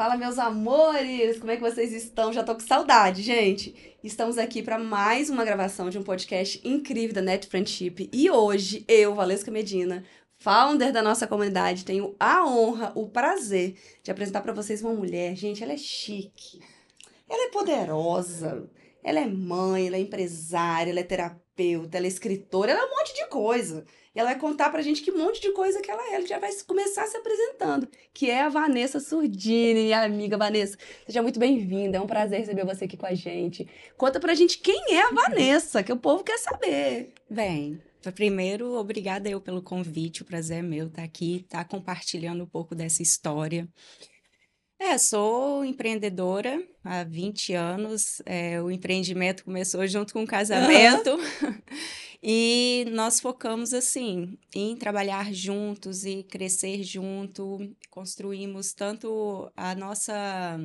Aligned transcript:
Fala, 0.00 0.16
meus 0.16 0.38
amores! 0.38 1.38
Como 1.38 1.52
é 1.52 1.56
que 1.56 1.62
vocês 1.62 1.92
estão? 1.92 2.32
Já 2.32 2.42
tô 2.42 2.54
com 2.54 2.60
saudade, 2.60 3.20
gente. 3.20 3.98
Estamos 4.02 4.38
aqui 4.38 4.62
para 4.62 4.78
mais 4.78 5.28
uma 5.28 5.44
gravação 5.44 5.90
de 5.90 5.98
um 5.98 6.02
podcast 6.02 6.58
incrível 6.66 7.16
da 7.16 7.20
Net 7.20 7.46
Friendship. 7.46 8.08
E 8.10 8.30
hoje, 8.30 8.82
eu, 8.88 9.14
Valesca 9.14 9.50
Medina, 9.50 10.02
founder 10.38 10.90
da 10.90 11.02
nossa 11.02 11.26
comunidade, 11.26 11.84
tenho 11.84 12.16
a 12.18 12.46
honra, 12.46 12.92
o 12.94 13.10
prazer 13.10 13.76
de 14.02 14.10
apresentar 14.10 14.40
para 14.40 14.54
vocês 14.54 14.80
uma 14.80 14.94
mulher. 14.94 15.36
Gente, 15.36 15.62
ela 15.62 15.74
é 15.74 15.76
chique. 15.76 16.62
Ela 17.28 17.48
é 17.48 17.50
poderosa. 17.50 18.70
Ela 19.04 19.20
é 19.20 19.26
mãe, 19.26 19.86
ela 19.86 19.96
é 19.96 20.00
empresária, 20.00 20.92
ela 20.92 21.00
é 21.00 21.04
terapeuta, 21.04 21.98
ela 21.98 22.06
é 22.06 22.08
escritora, 22.08 22.72
ela 22.72 22.80
é 22.80 22.86
um 22.86 22.96
monte 22.96 23.14
de 23.14 23.26
coisa. 23.26 23.84
E 24.14 24.18
ela 24.18 24.30
vai 24.30 24.38
contar 24.40 24.70
pra 24.70 24.82
gente 24.82 25.02
que 25.02 25.12
monte 25.12 25.40
de 25.40 25.52
coisa 25.52 25.80
que 25.80 25.90
ela 25.90 26.02
é. 26.10 26.16
Ela 26.16 26.26
já 26.26 26.38
vai 26.38 26.50
começar 26.66 27.06
se 27.06 27.16
apresentando, 27.16 27.88
que 28.12 28.28
é 28.28 28.42
a 28.42 28.48
Vanessa 28.48 28.98
Surdini, 28.98 29.84
minha 29.84 30.02
amiga 30.02 30.36
Vanessa. 30.36 30.76
Seja 31.06 31.22
muito 31.22 31.38
bem-vinda, 31.38 31.98
é 31.98 32.00
um 32.00 32.08
prazer 32.08 32.40
receber 32.40 32.64
você 32.64 32.86
aqui 32.86 32.96
com 32.96 33.06
a 33.06 33.14
gente. 33.14 33.68
Conta 33.96 34.18
pra 34.18 34.34
gente 34.34 34.58
quem 34.58 34.96
é 34.96 35.02
a 35.02 35.12
Vanessa, 35.12 35.82
que 35.84 35.92
o 35.92 35.96
povo 35.96 36.24
quer 36.24 36.38
saber. 36.38 37.12
Bem, 37.30 37.80
primeiro, 38.12 38.74
obrigada 38.74 39.30
eu 39.30 39.40
pelo 39.40 39.62
convite, 39.62 40.22
o 40.22 40.24
prazer 40.24 40.58
é 40.58 40.62
meu 40.62 40.88
estar 40.88 41.04
aqui, 41.04 41.42
estar 41.44 41.64
compartilhando 41.66 42.42
um 42.42 42.48
pouco 42.48 42.74
dessa 42.74 43.02
história. 43.02 43.68
É, 44.82 44.96
sou 44.96 45.62
empreendedora 45.62 46.58
há 46.82 47.04
20 47.04 47.52
anos. 47.52 48.22
É, 48.24 48.62
o 48.62 48.70
empreendimento 48.70 49.44
começou 49.44 49.86
junto 49.86 50.14
com 50.14 50.22
o 50.22 50.26
casamento. 50.26 51.10
Uhum. 51.10 51.54
E 52.22 52.84
nós 52.92 53.18
focamos 53.18 53.72
assim 53.72 54.38
em 54.54 54.76
trabalhar 54.76 55.32
juntos 55.32 56.04
e 56.04 56.22
crescer 56.22 56.82
junto. 56.82 57.58
Construímos 57.88 58.72
tanto 58.72 59.50
a 59.56 59.74
nossa 59.74 60.58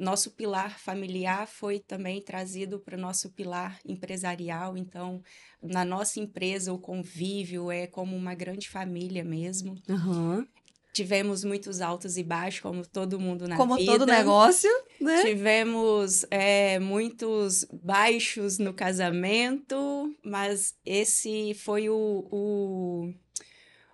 nosso 0.00 0.30
pilar 0.30 0.78
familiar 0.78 1.46
foi 1.46 1.78
também 1.78 2.22
trazido 2.22 2.80
para 2.80 2.96
o 2.96 3.00
nosso 3.00 3.30
pilar 3.30 3.78
empresarial. 3.84 4.76
Então, 4.76 5.22
na 5.62 5.84
nossa 5.84 6.18
empresa, 6.18 6.72
o 6.72 6.78
convívio 6.78 7.70
é 7.70 7.86
como 7.86 8.16
uma 8.16 8.34
grande 8.34 8.68
família 8.68 9.22
mesmo. 9.22 9.74
Uhum. 9.86 10.46
Tivemos 10.92 11.44
muitos 11.44 11.80
altos 11.80 12.16
e 12.16 12.24
baixos, 12.24 12.60
como 12.60 12.84
todo 12.84 13.20
mundo 13.20 13.46
na 13.46 13.56
como 13.56 13.76
vida. 13.76 13.86
Como 13.86 13.98
todo 13.98 14.10
negócio, 14.10 14.70
né? 15.00 15.22
Tivemos 15.22 16.26
é, 16.30 16.78
muitos 16.80 17.64
baixos 17.72 18.58
no 18.58 18.74
casamento, 18.74 20.12
mas 20.24 20.74
esse 20.84 21.54
foi 21.54 21.88
o, 21.88 22.26
o, 22.30 23.14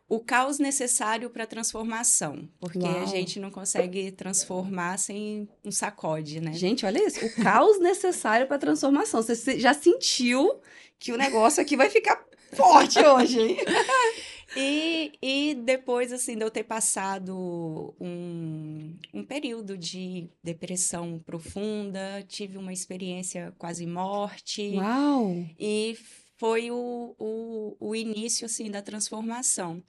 o 0.08 0.20
caos 0.20 0.58
necessário 0.58 1.28
para 1.28 1.44
a 1.44 1.46
transformação. 1.46 2.48
Porque 2.58 2.78
Uau. 2.78 3.02
a 3.02 3.04
gente 3.04 3.38
não 3.38 3.50
consegue 3.50 4.10
transformar 4.10 4.98
sem 4.98 5.48
um 5.62 5.70
sacode, 5.70 6.40
né? 6.40 6.54
Gente, 6.54 6.86
olha 6.86 7.06
isso. 7.06 7.24
O 7.24 7.42
caos 7.42 7.78
necessário 7.78 8.46
para 8.46 8.56
a 8.56 8.60
transformação. 8.60 9.22
Você 9.22 9.60
já 9.60 9.74
sentiu 9.74 10.60
que 10.98 11.12
o 11.12 11.18
negócio 11.18 11.60
aqui 11.60 11.76
vai 11.76 11.90
ficar 11.90 12.24
forte 12.52 12.98
hoje, 12.98 13.40
hein? 13.40 13.56
E, 14.56 15.12
e 15.20 15.54
depois, 15.54 16.12
assim, 16.12 16.36
de 16.36 16.42
eu 16.42 16.50
ter 16.50 16.64
passado 16.64 17.94
um, 18.00 18.96
um 19.12 19.24
período 19.24 19.76
de 19.76 20.30
depressão 20.42 21.18
profunda, 21.18 22.24
tive 22.26 22.56
uma 22.56 22.72
experiência 22.72 23.54
quase 23.58 23.86
morte. 23.86 24.76
Uau! 24.76 25.44
E 25.58 25.96
foi 26.38 26.70
o, 26.70 27.14
o, 27.18 27.76
o 27.78 27.94
início, 27.94 28.46
assim, 28.46 28.70
da 28.70 28.80
transformação. 28.80 29.82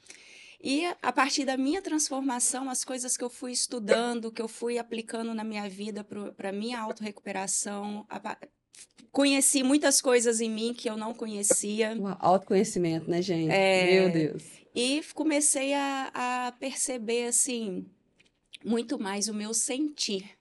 E 0.62 0.86
a 1.02 1.14
partir 1.14 1.46
da 1.46 1.56
minha 1.56 1.82
transformação, 1.82 2.70
as 2.70 2.84
coisas 2.84 3.16
que 3.16 3.24
eu 3.24 3.30
fui 3.30 3.52
estudando, 3.52 4.32
que 4.32 4.42
eu 4.42 4.48
fui 4.48 4.78
aplicando 4.78 5.34
na 5.34 5.44
minha 5.44 5.70
vida 5.70 6.04
para 6.36 6.52
minha 6.52 6.80
autorrecuperação, 6.80 8.06
conheci 9.12 9.64
muitas 9.64 10.00
coisas 10.02 10.42
em 10.42 10.50
mim 10.50 10.74
que 10.74 10.90
eu 10.90 10.96
não 10.96 11.14
conhecia. 11.14 11.96
O 11.98 12.08
autoconhecimento, 12.20 13.10
né, 13.10 13.22
gente? 13.22 13.52
É, 13.52 14.00
Meu 14.02 14.12
Deus. 14.12 14.44
E 14.76 15.02
comecei 15.16 15.74
a, 15.74 16.12
a 16.14 16.52
perceber, 16.52 17.26
assim, 17.26 17.86
muito 18.64 19.00
mais 19.00 19.28
o 19.28 19.34
meu 19.34 19.54
sentir. 19.54 20.37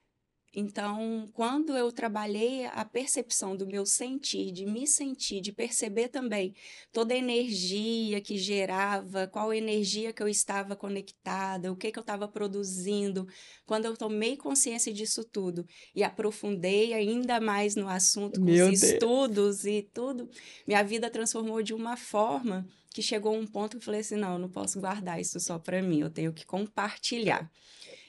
Então, 0.58 1.28
quando 1.34 1.76
eu 1.76 1.92
trabalhei 1.92 2.64
a 2.64 2.82
percepção 2.82 3.54
do 3.54 3.66
meu 3.66 3.84
sentir, 3.84 4.50
de 4.50 4.64
me 4.64 4.86
sentir, 4.86 5.42
de 5.42 5.52
perceber 5.52 6.08
também 6.08 6.54
toda 6.90 7.12
a 7.12 7.16
energia 7.18 8.22
que 8.22 8.38
gerava, 8.38 9.26
qual 9.26 9.52
energia 9.52 10.14
que 10.14 10.22
eu 10.22 10.28
estava 10.28 10.74
conectada, 10.74 11.70
o 11.70 11.76
que, 11.76 11.92
que 11.92 11.98
eu 11.98 12.00
estava 12.00 12.26
produzindo, 12.26 13.28
quando 13.66 13.84
eu 13.84 13.94
tomei 13.98 14.34
consciência 14.34 14.90
disso 14.94 15.22
tudo 15.24 15.66
e 15.94 16.02
aprofundei 16.02 16.94
ainda 16.94 17.38
mais 17.38 17.76
no 17.76 17.86
assunto 17.86 18.40
com 18.40 18.46
meu 18.46 18.70
os 18.70 18.80
Deus. 18.80 18.94
estudos 18.94 19.66
e 19.66 19.82
tudo, 19.92 20.26
minha 20.66 20.82
vida 20.82 21.10
transformou 21.10 21.62
de 21.62 21.74
uma 21.74 21.98
forma 21.98 22.66
que 22.94 23.02
chegou 23.02 23.36
um 23.36 23.46
ponto 23.46 23.72
que 23.72 23.76
eu 23.76 23.82
falei 23.84 24.00
assim: 24.00 24.16
não, 24.16 24.32
eu 24.32 24.38
não 24.38 24.48
posso 24.48 24.80
guardar 24.80 25.20
isso 25.20 25.38
só 25.38 25.58
para 25.58 25.82
mim, 25.82 26.00
eu 26.00 26.08
tenho 26.08 26.32
que 26.32 26.46
compartilhar. 26.46 27.50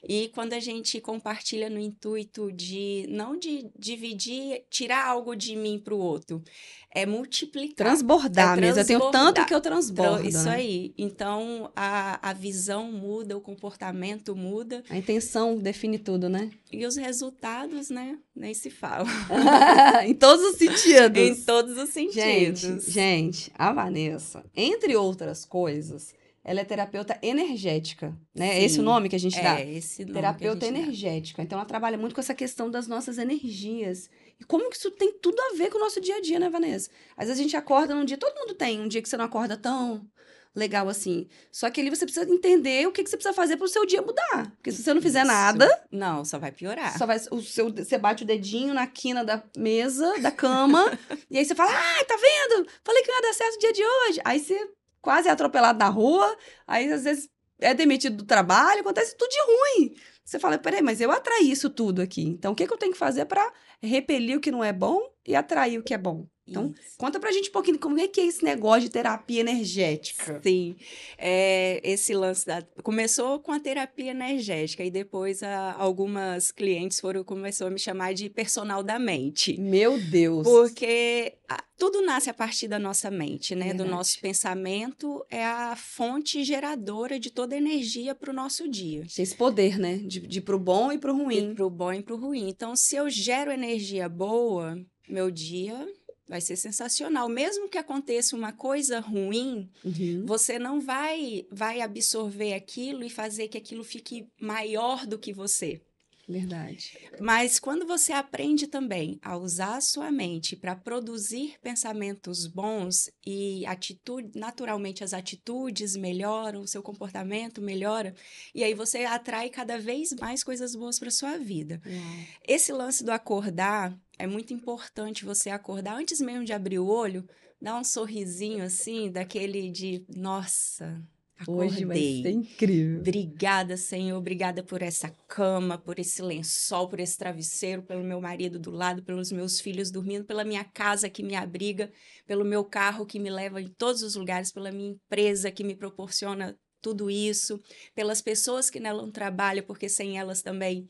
E 0.07 0.29
quando 0.29 0.53
a 0.53 0.59
gente 0.59 1.01
compartilha 1.01 1.69
no 1.69 1.77
intuito 1.77 2.49
de 2.49 3.05
não 3.09 3.37
de 3.37 3.69
dividir, 3.77 4.63
tirar 4.69 5.05
algo 5.05 5.35
de 5.35 5.53
mim 5.53 5.77
para 5.77 5.93
o 5.93 5.97
outro, 5.99 6.41
é 6.89 7.05
multiplicar. 7.05 7.87
Transbordar, 7.87 8.57
é 8.57 8.61
mesmo. 8.61 8.79
Eu 8.79 8.85
tenho 8.85 9.11
tanto 9.11 9.45
que 9.45 9.53
eu 9.53 9.59
transbordo. 9.59 10.25
Isso 10.25 10.45
né? 10.45 10.55
aí. 10.55 10.93
Então 10.97 11.69
a, 11.75 12.29
a 12.29 12.33
visão 12.33 12.89
muda, 12.89 13.37
o 13.37 13.41
comportamento 13.41 14.33
muda. 14.33 14.81
A 14.89 14.97
intenção 14.97 15.57
define 15.57 15.99
tudo, 15.99 16.29
né? 16.29 16.51
E 16.71 16.85
os 16.85 16.95
resultados, 16.95 17.89
né? 17.89 18.17
Nem 18.33 18.53
se 18.53 18.69
fala. 18.69 19.09
em 20.07 20.13
todos 20.13 20.45
os 20.45 20.55
sentidos. 20.55 21.21
em 21.21 21.35
todos 21.43 21.77
os 21.77 21.89
sentidos. 21.89 22.61
Gente, 22.61 22.91
gente, 22.91 23.51
a 23.55 23.73
Vanessa, 23.73 24.45
entre 24.55 24.95
outras 24.95 25.43
coisas, 25.43 26.15
ela 26.47 26.61
é 26.61 26.63
terapeuta 26.63 27.19
energética, 27.21 28.17
né? 28.33 28.53
Sim, 28.53 28.53
é 28.53 28.63
esse 28.63 28.79
o 28.79 28.83
nome 28.83 29.09
que 29.09 29.17
a 29.17 29.19
gente 29.19 29.35
dá? 29.35 29.59
É, 29.59 29.69
esse 29.69 30.05
nome 30.05 30.13
Terapeuta 30.13 30.65
energética. 30.65 31.41
Dá. 31.41 31.43
Então, 31.43 31.59
ela 31.59 31.67
trabalha 31.67 31.97
muito 31.97 32.15
com 32.15 32.21
essa 32.21 32.33
questão 32.33 32.71
das 32.71 32.87
nossas 32.87 33.17
energias. 33.17 34.09
E 34.39 34.45
como 34.45 34.69
que 34.69 34.77
isso 34.77 34.89
tem 34.91 35.11
tudo 35.11 35.37
a 35.41 35.57
ver 35.57 35.69
com 35.69 35.77
o 35.77 35.81
nosso 35.81 35.99
dia 35.99 36.15
a 36.15 36.21
dia, 36.21 36.39
né, 36.39 36.49
Vanessa? 36.49 36.89
Às 37.17 37.27
vezes 37.27 37.41
a 37.41 37.43
gente 37.43 37.57
acorda 37.57 37.93
num 37.93 38.05
dia, 38.05 38.17
todo 38.17 38.33
mundo 38.39 38.55
tem 38.55 38.79
um 38.79 38.87
dia 38.87 39.01
que 39.01 39.09
você 39.09 39.17
não 39.17 39.25
acorda 39.25 39.57
tão 39.57 40.07
legal 40.55 40.87
assim. 40.87 41.27
Só 41.51 41.69
que 41.69 41.81
ali 41.81 41.89
você 41.89 42.05
precisa 42.05 42.31
entender 42.31 42.87
o 42.87 42.93
que, 42.93 43.03
que 43.03 43.09
você 43.09 43.17
precisa 43.17 43.35
fazer 43.35 43.57
para 43.57 43.65
o 43.65 43.69
seu 43.69 43.85
dia 43.85 44.01
mudar. 44.01 44.49
Porque 44.55 44.71
se 44.71 44.81
você 44.81 44.93
não 44.93 45.01
fizer 45.01 45.23
isso. 45.23 45.27
nada. 45.27 45.83
Não, 45.91 46.23
só 46.23 46.39
vai 46.39 46.53
piorar. 46.53 46.97
Só 46.97 47.05
vai, 47.05 47.17
o 47.29 47.41
seu, 47.41 47.73
você 47.73 47.97
bate 47.97 48.23
o 48.23 48.25
dedinho 48.25 48.73
na 48.73 48.87
quina 48.87 49.25
da 49.25 49.43
mesa, 49.57 50.17
da 50.21 50.31
cama, 50.31 50.97
e 51.29 51.37
aí 51.37 51.43
você 51.43 51.53
fala: 51.53 51.71
ai, 51.71 52.05
tá 52.05 52.15
vendo? 52.15 52.69
Falei 52.85 53.03
que 53.03 53.09
não 53.09 53.17
ia 53.17 53.21
dar 53.21 53.33
certo 53.33 53.55
o 53.55 53.59
dia 53.59 53.73
de 53.73 53.83
hoje. 53.83 54.21
Aí 54.23 54.39
você 54.39 54.76
quase 55.07 55.29
atropelado 55.29 55.79
na 55.79 55.87
rua, 55.87 56.37
aí 56.67 56.91
às 56.91 57.05
vezes 57.05 57.29
é 57.59 57.73
demitido 57.73 58.17
do 58.17 58.25
trabalho, 58.25 58.81
acontece 58.81 59.15
tudo 59.15 59.29
de 59.29 59.37
ruim. 59.39 59.95
Você 60.21 60.37
fala, 60.37 60.57
peraí, 60.57 60.81
mas 60.81 60.99
eu 60.99 61.09
atraí 61.09 61.49
isso 61.49 61.69
tudo 61.69 62.01
aqui. 62.01 62.23
Então, 62.23 62.51
o 62.51 62.55
que, 62.55 62.67
que 62.67 62.73
eu 62.73 62.77
tenho 62.77 62.91
que 62.91 62.97
fazer 62.97 63.23
para 63.23 63.49
repelir 63.81 64.37
o 64.37 64.41
que 64.41 64.51
não 64.51 64.61
é 64.61 64.73
bom 64.73 64.99
e 65.25 65.33
atrair 65.33 65.79
o 65.79 65.83
que 65.83 65.93
é 65.93 65.97
bom? 65.97 66.27
Então, 66.47 66.73
Isso. 66.79 66.97
conta 66.97 67.19
pra 67.19 67.31
gente 67.31 67.49
um 67.49 67.53
pouquinho 67.53 67.77
como 67.77 67.99
é 67.99 68.07
que 68.07 68.21
é 68.21 68.25
esse 68.25 68.43
negócio 68.43 68.81
de 68.81 68.89
terapia 68.89 69.41
energética. 69.41 70.39
Sim, 70.41 70.75
é, 71.17 71.81
esse 71.83 72.13
lance 72.13 72.45
da... 72.45 72.61
Começou 72.81 73.39
com 73.39 73.51
a 73.51 73.59
terapia 73.59 74.11
energética 74.11 74.83
e 74.83 74.89
depois 74.89 75.43
a, 75.43 75.73
algumas 75.73 76.51
clientes 76.51 76.99
foram 76.99 77.23
começou 77.23 77.67
a 77.67 77.69
me 77.69 77.79
chamar 77.79 78.13
de 78.13 78.29
personal 78.29 78.81
da 78.81 78.97
mente. 78.97 79.59
Meu 79.59 79.99
Deus! 79.99 80.47
Porque 80.47 81.33
a, 81.49 81.61
tudo 81.77 82.01
nasce 82.01 82.29
a 82.29 82.33
partir 82.33 82.67
da 82.67 82.79
nossa 82.79 83.11
mente, 83.11 83.53
né? 83.53 83.67
Verdade. 83.67 83.89
Do 83.89 83.95
nosso 83.95 84.19
pensamento 84.19 85.25
é 85.29 85.45
a 85.45 85.75
fonte 85.75 86.43
geradora 86.43 87.19
de 87.19 87.29
toda 87.29 87.55
energia 87.55 88.15
para 88.15 88.31
o 88.31 88.33
nosso 88.33 88.67
dia. 88.69 89.03
Esse 89.03 89.35
poder, 89.35 89.77
né? 89.77 89.97
De, 89.97 90.21
de 90.21 90.41
pro 90.41 90.57
bom 90.57 90.91
e 90.91 90.97
pro 90.97 91.15
ruim. 91.15 91.51
E 91.51 91.55
pro 91.55 91.69
bom 91.69 91.93
e 91.93 92.01
pro 92.01 92.17
ruim. 92.17 92.49
Então, 92.49 92.75
se 92.75 92.95
eu 92.95 93.09
gero 93.09 93.51
energia 93.51 94.07
boa, 94.07 94.77
meu 95.07 95.29
dia 95.29 95.87
vai 96.27 96.41
ser 96.41 96.55
sensacional. 96.55 97.29
Mesmo 97.29 97.69
que 97.69 97.77
aconteça 97.77 98.35
uma 98.35 98.51
coisa 98.51 98.99
ruim, 98.99 99.69
uhum. 99.83 100.25
você 100.25 100.59
não 100.59 100.79
vai 100.79 101.45
vai 101.51 101.81
absorver 101.81 102.53
aquilo 102.53 103.03
e 103.03 103.09
fazer 103.09 103.47
que 103.47 103.57
aquilo 103.57 103.83
fique 103.83 104.27
maior 104.39 105.05
do 105.05 105.17
que 105.17 105.33
você. 105.33 105.81
Verdade. 106.27 106.97
Mas 107.21 107.57
quando 107.57 107.87
você 107.87 108.11
aprende 108.11 108.67
também 108.67 109.17
a 109.21 109.37
usar 109.37 109.77
a 109.77 109.81
sua 109.81 110.11
mente 110.11 110.57
para 110.57 110.75
produzir 110.75 111.55
pensamentos 111.61 112.45
bons 112.45 113.09
e 113.25 113.65
atitude, 113.65 114.37
naturalmente 114.37 115.05
as 115.05 115.13
atitudes 115.13 115.95
melhoram, 115.95 116.61
o 116.61 116.67
seu 116.67 116.83
comportamento 116.83 117.61
melhora, 117.61 118.13
e 118.53 118.61
aí 118.61 118.73
você 118.73 119.05
atrai 119.05 119.49
cada 119.49 119.79
vez 119.79 120.11
mais 120.19 120.43
coisas 120.43 120.75
boas 120.75 120.99
para 120.99 121.09
sua 121.09 121.37
vida. 121.37 121.81
Uhum. 121.85 122.25
Esse 122.45 122.73
lance 122.73 123.05
do 123.05 123.11
acordar 123.11 123.97
é 124.19 124.27
muito 124.27 124.53
importante 124.53 125.23
você 125.23 125.49
acordar 125.49 125.95
antes 125.95 126.19
mesmo 126.19 126.43
de 126.43 126.51
abrir 126.51 126.79
o 126.79 126.87
olho, 126.87 127.25
dar 127.61 127.75
um 127.79 127.83
sorrisinho 127.85 128.65
assim, 128.65 129.09
daquele 129.09 129.71
de 129.71 130.05
nossa, 130.13 131.01
Acordei. 131.39 131.67
Hoje 131.67 131.85
vai 131.85 131.97
ser 131.97 132.31
incrível. 132.31 132.99
Obrigada, 132.99 133.77
Senhor. 133.77 134.17
Obrigada 134.17 134.63
por 134.63 134.81
essa 134.81 135.09
cama, 135.27 135.77
por 135.77 135.99
esse 135.99 136.21
lençol, 136.21 136.89
por 136.89 136.99
esse 136.99 137.17
travesseiro, 137.17 137.83
pelo 137.83 138.03
meu 138.03 138.19
marido 138.19 138.57
do 138.57 138.71
lado, 138.71 139.03
pelos 139.03 139.31
meus 139.31 139.59
filhos 139.59 139.91
dormindo, 139.91 140.25
pela 140.25 140.43
minha 140.43 140.63
casa 140.63 141.09
que 141.09 141.21
me 141.21 141.35
abriga, 141.35 141.91
pelo 142.25 142.43
meu 142.43 142.65
carro 142.65 143.05
que 143.05 143.19
me 143.19 143.29
leva 143.29 143.61
em 143.61 143.67
todos 143.67 144.01
os 144.01 144.15
lugares, 144.15 144.51
pela 144.51 144.71
minha 144.71 144.91
empresa 144.91 145.51
que 145.51 145.63
me 145.63 145.75
proporciona 145.75 146.57
tudo 146.81 147.09
isso, 147.09 147.61
pelas 147.93 148.21
pessoas 148.21 148.69
que 148.69 148.79
nela 148.79 149.09
trabalham, 149.11 149.63
porque 149.65 149.89
sem 149.89 150.17
elas 150.17 150.41
também 150.41 150.87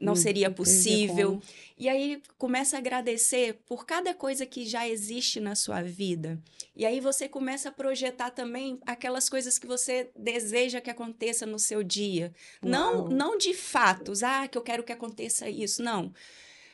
não 0.00 0.12
hum, 0.12 0.16
seria 0.16 0.50
possível. 0.50 1.40
E 1.78 1.88
aí 1.88 2.22
começa 2.36 2.76
a 2.76 2.78
agradecer 2.78 3.58
por 3.66 3.86
cada 3.86 4.12
coisa 4.14 4.44
que 4.44 4.64
já 4.66 4.86
existe 4.88 5.40
na 5.40 5.54
sua 5.54 5.82
vida. 5.82 6.38
E 6.74 6.84
aí 6.84 7.00
você 7.00 7.28
começa 7.28 7.70
a 7.70 7.72
projetar 7.72 8.30
também 8.30 8.78
aquelas 8.86 9.28
coisas 9.28 9.58
que 9.58 9.66
você 9.66 10.10
deseja 10.14 10.80
que 10.80 10.90
aconteça 10.90 11.46
no 11.46 11.58
seu 11.58 11.82
dia. 11.82 12.32
Não 12.62 13.08
não 13.08 13.38
de 13.38 13.54
fatos, 13.54 14.22
ah, 14.22 14.46
que 14.46 14.58
eu 14.58 14.62
quero 14.62 14.82
que 14.82 14.92
aconteça 14.92 15.48
isso, 15.48 15.82
não. 15.82 16.12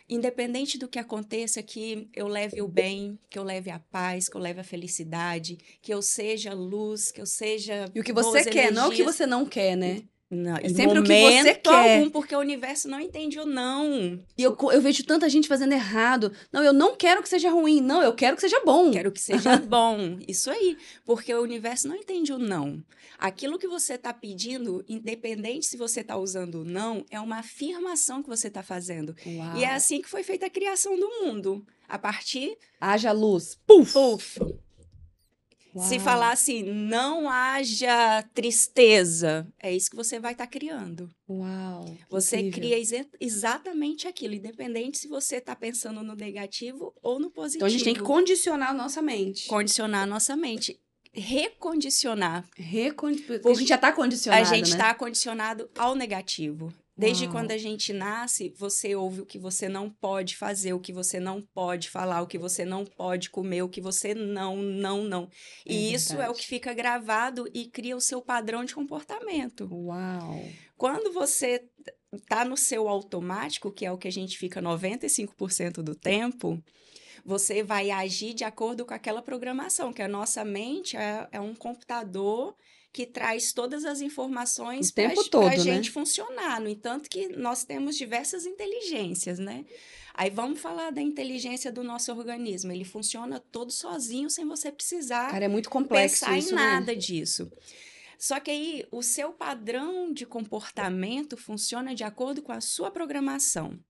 Independente 0.09 0.77
do 0.77 0.89
que 0.89 0.99
aconteça, 0.99 1.63
que 1.63 2.09
eu 2.15 2.27
leve 2.27 2.61
o 2.61 2.69
bem, 2.69 3.19
que 3.31 3.39
eu 3.39 3.45
leve 3.45 3.71
a 3.71 3.79
paz, 3.79 4.29
que 4.29 4.37
eu 4.37 4.41
leve 4.41 4.61
a 4.61 4.65
felicidade, 4.65 5.57
que 5.81 5.95
eu 5.95 6.03
seja 6.03 6.53
luz, 6.53 7.13
que 7.13 7.21
eu 7.21 7.27
seja. 7.27 7.89
E 7.95 8.01
o 8.01 8.05
que 8.05 8.13
você 8.13 8.45
quer, 8.45 8.67
energias. 8.67 8.75
não 8.75 8.89
o 8.89 8.93
que 8.93 9.03
você 9.05 9.27
não 9.27 9.47
quer, 9.47 9.77
né? 9.77 10.03
Não, 10.35 10.57
é 10.57 10.69
sempre 10.71 10.99
o 10.99 11.03
que 11.03 11.43
você 11.43 11.55
quer. 11.55 11.99
Algum, 11.99 12.09
porque 12.09 12.35
o 12.35 12.39
universo 12.39 12.89
não 12.89 12.99
entende 12.99 13.39
o 13.39 13.45
não. 13.45 14.19
E 14.39 14.43
eu, 14.43 14.57
eu 14.73 14.81
vejo 14.81 15.05
tanta 15.05 15.29
gente 15.29 15.47
fazendo 15.47 15.73
errado. 15.73 16.33
Não, 16.51 16.65
eu 16.65 16.73
não 16.73 16.97
quero 16.97 17.23
que 17.23 17.29
seja 17.29 17.51
ruim. 17.51 17.83
Não, 17.83 18.03
eu 18.03 18.15
quero 18.15 18.35
que 18.35 18.41
seja 18.41 18.59
bom. 18.65 18.91
Quero 18.91 19.13
que 19.13 19.21
seja 19.21 19.59
bom. 19.61 20.19
Isso 20.27 20.51
aí. 20.51 20.79
Porque 21.05 21.35
o 21.35 21.43
universo 21.43 21.87
não 21.87 21.95
entende 21.95 22.33
o 22.33 22.39
não. 22.39 22.83
Aquilo 23.19 23.59
que 23.59 23.69
você 23.69 23.95
está 23.95 24.15
pedindo, 24.15 24.83
independente 24.89 25.67
se 25.67 25.77
você 25.77 26.01
está 26.01 26.17
usando 26.17 26.63
o 26.63 26.65
não, 26.65 27.05
é 27.11 27.21
uma 27.21 27.41
afirmação 27.41 28.23
que 28.23 28.29
você 28.31 28.49
está 28.49 28.63
fazendo. 28.63 29.15
Uau. 29.27 29.57
E 29.59 29.65
é 29.65 29.75
assim 29.75 30.01
que 30.01 30.09
foi 30.09 30.23
feita 30.23 30.47
a 30.47 30.51
criação 30.51 30.99
do 30.99 31.09
mundo. 31.21 31.63
A 31.87 31.99
partir. 31.99 32.57
Haja 32.81 33.13
luz. 33.13 33.59
Puf! 33.67 33.93
Puf! 33.93 34.41
Uau. 35.75 35.87
Se 35.87 35.99
falar 35.99 36.33
assim, 36.33 36.63
não 36.63 37.31
haja 37.31 38.23
tristeza, 38.35 39.47
é 39.59 39.75
isso 39.75 39.91
que 39.91 39.97
você 39.97 40.21
vai 40.21 40.33
estar 40.33 40.45
tá 40.45 40.51
criando. 40.51 41.11
Uau! 41.29 41.97
Você 42.11 42.37
incrível. 42.37 42.53
cria 42.53 42.79
ex 42.79 43.07
exatamente 43.19 44.07
aquilo, 44.07 44.35
independente 44.35 44.99
se 44.99 45.09
você 45.09 45.37
está 45.37 45.57
pensando 45.57 46.03
no 46.03 46.15
negativo 46.15 46.95
ou 47.03 47.19
no 47.19 47.31
positivo. 47.31 47.59
Então 47.59 47.67
a 47.67 47.71
gente 47.71 47.85
tem 47.85 47.95
que 47.95 48.03
condicionar 48.03 48.71
a 48.71 48.75
nossa 48.75 49.01
mente. 49.01 49.49
Condicionar 49.49 50.03
a 50.03 50.07
nossa 50.07 50.37
mente. 50.37 50.79
Recondicionar. 51.15 52.45
Recon... 52.57 53.15
Porque 53.15 53.49
a 53.49 53.55
gente 53.55 53.69
já 53.69 53.75
está 53.77 53.93
condicionado. 53.93 54.43
A 54.43 54.45
gente 54.45 54.71
né? 54.71 54.77
está 54.77 54.95
condicionado 54.95 55.71
ao 55.77 55.95
negativo. 55.95 56.73
Desde 56.97 57.25
Uau. 57.25 57.33
quando 57.33 57.53
a 57.53 57.59
gente 57.59 57.93
nasce, 57.93 58.53
você 58.57 58.95
ouve 58.95 59.23
o 59.23 59.27
que 59.27 59.39
você 59.39 59.67
não 59.69 59.89
pode 59.89 60.37
fazer, 60.37 60.75
o 60.75 60.81
que 60.81 60.93
você 60.93 61.19
não 61.19 61.41
pode 61.41 61.89
falar, 61.89 62.21
o 62.21 62.27
que 62.27 62.39
você 62.39 62.65
não 62.65 62.85
pode 62.85 63.31
comer, 63.31 63.63
o 63.63 63.69
que 63.69 63.81
você 63.81 64.15
não, 64.15 64.57
não, 64.57 65.03
não. 65.03 65.29
É 65.67 65.73
e 65.73 65.95
isso 65.95 66.13
é 66.13 66.17
o 66.17 66.19
verdade. 66.19 66.39
que 66.41 66.47
fica 66.47 66.75
gravado 66.75 67.49
e 67.55 67.67
cria 67.67 67.97
o 67.97 68.01
seu 68.01 68.21
padrão 68.21 68.65
de 68.65 68.75
comportamento. 68.75 69.69
Uau! 69.73 70.45
Quando 70.77 71.13
você 71.13 71.65
tá 72.29 72.45
no 72.45 72.57
seu 72.57 72.89
automático, 72.89 73.73
que 73.73 73.87
é 73.87 73.93
o 73.93 73.97
que 73.97 74.09
a 74.09 74.13
gente 74.13 74.37
fica 74.37 74.61
95% 74.61 75.83
do 75.83 75.95
tempo, 75.95 76.63
você 77.25 77.63
vai 77.63 77.91
agir 77.91 78.35
de 78.35 78.45
acordo 78.45 78.85
com 78.85 78.95
aquela 78.95 79.23
programação, 79.23 79.93
que 79.93 80.03
a 80.03 80.09
nossa 80.09 80.45
mente 80.45 80.97
é, 80.97 81.29
é 81.33 81.41
um 81.41 81.55
computador 81.55 82.55
que 82.93 83.07
traz 83.07 83.53
todas 83.53 83.85
as 83.85 84.01
informações 84.01 84.91
para 84.91 85.05
a 85.07 85.49
né? 85.49 85.59
gente 85.59 85.91
funcionar. 85.91 86.61
No 86.61 86.69
entanto, 86.69 87.09
que 87.09 87.29
nós 87.29 87.65
temos 87.65 87.97
diversas 87.97 88.45
inteligências, 88.45 89.39
né? 89.39 89.65
Aí 90.15 90.29
vamos 90.29 90.61
falar 90.61 90.91
da 90.91 91.01
inteligência 91.01 91.73
do 91.73 91.83
nosso 91.83 92.13
organismo. 92.13 92.71
Ele 92.71 92.85
funciona 92.85 93.41
todo 93.41 93.73
sozinho, 93.73 94.29
sem 94.29 94.47
você 94.47 94.71
precisar 94.71 95.31
Cara, 95.31 95.47
é 95.47 95.49
muito 95.49 95.71
complexo 95.71 96.21
pensar 96.21 96.39
isso, 96.39 96.53
em 96.53 96.55
né? 96.55 96.61
nada 96.61 96.95
disso. 96.95 97.51
Só 98.19 98.39
que 98.39 98.51
aí 98.51 98.87
o 98.91 99.03
seu 99.03 99.33
padrão 99.33 100.13
de 100.13 100.27
comportamento 100.27 101.37
funciona 101.37 101.95
de 101.95 102.05
acordo 102.05 102.43
com 102.43 102.53
a 102.53 102.61
sua 102.61 102.91
programação. 102.91 103.81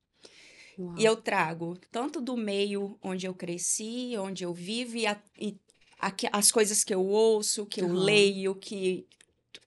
Uau. 0.79 0.95
E 0.99 1.05
eu 1.05 1.17
trago 1.17 1.79
tanto 1.91 2.21
do 2.21 2.37
meio 2.37 2.99
onde 3.03 3.27
eu 3.27 3.35
cresci, 3.35 4.15
onde 4.19 4.45
eu 4.45 4.53
vivo, 4.53 4.97
e, 4.97 5.07
a- 5.07 5.21
e 5.39 5.57
aqui- 5.99 6.29
as 6.33 6.51
coisas 6.51 6.83
que 6.85 6.95
eu 6.95 7.05
ouço, 7.05 7.67
que 7.67 7.81
eu 7.81 7.87
Aham. 7.87 8.05
leio, 8.05 8.55
que, 8.55 9.07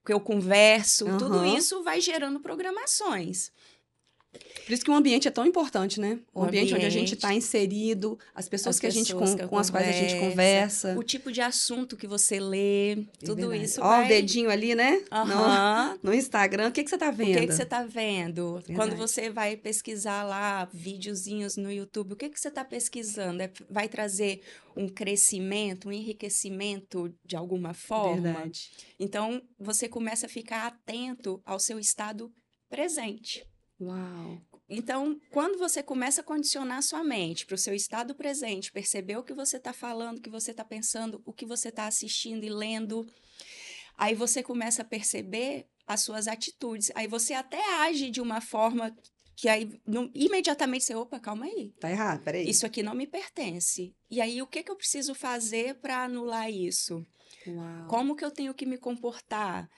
que 0.05 0.13
eu 0.13 0.19
converso, 0.19 1.05
tudo 1.17 1.35
Aham. 1.35 1.57
isso 1.57 1.83
vai 1.83 2.01
gerando 2.01 2.39
programações. 2.39 3.51
Por 4.65 4.73
isso 4.73 4.83
que 4.83 4.89
o 4.89 4.95
ambiente 4.95 5.27
é 5.27 5.31
tão 5.31 5.45
importante, 5.45 5.99
né? 5.99 6.19
O, 6.33 6.41
O 6.41 6.43
ambiente, 6.43 6.73
onde 6.73 6.85
a 6.85 6.89
gente 6.89 7.01
ambiente. 7.01 7.13
está 7.15 7.33
inserido, 7.33 8.17
as 8.33 8.49
pessoas 8.49 8.75
As 8.75 8.79
que 8.79 8.87
a 8.87 8.89
gente 8.89 9.13
com, 9.13 9.37
com 9.47 9.57
as 9.59 9.69
quais 9.69 9.87
a 9.87 9.91
gente 9.91 10.19
conversa. 10.19 10.95
O 10.97 11.03
tipo 11.03 11.31
de 11.31 11.39
assunto 11.39 11.95
que 11.95 12.07
você 12.07 12.39
lê, 12.39 12.93
É 12.93 12.95
tudo 13.23 13.49
verdade. 13.49 13.63
isso 13.65 13.79
Ó, 13.81 13.87
vai... 13.87 14.05
o 14.05 14.07
dedinho 14.07 14.49
ali, 14.49 14.73
né? 14.73 15.03
No, 15.11 15.97
no 16.09 16.13
Instagram. 16.15 16.69
O 16.69 16.71
que, 16.71 16.83
que 16.83 16.89
você 16.89 16.97
tá 16.97 17.09
O 17.09 17.13
vendo? 17.13 17.37
que, 17.39 17.47
que 17.47 17.53
você 17.53 17.61
está 17.63 17.83
vendo? 17.83 18.53
Verdade. 18.55 18.73
Quando 18.75 18.95
você 18.95 19.29
vai 19.29 19.55
pesquisar 19.55 20.23
lá 20.23 20.67
videozinhos 20.73 21.57
no 21.57 21.71
YouTube, 21.71 22.13
o 22.13 22.15
que, 22.15 22.29
que 22.29 22.39
você 22.39 22.47
está 22.47 22.65
pesquisando? 22.65 23.43
É- 23.43 23.51
vai 23.69 23.87
trazer 23.87 24.41
um 24.75 24.89
crescimento, 24.89 25.89
um 25.89 25.91
enriquecimento 25.91 27.13
de 27.23 27.35
alguma 27.35 27.73
forma? 27.75 28.21
Verdade. 28.33 28.71
Então, 28.99 29.41
você 29.59 29.87
começa 29.87 30.25
a 30.25 30.29
ficar 30.29 30.65
atento 30.65 31.39
ao 31.45 31.59
seu 31.59 31.77
estado 31.79 32.31
presente. 32.69 33.45
Uau. 33.79 34.41
Então, 34.69 35.19
quando 35.31 35.57
você 35.57 35.83
começa 35.83 36.21
a 36.21 36.23
condicionar 36.23 36.81
sua 36.81 37.03
mente 37.03 37.45
para 37.45 37.55
o 37.55 37.57
seu 37.57 37.73
estado 37.75 38.15
presente, 38.15 38.71
perceber 38.71 39.17
o 39.17 39.23
que 39.23 39.33
você 39.33 39.57
está 39.57 39.73
falando, 39.73 40.17
o 40.17 40.21
que 40.21 40.29
você 40.29 40.51
está 40.51 40.63
pensando, 40.65 41.21
o 41.25 41.31
que 41.33 41.45
você 41.45 41.69
está 41.69 41.85
assistindo 41.85 42.43
e 42.43 42.49
lendo, 42.49 43.05
aí 43.97 44.15
você 44.15 44.41
começa 44.41 44.81
a 44.81 44.85
perceber 44.85 45.67
as 45.85 46.01
suas 46.01 46.27
atitudes. 46.27 46.91
Aí 46.95 47.07
você 47.07 47.33
até 47.33 47.61
age 47.83 48.09
de 48.09 48.19
uma 48.21 48.41
forma 48.41 48.95
que 49.35 49.49
aí 49.49 49.79
não- 49.85 50.09
imediatamente 50.15 50.85
você, 50.85 50.95
opa, 50.95 51.19
calma 51.19 51.45
aí. 51.45 51.71
Tá 51.79 51.91
errado, 51.91 52.23
peraí. 52.23 52.49
Isso 52.49 52.65
aqui 52.65 52.81
não 52.81 52.95
me 52.95 53.05
pertence. 53.05 53.93
E 54.09 54.21
aí, 54.21 54.41
o 54.41 54.47
que, 54.47 54.63
que 54.63 54.71
eu 54.71 54.75
preciso 54.77 55.13
fazer 55.13 55.75
para 55.75 56.05
anular 56.05 56.49
isso? 56.49 57.05
Uau. 57.45 57.87
Como 57.87 58.15
que 58.15 58.23
eu 58.25 58.31
tenho 58.31 58.53
que 58.53 58.65
me 58.65 58.77
comportar? 58.77 59.69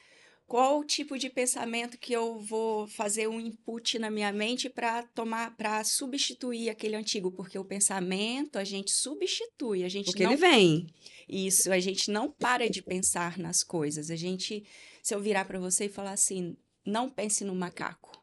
Qual 0.47 0.79
o 0.79 0.85
tipo 0.85 1.17
de 1.17 1.29
pensamento 1.29 1.97
que 1.97 2.13
eu 2.13 2.39
vou 2.39 2.87
fazer 2.87 3.27
um 3.27 3.37
input 3.37 3.99
na 3.99 4.09
minha 4.09 4.31
mente 4.31 4.69
para 4.69 5.03
tomar, 5.03 5.53
para 5.57 5.83
substituir 5.83 6.69
aquele 6.69 6.95
antigo? 6.95 7.29
Porque 7.33 7.59
o 7.59 7.65
pensamento 7.65 8.57
a 8.57 8.63
gente 8.63 8.91
substitui, 8.91 9.83
a 9.83 9.89
gente 9.89 10.05
Porque 10.05 10.23
não 10.23 10.31
ele 10.31 10.39
vem. 10.39 10.87
isso, 11.27 11.69
a 11.69 11.79
gente 11.81 12.09
não 12.09 12.31
para 12.31 12.69
de 12.69 12.81
pensar 12.81 13.37
nas 13.37 13.61
coisas. 13.61 14.09
A 14.09 14.15
gente, 14.15 14.65
se 15.03 15.13
eu 15.13 15.19
virar 15.19 15.43
para 15.43 15.59
você 15.59 15.85
e 15.85 15.89
falar 15.89 16.11
assim, 16.13 16.55
não 16.85 17.09
pense 17.09 17.43
no 17.43 17.53
macaco, 17.53 18.17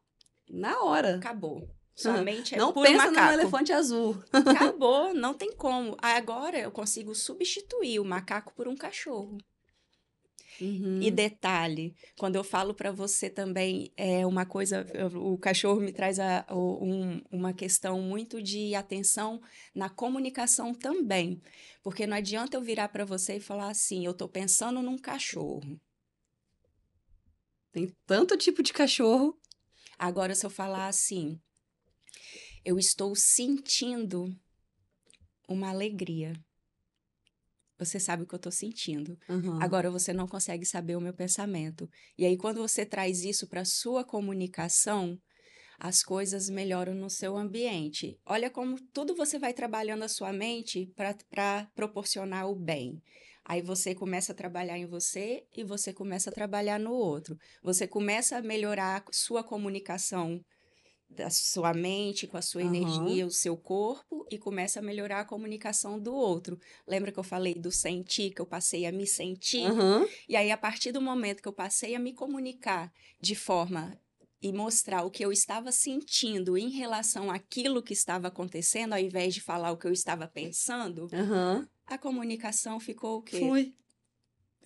Na 0.49 0.81
hora. 0.83 1.16
acabou. 1.16 1.69
Sua 1.95 2.23
mente 2.23 2.54
é 2.54 2.59
não 2.59 2.73
puro 2.73 2.88
pensa 2.88 3.07
macaco. 3.07 3.26
no 3.26 3.33
elefante 3.43 3.73
azul. 3.73 4.16
Acabou, 4.33 5.12
não 5.14 5.33
tem 5.35 5.52
como. 5.54 5.95
Agora 6.00 6.59
eu 6.59 6.73
consigo 6.73 7.14
substituir 7.14 8.00
o 8.00 8.04
macaco 8.04 8.52
por 8.54 8.66
um 8.66 8.75
cachorro. 8.75 9.37
Uhum. 10.61 11.02
E 11.02 11.11
detalhe, 11.11 11.94
quando 12.16 12.37
eu 12.37 12.44
falo 12.44 12.73
para 12.75 12.92
você 12.92 13.28
também, 13.28 13.92
é 13.96 14.25
uma 14.26 14.46
coisa, 14.46 14.87
o 15.14 15.37
cachorro 15.37 15.80
me 15.80 15.92
traz 15.92 16.18
a- 16.20 16.46
um- 16.50 17.20
uma 17.30 17.52
questão 17.52 18.00
muito 18.00 18.40
de 18.40 18.75
atenção 18.75 19.40
na 19.75 19.88
comunicação 19.88 20.73
também. 20.73 21.40
Porque 21.82 22.06
não 22.06 22.16
adianta 22.16 22.56
eu 22.56 22.62
virar 22.62 22.88
para 22.88 23.04
você 23.04 23.37
e 23.37 23.40
falar 23.40 23.68
assim, 23.68 24.06
eu 24.06 24.14
tô 24.14 24.28
pensando 24.28 24.80
num 24.80 24.96
cachorro. 24.96 25.80
Tem 27.73 27.92
tanto 28.06 28.37
tipo 28.37 28.62
de 28.62 28.73
cachorro. 28.73 29.37
Agora, 29.99 30.34
se 30.34 30.46
eu 30.46 30.50
falar 30.50 30.87
assim, 30.87 31.40
eu 32.64 32.78
estou 32.78 33.14
sentindo 33.16 34.34
uma 35.49 35.70
alegria. 35.70 36.32
Você 37.78 37.99
sabe 37.99 38.23
o 38.23 38.26
que 38.26 38.35
eu 38.35 38.38
estou 38.38 38.52
sentindo. 38.52 39.19
Uhum. 39.28 39.61
Agora 39.61 39.90
você 39.90 40.12
não 40.12 40.26
consegue 40.26 40.64
saber 40.64 40.97
o 40.97 41.00
meu 41.00 41.12
pensamento. 41.12 41.88
E 42.16 42.25
aí, 42.25 42.37
quando 42.37 42.59
você 42.59 42.87
traz 42.87 43.25
isso 43.25 43.49
para 43.49 43.62
a 43.62 43.64
sua 43.64 44.04
comunicação, 44.04 45.19
as 45.78 46.02
coisas 46.02 46.49
melhoram 46.49 46.95
no 46.95 47.11
seu 47.11 47.37
ambiente. 47.37 48.16
Olha 48.25 48.50
como 48.50 48.76
tudo 48.93 49.14
você 49.14 49.38
vai 49.38 49.52
trabalhando 49.52 50.04
a 50.04 50.09
sua 50.09 50.33
mente 50.33 50.93
para 50.97 51.66
proporcionar 51.75 52.49
o 52.49 52.54
bem. 52.54 53.02
Aí 53.45 53.61
você 53.61 53.95
começa 53.95 54.33
a 54.33 54.35
trabalhar 54.35 54.78
em 54.78 54.87
você 54.87 55.45
e 55.54 55.62
você 55.62 55.93
começa 55.93 56.31
a 56.31 56.33
trabalhar 56.33 56.78
no 56.78 56.93
outro. 56.93 57.37
Você 57.62 57.87
começa 57.87 58.38
a 58.38 58.43
melhorar 58.43 59.02
a 59.02 59.12
sua 59.12 59.45
comunicação 59.45 60.40
da 61.14 61.30
sua 61.30 61.73
mente, 61.73 62.26
com 62.26 62.37
a 62.37 62.42
sua 62.42 62.62
Aham. 62.62 62.75
energia, 62.75 63.26
o 63.26 63.30
seu 63.30 63.56
corpo 63.56 64.26
e 64.30 64.38
começa 64.38 64.80
a 64.80 64.83
melhorar 64.83 65.21
a 65.21 65.25
comunicação 65.25 65.99
do 65.99 66.14
outro. 66.14 66.59
Lembra 66.87 67.12
que 67.12 67.18
eu 67.18 67.25
falei 67.25 67.54
do 67.54 67.71
sentir, 67.71 68.33
que 68.33 68.40
eu 68.40 68.47
passei 68.47 68.87
a 68.87 68.92
me 68.92 69.06
sentir? 69.06 69.66
Aham. 69.66 70.06
E 70.28 70.37
aí, 70.37 70.50
a 70.50 70.56
partir 70.56 70.92
do 70.92 71.00
momento 71.00 71.42
que 71.42 71.49
eu 71.49 71.52
passei 71.52 71.94
a 71.94 71.99
me 71.99 72.12
comunicar 72.12 72.92
de 73.21 73.35
forma 73.35 73.99
e 74.42 74.52
mostrar 74.52 75.02
o 75.04 75.11
que 75.11 75.25
eu 75.25 75.33
estava 75.33 75.73
sentindo 75.73 76.59
em 76.59 76.68
relação 76.71 77.30
àquilo 77.30 77.83
que 77.83 77.92
estava 77.94 78.28
acontecendo, 78.28 78.92
ao 78.92 78.99
invés 78.99 79.35
de 79.35 79.40
falar 79.40 79.73
o 79.73 79.78
que 79.78 79.87
eu 79.87 79.92
estava 79.92 80.28
pensando, 80.28 81.09
Aham. 81.12 81.66
a 81.87 81.97
comunicação 81.97 82.78
ficou 82.78 83.18
o 83.18 83.23
quê? 83.23 83.38
Flui. 83.38 83.75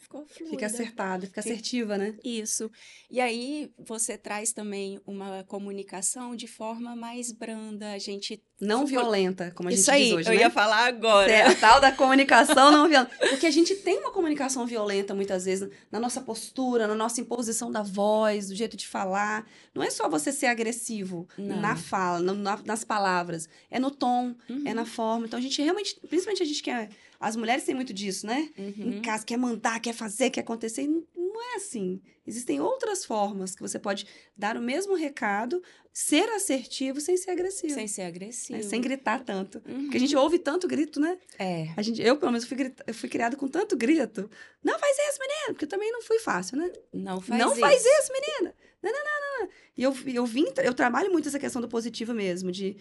Ficou 0.09 0.27
fluida. 0.27 0.51
Fica 0.51 0.65
acertada, 0.67 1.27
fica 1.27 1.41
assertiva, 1.41 1.99
né? 1.99 2.17
Isso. 2.25 2.71
E 3.11 3.21
aí 3.21 3.71
você 3.79 4.17
traz 4.17 4.53
também 4.53 4.99
uma 5.07 5.45
comunicação 5.45 6.35
de 6.35 6.47
forma 6.47 6.97
mais 6.97 7.31
branda. 7.31 7.93
A 7.93 7.99
gente. 7.99 8.43
Não 8.59 8.87
violenta, 8.87 9.53
como 9.55 9.69
a 9.69 9.71
gente 9.71 9.83
Isso 9.83 9.91
aí, 9.93 10.05
diz 10.05 10.13
hoje, 10.15 10.29
eu 10.31 10.35
né? 10.35 10.41
ia 10.41 10.51
falar 10.51 10.87
agora. 10.87 11.31
É, 11.31 11.55
tal 11.55 11.79
da 11.81 11.93
comunicação 11.93 12.73
não 12.73 12.89
violenta. 12.89 13.15
Porque 13.29 13.47
a 13.47 13.51
gente 13.51 13.77
tem 13.77 13.99
uma 13.99 14.11
comunicação 14.11 14.67
violenta 14.67 15.15
muitas 15.15 15.45
vezes 15.45 15.69
na 15.93 16.01
nossa 16.01 16.23
postura, 16.23 16.87
na 16.89 16.95
nossa 16.95 17.21
imposição 17.21 17.71
da 17.71 17.83
voz, 17.83 18.49
do 18.49 18.55
jeito 18.57 18.77
de 18.79 18.89
falar. 18.89 19.47
Não 19.75 19.83
é 19.83 19.91
só 19.91 20.09
você 20.09 20.33
ser 20.33 20.47
agressivo 20.47 21.29
Não. 21.37 21.61
na 21.61 21.77
fala, 21.77 22.33
na- 22.33 22.63
nas 22.65 22.83
palavras. 22.83 23.47
É 23.71 23.79
no 23.79 23.91
tom, 23.91 24.35
Uhum, 24.49 24.63
é 24.65 24.73
na 24.73 24.87
forma. 24.87 25.27
Então 25.27 25.39
a 25.39 25.43
gente 25.43 25.61
realmente, 25.63 25.95
principalmente 26.09 26.43
a 26.43 26.47
gente 26.47 26.63
que 26.63 26.71
é. 26.71 26.89
As 27.21 27.35
mulheres 27.37 27.65
têm 27.65 27.75
muito 27.75 27.93
disso, 27.93 28.27
né? 28.27 28.49
uhum. 28.59 28.93
Em 28.99 29.03
casa, 29.03 29.25
quer 29.25 29.37
mandar, 29.37 29.81
quer 29.81 29.93
fazer, 29.95 30.31
quer 30.31 30.41
acontecer. 30.41 30.83
E 30.83 30.89
Não 30.89 31.05
não 31.39 31.53
é 31.53 31.55
assim. 31.55 32.01
Existem 32.27 32.61
outras 32.61 33.05
formas 33.05 33.55
que 33.55 33.63
você 33.63 33.79
pode 33.79 34.05
dar 34.37 34.57
o 34.57 34.61
mesmo 34.61 34.97
recado, 34.97 35.63
ser 35.93 36.29
assertivo 36.31 37.01
sem 37.01 37.17
ser 37.17 37.31
agressivo. 37.31 37.75
Sem 37.75 37.87
ser 37.87 38.03
agressivo. 38.03 38.61
Sem 38.65 38.81
gritar 38.81 39.23
tanto. 39.25 39.63
Uhum. 39.65 39.83
Porque 39.85 39.99
a 39.99 40.01
gente 40.01 40.17
ouve 40.17 40.41
tanto 40.41 40.67
grito, 40.67 40.99
né? 40.99 41.17
É. 41.39 41.69
A 41.77 41.83
gente, 41.83 42.03
eu, 42.03 42.17
pelo 42.17 42.33
menos, 42.33 42.45
fui, 42.45 42.57
grita- 42.57 42.83
eu 42.89 42.93
fui 42.93 43.09
criada 43.09 43.37
com 43.37 43.47
tanto 43.47 43.77
grito. 43.77 44.29
Não 44.65 44.77
faz 44.81 44.97
isso, 45.11 45.19
menina! 45.21 45.47
Porque 45.55 45.67
também 45.67 45.93
não 45.93 46.03
fui 46.03 46.19
fácil, 46.19 46.59
né? 46.59 46.73
Não 46.93 47.21
faz 47.21 47.41
não 47.41 47.53
isso. 47.53 47.61
faz 47.61 47.85
isso, 47.85 48.13
menina! 48.13 48.55
Não, 48.83 48.91
não, 48.91 48.99
não, 48.99 49.05
não, 49.21 49.45
não. 49.47 49.53
E 49.77 49.83
eu, 49.85 49.97
eu 50.13 50.27
vim, 50.27 50.47
eu 50.65 50.75
trabalho 50.75 51.13
muito 51.13 51.29
essa 51.29 51.39
questão 51.39 51.63
do 51.63 51.69
positivo 51.69 52.13
mesmo, 52.13 52.51
de 52.51 52.77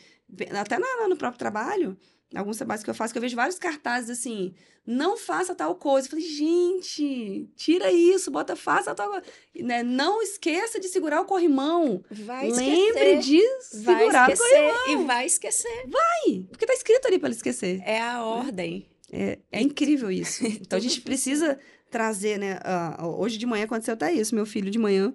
até 0.59 0.79
na- 0.79 1.07
no 1.07 1.15
próprio 1.15 1.37
trabalho, 1.37 1.95
alguns 2.35 2.57
trabalhos 2.57 2.83
que 2.83 2.89
eu 2.89 2.93
faço, 2.93 3.13
que 3.13 3.17
eu 3.17 3.21
vejo 3.21 3.35
vários 3.35 3.57
cartazes 3.57 4.09
assim, 4.09 4.53
não 4.85 5.17
faça 5.17 5.55
tal 5.55 5.75
coisa. 5.75 6.07
Eu 6.07 6.11
falei, 6.11 6.25
gente, 6.25 7.49
tira 7.55 7.91
isso, 7.91 8.29
bota, 8.31 8.55
faça 8.55 8.93
tal 8.93 9.09
coisa. 9.09 9.25
Né? 9.55 9.83
Não 9.83 10.21
esqueça 10.21 10.79
de 10.79 10.87
segurar 10.87 11.21
o 11.21 11.25
corrimão. 11.25 12.03
Vai 12.09 12.49
Lembre 12.49 13.13
esquecer. 13.13 13.19
de 13.19 13.83
Vai 13.83 13.97
segurar 13.99 14.29
o 14.29 14.33
esquecer. 14.33 14.89
E 14.89 14.95
vai 15.05 15.25
esquecer. 15.25 15.87
corrimão. 15.87 16.43
Porque 16.49 16.65
tá 16.65 16.73
escrito 16.73 17.05
ali 17.07 17.19
pra 17.19 17.29
ele 17.29 17.35
esquecer. 17.35 17.81
É 17.85 18.01
a 18.01 18.23
ordem. 18.23 18.89
É, 19.11 19.39
é 19.51 19.61
incrível 19.61 20.11
isso. 20.11 20.43
Então 20.61 20.77
a 20.77 20.81
gente 20.81 21.01
precisa 21.01 21.57
trazer, 21.89 22.37
né? 22.37 22.59
ah, 22.63 23.07
hoje 23.07 23.37
de 23.37 23.45
manhã 23.45 23.63
aconteceu 23.63 23.93
até 23.93 24.11
isso. 24.11 24.35
Meu 24.35 24.45
filho 24.45 24.69
de 24.69 24.77
manhã, 24.77 25.13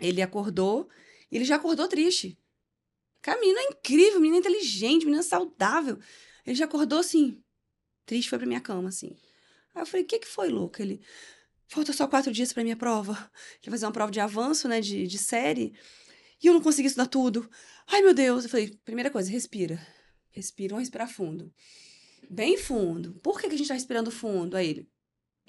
ele 0.00 0.20
acordou, 0.22 0.88
ele 1.30 1.44
já 1.44 1.56
acordou 1.56 1.86
triste. 1.86 2.36
Cara, 3.22 3.40
menina 3.40 3.60
é 3.60 3.64
incrível, 3.72 4.20
menina 4.20 4.38
inteligente, 4.38 5.04
menina 5.04 5.22
saudável. 5.22 5.98
Ele 6.46 6.56
já 6.56 6.64
acordou 6.64 6.98
assim, 6.98 7.42
triste, 8.06 8.30
foi 8.30 8.38
pra 8.38 8.46
minha 8.46 8.60
cama, 8.60 8.88
assim. 8.88 9.16
Aí 9.74 9.82
eu 9.82 9.86
falei, 9.86 10.04
o 10.04 10.06
que 10.06 10.18
que 10.18 10.26
foi, 10.26 10.48
Luca? 10.48 10.82
Ele, 10.82 11.00
falta 11.68 11.92
só 11.92 12.06
quatro 12.08 12.32
dias 12.32 12.52
pra 12.52 12.62
minha 12.62 12.76
prova. 12.76 13.30
Ele 13.62 13.70
fazer 13.70 13.86
uma 13.86 13.92
prova 13.92 14.10
de 14.10 14.20
avanço, 14.20 14.68
né, 14.68 14.80
de, 14.80 15.06
de 15.06 15.18
série. 15.18 15.72
E 16.42 16.46
eu 16.46 16.54
não 16.54 16.60
consegui 16.60 16.88
estudar 16.88 17.06
tudo. 17.06 17.48
Ai, 17.86 18.02
meu 18.02 18.14
Deus. 18.14 18.44
Eu 18.44 18.50
falei, 18.50 18.76
primeira 18.84 19.10
coisa, 19.10 19.30
respira. 19.30 19.80
Respira, 20.30 20.70
vamos 20.70 20.82
respirar 20.88 21.08
fundo. 21.08 21.52
Bem 22.28 22.56
fundo. 22.56 23.14
Por 23.22 23.40
que, 23.40 23.48
que 23.48 23.54
a 23.54 23.58
gente 23.58 23.68
tá 23.68 23.74
respirando 23.74 24.10
fundo? 24.10 24.56
Aí 24.56 24.70
ele, 24.70 24.88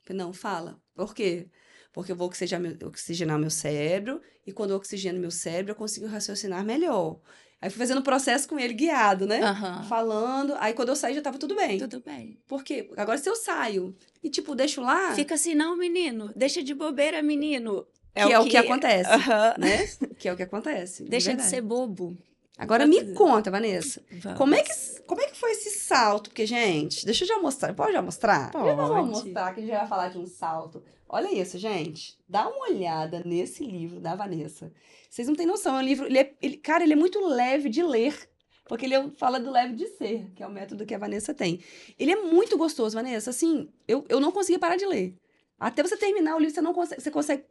não, 0.10 0.34
fala. 0.34 0.82
Por 0.94 1.13
quê? 1.13 1.50
Porque 1.94 2.12
eu 2.12 2.16
vou 2.16 2.28
oxigenar 2.28 2.62
meu, 2.62 2.88
oxigenar 2.88 3.40
meu 3.40 3.50
cérebro, 3.50 4.22
e 4.46 4.51
quando 4.51 4.72
eu 4.72 4.78
oxigeno 4.78 5.20
meu 5.20 5.32
cérebro, 5.32 5.72
eu 5.72 5.75
consigo 5.75 6.08
raciocinar 6.08 6.63
melhor. 6.66 7.22
Aí 7.62 7.70
fui 7.70 7.77
fazendo 7.77 8.00
o 8.00 8.03
processo 8.03 8.50
com 8.50 8.58
ele 8.60 8.74
guiado, 8.74 9.27
né? 9.27 9.39
Aham. 9.41 9.84
Falando. 9.84 10.56
Aí 10.60 10.74
quando 10.74 10.89
eu 10.89 10.96
saí 10.96 11.13
já 11.13 11.22
tava 11.22 11.38
tudo 11.38 11.56
bem. 11.56 11.77
Tudo 11.77 12.01
bem. 12.03 12.39
Por 12.48 12.63
quê? 12.63 12.89
Agora 12.98 13.20
se 13.20 13.30
eu 13.30 13.36
saio 13.36 13.96
e, 14.24 14.30
tipo, 14.30 14.56
deixo 14.56 14.82
lá, 14.82 15.13
Fica 15.13 15.36
assim, 15.36 15.53
não, 15.53 15.77
menino. 15.77 16.32
Deixa 16.36 16.63
de 16.63 16.74
bobeira, 16.74 17.22
menino. 17.22 17.86
que 18.15 18.34
é 18.34 18.39
o 18.39 18.46
que 18.46 18.58
acontece, 18.58 19.12
Aham. 19.12 19.53
né? 19.60 19.88
Que 20.18 20.27
é 20.27 20.34
o 20.34 20.36
que 20.36 20.44
acontece. 20.44 21.03
Deixa 21.03 21.36
de 21.36 21.44
ser 21.44 21.62
bobo. 21.62 22.18
Agora 22.58 22.86
Pode 22.88 23.05
me 23.05 23.13
conta, 23.13 23.50
Vanessa. 23.50 24.03
Vamos. 24.12 24.38
Como 24.38 24.53
é, 24.53 24.62
que, 24.62 24.72
como 25.08 25.22
é 25.22 25.27
que 25.27 25.36
foi 25.38 25.51
esse 25.51 25.72
salto? 25.79 26.29
Porque, 26.29 26.46
gente, 26.46 27.05
deixa 27.05 27.24
eu 27.24 27.27
já 27.27 27.39
mostrar. 27.39 27.74
Pode 27.74 27.93
já 27.93 28.01
mostrar? 28.01 28.51
Já 28.53 28.74
vamos 28.75 28.89
Pode. 28.89 29.08
mostrar 29.25 29.53
que 29.53 29.62
a 29.62 29.63
gente 29.63 29.75
vai 29.75 29.88
falar 29.88 30.10
de 30.10 30.17
um 30.20 30.27
salto. 30.27 30.84
Olha 31.10 31.31
isso, 31.34 31.58
gente. 31.58 32.17
Dá 32.29 32.48
uma 32.48 32.67
olhada 32.70 33.22
nesse 33.25 33.65
livro 33.65 34.00
da 34.00 34.15
Vanessa. 34.15 34.72
Vocês 35.10 35.27
não 35.27 35.36
têm 35.36 35.46
noção. 35.48 35.75
É 35.75 35.79
um 35.79 35.86
livro. 35.86 36.05
Ele 36.05 36.20
é, 36.20 36.34
ele- 36.41 36.58
cara, 36.58 36.84
ele 36.84 36.93
é 36.93 36.96
muito 36.96 37.20
leve 37.25 37.67
de 37.67 37.81
ler. 37.84 38.29
Porque 38.67 38.86
ele 38.86 38.93
é- 38.96 39.10
fala 39.17 39.39
do 39.39 39.50
leve 39.51 39.74
de 39.74 39.88
ser, 39.88 40.31
que 40.36 40.41
é 40.43 40.48
o 40.48 40.51
método 40.51 40.86
que 40.86 40.93
a 40.93 40.98
Vanessa 41.00 41.34
tem. 41.34 41.60
Ele 42.00 42.12
é 42.12 42.15
muito 42.15 42.58
gostoso, 42.58 42.96
Vanessa. 42.96 43.31
Assim, 43.31 43.67
eu, 43.88 44.05
eu 44.08 44.20
não 44.20 44.31
conseguia 44.31 44.60
parar 44.60 44.77
de 44.77 44.86
ler. 44.86 45.15
Até 45.60 45.81
você 45.84 45.98
terminar 45.98 46.36
o 46.36 46.39
livro, 46.39 46.53
você 46.53 46.62
não 46.62 46.74
consegue. 46.74 47.01
Você 47.01 47.12
consegue 47.12 47.43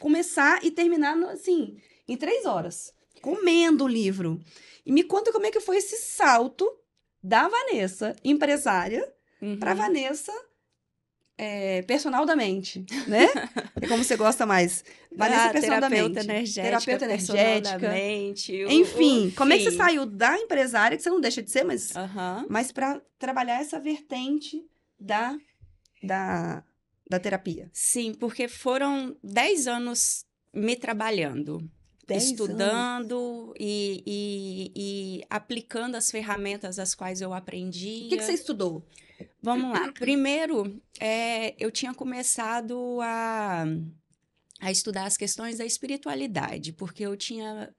começar 0.00 0.64
e 0.64 0.70
terminar, 0.70 1.16
no- 1.16 1.28
assim, 1.30 1.76
em 2.06 2.16
três 2.16 2.44
horas. 2.46 2.92
Comendo 3.20 3.84
o 3.84 3.88
livro. 3.88 4.40
E 4.84 4.92
me 4.92 5.02
conta 5.04 5.32
como 5.32 5.46
é 5.46 5.50
que 5.50 5.60
foi 5.60 5.76
esse 5.76 5.96
salto 5.96 6.66
da 7.22 7.48
Vanessa, 7.48 8.14
empresária, 8.24 9.06
Uhum. 9.42 9.58
para 9.58 9.72
Vanessa, 9.74 10.32
é, 11.38 11.82
personal 11.82 12.26
da 12.26 12.36
mente, 12.36 12.84
né? 13.06 13.26
É 13.82 13.86
como 13.86 14.04
você 14.04 14.16
gosta 14.16 14.44
mais. 14.44 14.84
Vanessa, 15.16 15.48
Ah, 15.48 15.52
personal 15.52 15.80
da 15.80 15.88
terapeuta 15.88 16.22
mente. 16.22 16.30
energética, 16.30 16.62
terapeuta 16.62 17.06
personal 17.06 17.42
da 17.42 17.50
energética. 17.70 17.88
mente, 17.92 18.64
o- 18.64 18.70
Enfim, 18.70 19.28
o 19.28 19.32
como 19.34 19.52
é 19.52 19.56
que 19.56 19.62
você 19.64 19.70
saiu 19.70 20.04
da 20.04 20.36
empresária, 20.38 20.96
que 20.96 21.02
você 21.02 21.08
não 21.08 21.20
deixa 21.20 21.42
de 21.42 21.50
ser, 21.50 21.64
mas, 21.64 21.96
Aham. 21.96 22.46
mas 22.50 22.70
para 22.72 23.00
trabalhar 23.18 23.60
essa 23.60 23.80
vertente 23.80 24.62
da, 24.98 25.34
da, 26.02 26.62
da 27.08 27.18
terapia? 27.18 27.70
Sim, 27.72 28.12
porque 28.12 28.46
foram 28.48 29.16
10 29.24 29.66
anos 29.66 30.24
me 30.52 30.76
trabalhando. 30.76 31.58
Estudando 32.16 33.54
e, 33.58 34.02
e, 34.06 34.72
e 34.76 35.24
aplicando 35.28 35.96
as 35.96 36.10
ferramentas 36.10 36.78
as 36.78 36.94
quais 36.94 37.20
eu 37.20 37.32
aprendi. 37.32 38.06
O 38.06 38.08
que, 38.10 38.16
que 38.18 38.24
você 38.24 38.32
estudou? 38.32 38.86
Vamos 39.42 39.72
lá. 39.72 39.92
Primeiro, 39.92 40.80
é, 40.98 41.54
eu 41.62 41.70
tinha 41.70 41.94
começado 41.94 42.98
a, 43.02 43.64
a 44.60 44.70
estudar 44.70 45.04
as 45.04 45.16
questões 45.16 45.58
da 45.58 45.64
espiritualidade, 45.64 46.72
porque 46.72 47.04
eu 47.04 47.16
tinha 47.16 47.72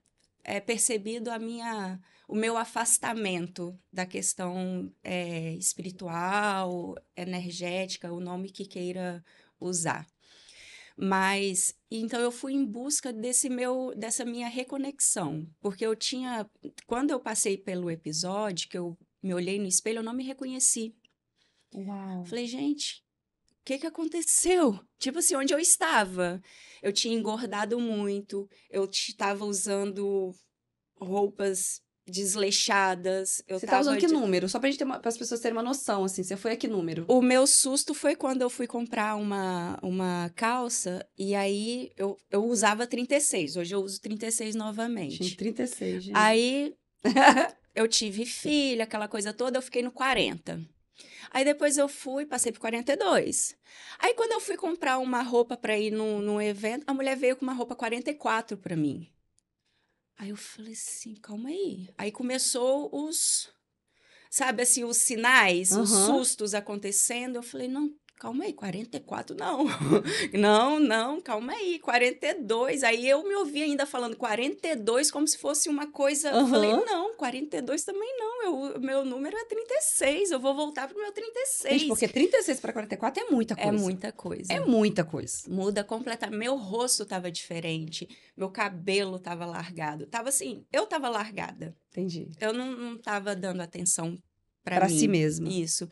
é, 0.43 0.59
percebido 0.59 1.29
a 1.29 1.39
minha, 1.39 1.99
o 2.27 2.35
meu 2.35 2.57
afastamento 2.57 3.77
da 3.91 4.05
questão 4.05 4.91
é, 5.03 5.53
espiritual, 5.53 6.95
energética, 7.15 8.11
o 8.11 8.19
nome 8.19 8.49
que 8.49 8.65
queira 8.65 9.23
usar. 9.59 10.07
Mas 10.97 11.73
então 11.89 12.19
eu 12.19 12.31
fui 12.31 12.53
em 12.53 12.65
busca 12.65 13.11
desse 13.11 13.49
meu 13.49 13.93
dessa 13.95 14.23
minha 14.25 14.47
reconexão, 14.47 15.47
porque 15.59 15.85
eu 15.85 15.95
tinha 15.95 16.49
quando 16.85 17.11
eu 17.11 17.19
passei 17.19 17.57
pelo 17.57 17.89
episódio 17.89 18.69
que 18.69 18.77
eu 18.77 18.97
me 19.23 19.33
olhei 19.33 19.59
no 19.59 19.67
espelho, 19.67 19.99
eu 19.99 20.03
não 20.03 20.13
me 20.13 20.23
reconheci. 20.23 20.95
Uau. 21.73 22.25
Falei, 22.25 22.47
gente, 22.47 23.03
o 23.51 23.63
que 23.63 23.77
que 23.77 23.87
aconteceu? 23.87 24.79
Tipo 24.97 25.19
assim, 25.19 25.35
onde 25.35 25.53
eu 25.53 25.59
estava? 25.59 26.41
Eu 26.81 26.91
tinha 26.91 27.15
engordado 27.15 27.79
muito, 27.79 28.49
eu 28.69 28.85
estava 28.85 29.45
usando 29.45 30.33
roupas 30.99 31.81
desleixadas, 32.11 33.41
eu 33.47 33.59
Você 33.59 33.65
tá 33.65 33.79
usando 33.79 33.97
que 33.99 34.07
de- 34.07 34.13
número? 34.13 34.47
Só 34.49 34.59
pra 34.59 34.69
gente 34.69 34.77
ter 34.77 34.83
uma, 34.85 35.01
as 35.03 35.17
pessoas 35.17 35.39
terem 35.39 35.55
uma 35.57 35.63
noção, 35.63 36.03
assim. 36.03 36.23
Você 36.23 36.35
foi 36.37 36.51
a 36.51 36.55
que 36.55 36.67
número? 36.67 37.05
O 37.07 37.21
meu 37.21 37.47
susto 37.47 37.93
foi 37.93 38.15
quando 38.15 38.41
eu 38.41 38.49
fui 38.49 38.67
comprar 38.67 39.15
uma, 39.15 39.79
uma 39.81 40.31
calça 40.35 41.05
e 41.17 41.33
aí 41.33 41.91
eu, 41.97 42.17
eu 42.29 42.43
usava 42.45 42.85
36. 42.85 43.55
Hoje 43.55 43.73
eu 43.73 43.79
uso 43.81 43.99
36 44.01 44.55
novamente. 44.55 45.23
Gente, 45.23 45.37
36, 45.37 46.03
gente. 46.03 46.15
Aí 46.17 46.75
eu 47.73 47.87
tive 47.87 48.25
filha, 48.25 48.83
aquela 48.83 49.07
coisa 49.07 49.33
toda, 49.33 49.57
eu 49.57 49.61
fiquei 49.61 49.81
no 49.81 49.91
40. 49.91 50.59
Aí 51.33 51.45
depois 51.45 51.77
eu 51.77 51.87
fui, 51.87 52.25
passei 52.25 52.51
por 52.51 52.59
42. 52.59 53.55
Aí 53.99 54.13
quando 54.13 54.33
eu 54.33 54.39
fui 54.41 54.57
comprar 54.57 54.99
uma 54.99 55.21
roupa 55.21 55.55
para 55.55 55.77
ir 55.77 55.89
num, 55.91 56.19
num 56.19 56.41
evento, 56.41 56.83
a 56.85 56.93
mulher 56.93 57.15
veio 57.15 57.35
com 57.37 57.43
uma 57.43 57.53
roupa 57.53 57.75
44 57.75 58.57
para 58.57 58.75
mim. 58.75 59.07
Aí 60.21 60.29
eu 60.29 60.37
falei 60.37 60.73
assim, 60.73 61.15
calma 61.15 61.49
aí. 61.49 61.89
Aí 61.97 62.11
começou 62.11 62.91
os, 62.93 63.51
sabe 64.29 64.61
assim, 64.61 64.83
os 64.83 64.97
sinais, 64.97 65.71
os 65.71 65.89
Aham. 65.89 66.05
sustos 66.05 66.53
acontecendo. 66.53 67.37
Eu 67.37 67.41
falei, 67.43 67.67
não, 67.67 67.91
calma 68.21 68.43
aí, 68.43 68.53
44 68.53 69.35
não. 69.35 69.65
não, 70.31 70.79
não, 70.79 71.19
calma 71.19 71.53
aí, 71.53 71.79
42. 71.79 72.83
Aí 72.83 73.09
eu 73.09 73.27
me 73.27 73.33
ouvi 73.33 73.63
ainda 73.63 73.87
falando 73.87 74.15
42 74.15 75.09
como 75.09 75.27
se 75.27 75.39
fosse 75.39 75.67
uma 75.67 75.91
coisa. 75.91 76.29
Aham. 76.29 76.41
Eu 76.41 76.47
falei, 76.47 76.71
não, 76.85 77.15
42 77.15 77.83
também 77.83 78.15
não. 78.19 78.43
Eu, 78.43 78.79
meu 78.79 79.03
número 79.03 79.35
é 79.35 79.45
36. 79.45 80.29
Eu 80.29 80.39
vou 80.39 80.53
voltar 80.53 80.87
pro 80.87 80.99
meu 80.99 81.11
36. 81.11 81.81
Gente, 81.81 81.87
porque 81.87 82.07
36 82.07 82.59
para 82.59 82.73
44 82.73 83.23
é 83.23 83.31
muita 83.31 83.55
coisa. 83.55 83.69
é 83.69 83.71
muita 83.71 84.11
coisa. 84.11 84.53
É 84.53 84.59
muita 84.59 85.03
coisa. 85.03 85.49
Muda 85.49 85.83
completamente. 85.83 86.37
Meu 86.37 86.55
rosto 86.57 87.03
tava 87.03 87.31
diferente, 87.31 88.07
meu 88.37 88.51
cabelo 88.51 89.17
tava 89.17 89.47
largado. 89.47 90.05
Tava 90.05 90.29
assim, 90.29 90.63
eu 90.71 90.85
tava 90.85 91.09
largada. 91.09 91.75
Entendi. 91.89 92.29
Eu 92.39 92.53
não, 92.53 92.71
não 92.71 92.97
tava 92.99 93.35
dando 93.35 93.61
atenção 93.61 94.15
Para 94.63 94.87
mim. 94.87 94.99
si 94.99 95.07
mesmo. 95.07 95.47
Isso. 95.47 95.89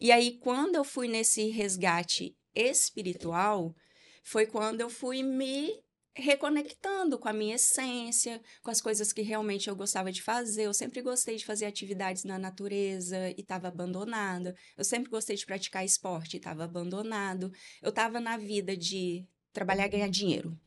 E 0.00 0.10
aí, 0.10 0.38
quando 0.38 0.76
eu 0.76 0.84
fui 0.84 1.06
nesse 1.08 1.48
resgate 1.50 2.34
espiritual, 2.54 3.74
foi 4.22 4.46
quando 4.46 4.80
eu 4.80 4.88
fui 4.88 5.22
me 5.22 5.82
reconectando 6.14 7.18
com 7.18 7.28
a 7.28 7.32
minha 7.32 7.54
essência, 7.54 8.40
com 8.62 8.70
as 8.70 8.80
coisas 8.80 9.12
que 9.12 9.22
realmente 9.22 9.68
eu 9.68 9.76
gostava 9.76 10.10
de 10.10 10.22
fazer. 10.22 10.64
Eu 10.64 10.74
sempre 10.74 11.00
gostei 11.02 11.36
de 11.36 11.44
fazer 11.44 11.66
atividades 11.66 12.24
na 12.24 12.38
natureza 12.38 13.30
e 13.30 13.40
estava 13.40 13.68
abandonada. 13.68 14.54
Eu 14.76 14.84
sempre 14.84 15.10
gostei 15.10 15.36
de 15.36 15.46
praticar 15.46 15.84
esporte 15.84 16.34
e 16.34 16.36
estava 16.38 16.64
abandonado. 16.64 17.52
Eu 17.80 17.90
estava 17.90 18.20
na 18.20 18.36
vida 18.36 18.76
de 18.76 19.26
trabalhar 19.52 19.86
e 19.86 19.90
ganhar 19.90 20.08
dinheiro. 20.08 20.58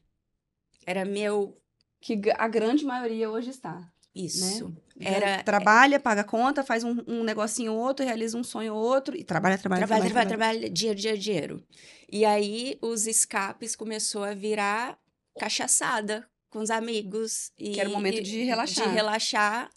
Era 0.86 1.06
meu 1.06 1.58
Que 2.02 2.20
a 2.38 2.48
grande 2.48 2.86
maioria 2.86 3.30
hoje 3.30 3.50
está. 3.50 3.90
isso. 4.14 4.66
Era, 4.66 4.83
Era 5.00 5.44
trabalha, 5.44 6.00
paga 6.00 6.24
conta, 6.24 6.64
faz 6.64 6.84
um, 6.84 6.98
um 7.08 7.24
negocinho 7.24 7.74
ou 7.74 7.80
outro, 7.80 8.06
realiza 8.06 8.38
um 8.38 8.44
sonho 8.44 8.76
ou 8.76 8.84
outro 8.84 9.16
e 9.16 9.24
trabalha, 9.24 9.58
trabalha, 9.58 9.86
trabalho, 9.88 10.10
trabalha. 10.10 10.30
trabalho, 10.30 10.60
trabalho, 10.60 10.74
dinheiro, 10.74 11.00
dinheiro, 11.00 11.20
dinheiro. 11.20 11.64
E 12.12 12.26
aí 12.26 12.78
os 12.82 13.08
escapes 13.08 13.76
começou 13.76 14.24
a 14.24 14.34
virar 14.34 14.98
cachaçada 15.40 16.28
com 16.50 16.60
os 16.60 16.70
amigos. 16.70 17.52
E, 17.58 17.72
Que 17.72 17.80
era 17.80 17.90
o 17.90 17.94
momento 17.94 18.22
de 18.22 18.44
relaxar. 18.44 18.88
De 18.88 18.94
relaxar, 18.94 19.70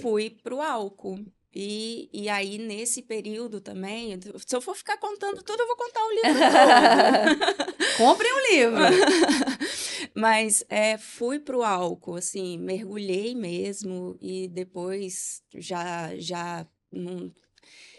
fui 0.00 0.30
pro 0.30 0.60
álcool. 0.60 1.22
E, 1.54 2.08
e 2.12 2.28
aí, 2.28 2.58
nesse 2.58 3.02
período 3.02 3.60
também, 3.60 4.18
se 4.46 4.54
eu 4.54 4.60
for 4.60 4.76
ficar 4.76 4.96
contando 4.98 5.42
tudo, 5.42 5.60
eu 5.60 5.66
vou 5.66 5.76
contar 5.76 6.04
o 6.04 6.10
livro 6.12 6.40
todo. 7.36 7.96
Comprem 7.96 8.32
um 8.32 8.54
livro. 8.54 8.84
Mas 10.14 10.64
é, 10.68 10.96
fui 10.96 11.40
pro 11.40 11.62
álcool, 11.62 12.16
assim, 12.16 12.56
mergulhei 12.58 13.34
mesmo 13.34 14.16
e 14.20 14.48
depois 14.48 15.42
já 15.54 16.16
já 16.16 16.66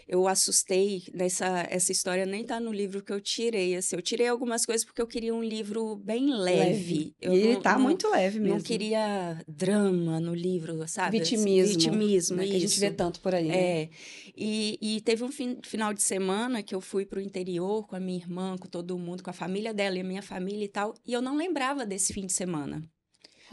eu 0.08 0.26
assustei 0.28 1.02
nessa 1.14 1.66
essa 1.70 1.92
história 1.92 2.26
nem 2.26 2.44
tá 2.44 2.58
no 2.60 2.72
livro 2.72 3.02
que 3.02 3.12
eu 3.12 3.20
tirei, 3.20 3.76
assim, 3.76 3.96
eu 3.96 4.02
tirei 4.02 4.28
algumas 4.28 4.64
coisas 4.66 4.84
porque 4.84 5.00
eu 5.00 5.06
queria 5.06 5.34
um 5.34 5.42
livro 5.42 5.96
bem 5.96 6.34
leve. 6.34 7.14
Eu 7.20 7.32
e 7.34 7.36
ele 7.38 7.52
não- 7.54 7.60
tá 7.62 7.74
não- 7.74 7.80
muito 7.82 8.08
leve 8.08 8.38
mesmo. 8.38 8.56
não 8.56 8.62
queria 8.62 9.42
drama 9.46 10.20
no 10.20 10.34
livro, 10.34 10.86
sabe? 10.88 11.20
Assim, 11.20 11.36
Vitimismo, 11.36 11.78
Vitimismo, 11.78 12.36
né, 12.36 12.46
que 12.46 12.56
a 12.56 12.58
gente 12.60 12.70
isso. 12.70 12.80
vê 12.80 12.90
tanto 12.90 13.20
por 13.20 13.34
aí. 13.34 13.48
né? 13.48 13.54
É, 13.82 13.90
e, 14.36 14.78
e 14.80 15.00
teve 15.00 15.24
um 15.24 15.30
fin- 15.32 15.58
final 15.62 15.92
de 15.94 16.02
semana 16.02 16.62
que 16.62 16.74
eu 16.74 16.80
fui 16.80 17.04
pro 17.04 17.20
interior 17.20 17.86
com 17.86 17.96
a 17.96 18.00
minha 18.00 18.18
irmã, 18.18 18.56
com 18.58 18.68
todo 18.68 18.98
mundo, 18.98 19.22
com 19.22 19.30
a 19.30 19.34
família 19.34 19.72
dela 19.74 19.96
e 19.96 20.00
a 20.00 20.04
minha 20.04 20.22
família 20.22 20.64
e 20.64 20.68
tal, 20.68 20.94
e 21.06 21.12
eu 21.12 21.20
não 21.22 21.36
lembrava 21.36 21.84
desse 21.86 22.12
fim 22.12 22.26
de 22.26 22.32
semana. 22.32 22.82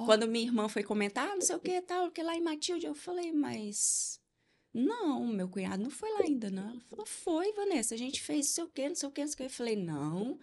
Quando 0.05 0.27
minha 0.29 0.45
irmã 0.45 0.69
foi 0.69 0.81
comentar, 0.81 1.27
ah, 1.29 1.35
não 1.35 1.41
sei 1.41 1.55
o 1.57 1.59
que 1.59 1.81
tal, 1.81 2.09
que 2.09 2.23
lá 2.23 2.33
em 2.35 2.41
Matilde, 2.41 2.85
eu 2.85 2.95
falei, 2.95 3.33
mas. 3.33 4.17
Não, 4.73 5.25
meu 5.25 5.49
cunhado 5.49 5.81
não 5.81 5.89
foi 5.89 6.11
lá 6.11 6.21
ainda, 6.21 6.49
não. 6.49 6.69
Ela 6.69 6.81
falou, 6.89 7.05
foi, 7.05 7.51
Vanessa, 7.53 7.95
a 7.95 7.97
gente 7.97 8.21
fez 8.21 8.47
não 8.47 8.53
sei 8.53 8.63
o 8.63 8.67
quê, 8.67 8.89
não 8.89 8.95
sei 8.95 9.09
o 9.09 9.11
quê, 9.11 9.21
não 9.21 9.27
sei 9.27 9.33
o 9.33 9.37
quê. 9.37 9.43
Eu 9.45 9.49
falei, 9.49 9.75
não, 9.75 10.39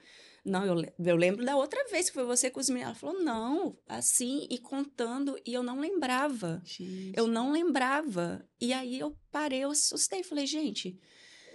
não, 0.47 0.64
eu, 0.64 0.92
eu 1.04 1.16
lembro 1.16 1.45
da 1.45 1.56
outra 1.56 1.85
vez 1.88 2.09
que 2.09 2.14
foi 2.14 2.25
você 2.25 2.49
com 2.49 2.61
os 2.61 2.68
meninos. 2.68 2.90
Ela 2.90 2.95
falou, 2.95 3.21
não, 3.21 3.76
assim, 3.88 4.47
e 4.49 4.59
contando, 4.59 5.37
e 5.45 5.52
eu 5.52 5.62
não 5.62 5.80
lembrava. 5.80 6.62
Gente. 6.64 7.12
Eu 7.16 7.26
não 7.26 7.50
lembrava. 7.50 8.49
E 8.61 8.73
aí 8.73 9.00
eu 9.00 9.18
parei, 9.33 9.64
eu 9.64 9.71
assustei. 9.71 10.23
Falei, 10.23 10.47
gente, 10.47 10.97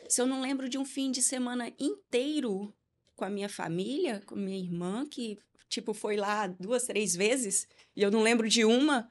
se 0.09 0.21
eu 0.21 0.27
não 0.27 0.41
lembro 0.41 0.67
de 0.67 0.77
um 0.77 0.83
fim 0.83 1.09
de 1.09 1.21
semana 1.21 1.71
inteiro 1.79 2.75
com 3.15 3.23
a 3.23 3.29
minha 3.29 3.47
família, 3.47 4.21
com 4.25 4.35
minha 4.35 4.59
irmã, 4.59 5.05
que, 5.09 5.39
tipo, 5.69 5.93
foi 5.93 6.17
lá 6.17 6.47
duas, 6.47 6.83
três 6.83 7.15
vezes, 7.15 7.67
e 7.95 8.01
eu 8.01 8.11
não 8.11 8.21
lembro 8.21 8.49
de 8.49 8.65
uma, 8.65 9.07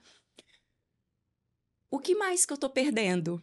o 1.90 1.98
que 1.98 2.14
mais 2.14 2.46
que 2.46 2.52
eu 2.52 2.58
tô 2.58 2.70
perdendo? 2.70 3.42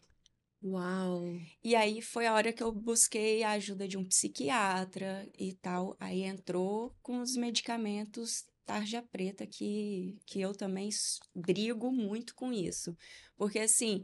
Uau. 0.64 1.24
E 1.64 1.76
aí 1.76 2.02
foi 2.02 2.26
a 2.26 2.34
hora 2.34 2.52
que 2.52 2.64
eu 2.64 2.72
busquei 2.72 3.44
a 3.44 3.52
ajuda 3.52 3.88
de 3.88 3.98
um 3.98 4.06
psiquiatra 4.06 5.30
e 5.38 5.54
tal. 5.54 5.96
Aí 6.00 6.24
entrou 6.24 6.96
com 7.02 7.22
os 7.22 7.36
medicamentos 7.36 8.46
tarja 8.68 9.02
preta, 9.02 9.48
que, 9.48 10.20
que 10.26 10.42
eu 10.42 10.54
também 10.54 10.90
brigo 11.34 11.90
muito 11.90 12.36
com 12.36 12.52
isso. 12.52 12.96
Porque, 13.38 13.60
assim, 13.60 14.04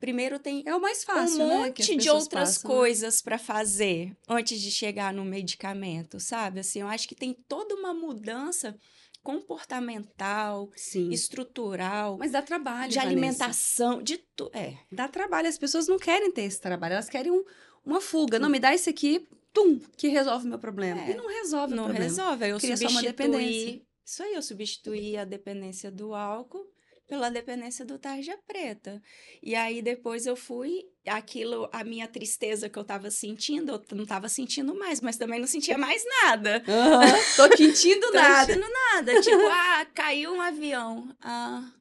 primeiro 0.00 0.38
tem 0.38 0.62
É 0.66 0.74
o 0.74 0.80
mais 0.80 1.02
fácil, 1.04 1.42
um 1.42 1.48
né? 1.48 1.56
monte 1.68 1.96
de 1.96 2.08
outras 2.10 2.56
passam, 2.58 2.70
né? 2.70 2.76
coisas 2.76 3.20
para 3.22 3.38
fazer 3.38 4.16
antes 4.28 4.60
de 4.60 4.70
chegar 4.70 5.12
no 5.12 5.24
medicamento, 5.24 6.18
sabe? 6.20 6.60
Assim, 6.60 6.80
eu 6.80 6.88
acho 6.88 7.08
que 7.08 7.14
tem 7.14 7.32
toda 7.48 7.74
uma 7.74 7.92
mudança 7.92 8.76
comportamental, 9.22 10.70
Sim. 10.76 11.10
estrutural, 11.10 12.16
Mas 12.18 12.32
dá 12.32 12.40
trabalho, 12.42 12.88
de 12.88 12.96
Vanessa. 12.96 13.12
alimentação, 13.12 14.02
de 14.02 14.18
tudo. 14.36 14.50
É. 14.56 14.76
Dá 14.90 15.08
trabalho. 15.08 15.48
As 15.48 15.58
pessoas 15.58 15.86
não 15.88 15.98
querem 15.98 16.30
ter 16.32 16.42
esse 16.42 16.60
trabalho. 16.60 16.94
Elas 16.94 17.08
querem 17.08 17.32
um- 17.32 17.44
uma 17.84 18.00
fuga. 18.00 18.38
Não, 18.38 18.48
me 18.48 18.58
dá 18.58 18.74
esse 18.74 18.88
aqui, 18.88 19.26
tum, 19.52 19.78
que 19.96 20.08
resolve 20.08 20.46
o 20.46 20.48
meu 20.48 20.58
problema. 20.58 21.00
É. 21.02 21.10
E 21.10 21.14
não 21.14 21.26
resolve 21.28 21.72
o 21.72 21.76
não 21.76 21.84
problema. 21.84 22.04
resolve. 22.04 22.44
Aí 22.44 22.50
eu 22.50 22.58
Cria 22.58 22.76
só 22.76 22.88
uma 22.88 23.02
dependência. 23.02 23.82
Isso 24.04 24.22
aí, 24.22 24.34
eu 24.34 24.42
substituí 24.42 25.16
a 25.18 25.24
dependência 25.24 25.90
do 25.90 26.14
álcool 26.14 26.66
pela 27.08 27.30
dependência 27.30 27.84
do 27.86 27.98
tarja 27.98 28.38
preta. 28.46 29.02
E 29.42 29.54
aí 29.54 29.80
depois 29.80 30.26
eu 30.26 30.36
fui, 30.36 30.84
aquilo, 31.06 31.68
a 31.72 31.82
minha 31.82 32.06
tristeza 32.06 32.68
que 32.68 32.78
eu 32.78 32.84
tava 32.84 33.10
sentindo, 33.10 33.72
eu 33.72 33.96
não 33.96 34.04
tava 34.04 34.28
sentindo 34.28 34.74
mais, 34.74 35.00
mas 35.00 35.16
também 35.16 35.40
não 35.40 35.46
sentia 35.46 35.78
mais 35.78 36.04
nada. 36.22 36.62
Tô 37.34 37.56
sentindo 37.56 38.08
Tô 38.08 38.12
nada. 38.12 38.52
sentindo 38.52 38.68
nada. 38.70 39.20
Tipo, 39.22 39.46
ah, 39.50 39.86
caiu 39.94 40.34
um 40.34 40.40
avião. 40.40 41.16
Ah, 41.22 41.72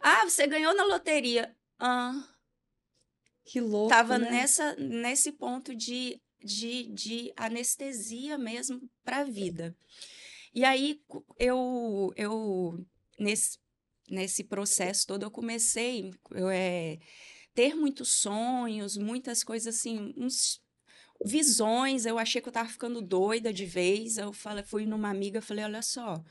ah 0.00 0.24
você 0.24 0.46
ganhou 0.46 0.74
na 0.74 0.84
loteria. 0.84 1.54
Ah, 1.78 2.26
Que 3.44 3.60
louco, 3.60 3.90
tava 3.90 4.18
né? 4.18 4.30
nessa, 4.30 4.74
nesse 4.76 5.30
ponto 5.30 5.76
de, 5.76 6.18
de, 6.42 6.84
de 6.84 7.32
anestesia 7.36 8.38
mesmo 8.38 8.80
para 9.04 9.18
a 9.18 9.24
vida. 9.24 9.76
E 10.54 10.64
aí, 10.64 11.00
eu, 11.38 12.12
eu 12.16 12.86
nesse, 13.18 13.58
nesse 14.10 14.44
processo 14.44 15.06
todo, 15.06 15.22
eu 15.22 15.30
comecei 15.30 16.10
eu, 16.32 16.48
é, 16.50 16.98
ter 17.54 17.74
muitos 17.74 18.12
sonhos, 18.12 18.96
muitas 18.96 19.42
coisas 19.44 19.74
assim, 19.76 20.12
uns 20.16 20.60
visões. 21.24 22.06
Eu 22.06 22.18
achei 22.18 22.40
que 22.40 22.48
eu 22.48 22.52
tava 22.52 22.68
ficando 22.68 23.00
doida 23.00 23.52
de 23.52 23.64
vez. 23.66 24.18
Eu 24.18 24.32
falei, 24.32 24.64
fui 24.64 24.86
numa 24.86 25.10
amiga, 25.10 25.40
falei, 25.40 25.64
olha 25.64 25.82
só, 25.82 26.22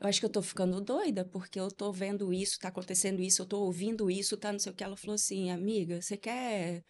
eu 0.00 0.08
acho 0.08 0.20
que 0.20 0.26
eu 0.26 0.30
tô 0.30 0.42
ficando 0.42 0.80
doida, 0.80 1.24
porque 1.24 1.58
eu 1.58 1.70
tô 1.70 1.90
vendo 1.92 2.32
isso, 2.32 2.58
tá 2.58 2.68
acontecendo 2.68 3.22
isso, 3.22 3.42
eu 3.42 3.46
tô 3.46 3.60
ouvindo 3.60 4.10
isso, 4.10 4.36
tá 4.36 4.52
não 4.52 4.58
sei 4.58 4.72
o 4.72 4.74
que. 4.74 4.84
Ela 4.84 4.96
falou 4.96 5.14
assim, 5.14 5.50
amiga, 5.50 6.00
você 6.02 6.16
quer. 6.16 6.84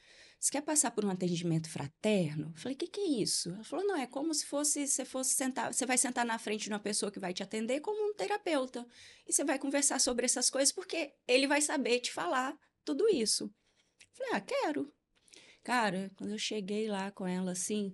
Você 0.46 0.52
quer 0.52 0.62
passar 0.62 0.92
por 0.92 1.04
um 1.04 1.10
atendimento 1.10 1.68
fraterno? 1.68 2.52
Falei, 2.54 2.76
o 2.76 2.78
que, 2.78 2.86
que 2.86 3.00
é 3.00 3.20
isso? 3.20 3.48
Ela 3.48 3.64
falou, 3.64 3.84
não, 3.84 3.96
é 3.96 4.06
como 4.06 4.32
se 4.32 4.46
fosse, 4.46 4.86
você 4.86 5.04
fosse 5.04 5.34
sentar, 5.34 5.74
você 5.74 5.84
vai 5.84 5.98
sentar 5.98 6.24
na 6.24 6.38
frente 6.38 6.62
de 6.62 6.68
uma 6.68 6.78
pessoa 6.78 7.10
que 7.10 7.18
vai 7.18 7.34
te 7.34 7.42
atender 7.42 7.80
como 7.80 8.08
um 8.08 8.14
terapeuta. 8.14 8.86
E 9.26 9.32
você 9.32 9.42
vai 9.42 9.58
conversar 9.58 10.00
sobre 10.00 10.24
essas 10.24 10.48
coisas, 10.48 10.72
porque 10.72 11.12
ele 11.26 11.48
vai 11.48 11.60
saber 11.60 11.98
te 11.98 12.12
falar 12.12 12.56
tudo 12.84 13.08
isso. 13.08 13.52
Falei, 14.12 14.34
ah, 14.34 14.40
quero. 14.40 14.94
Cara, 15.64 16.12
quando 16.16 16.30
eu 16.30 16.38
cheguei 16.38 16.86
lá 16.86 17.10
com 17.10 17.26
ela, 17.26 17.50
assim, 17.50 17.92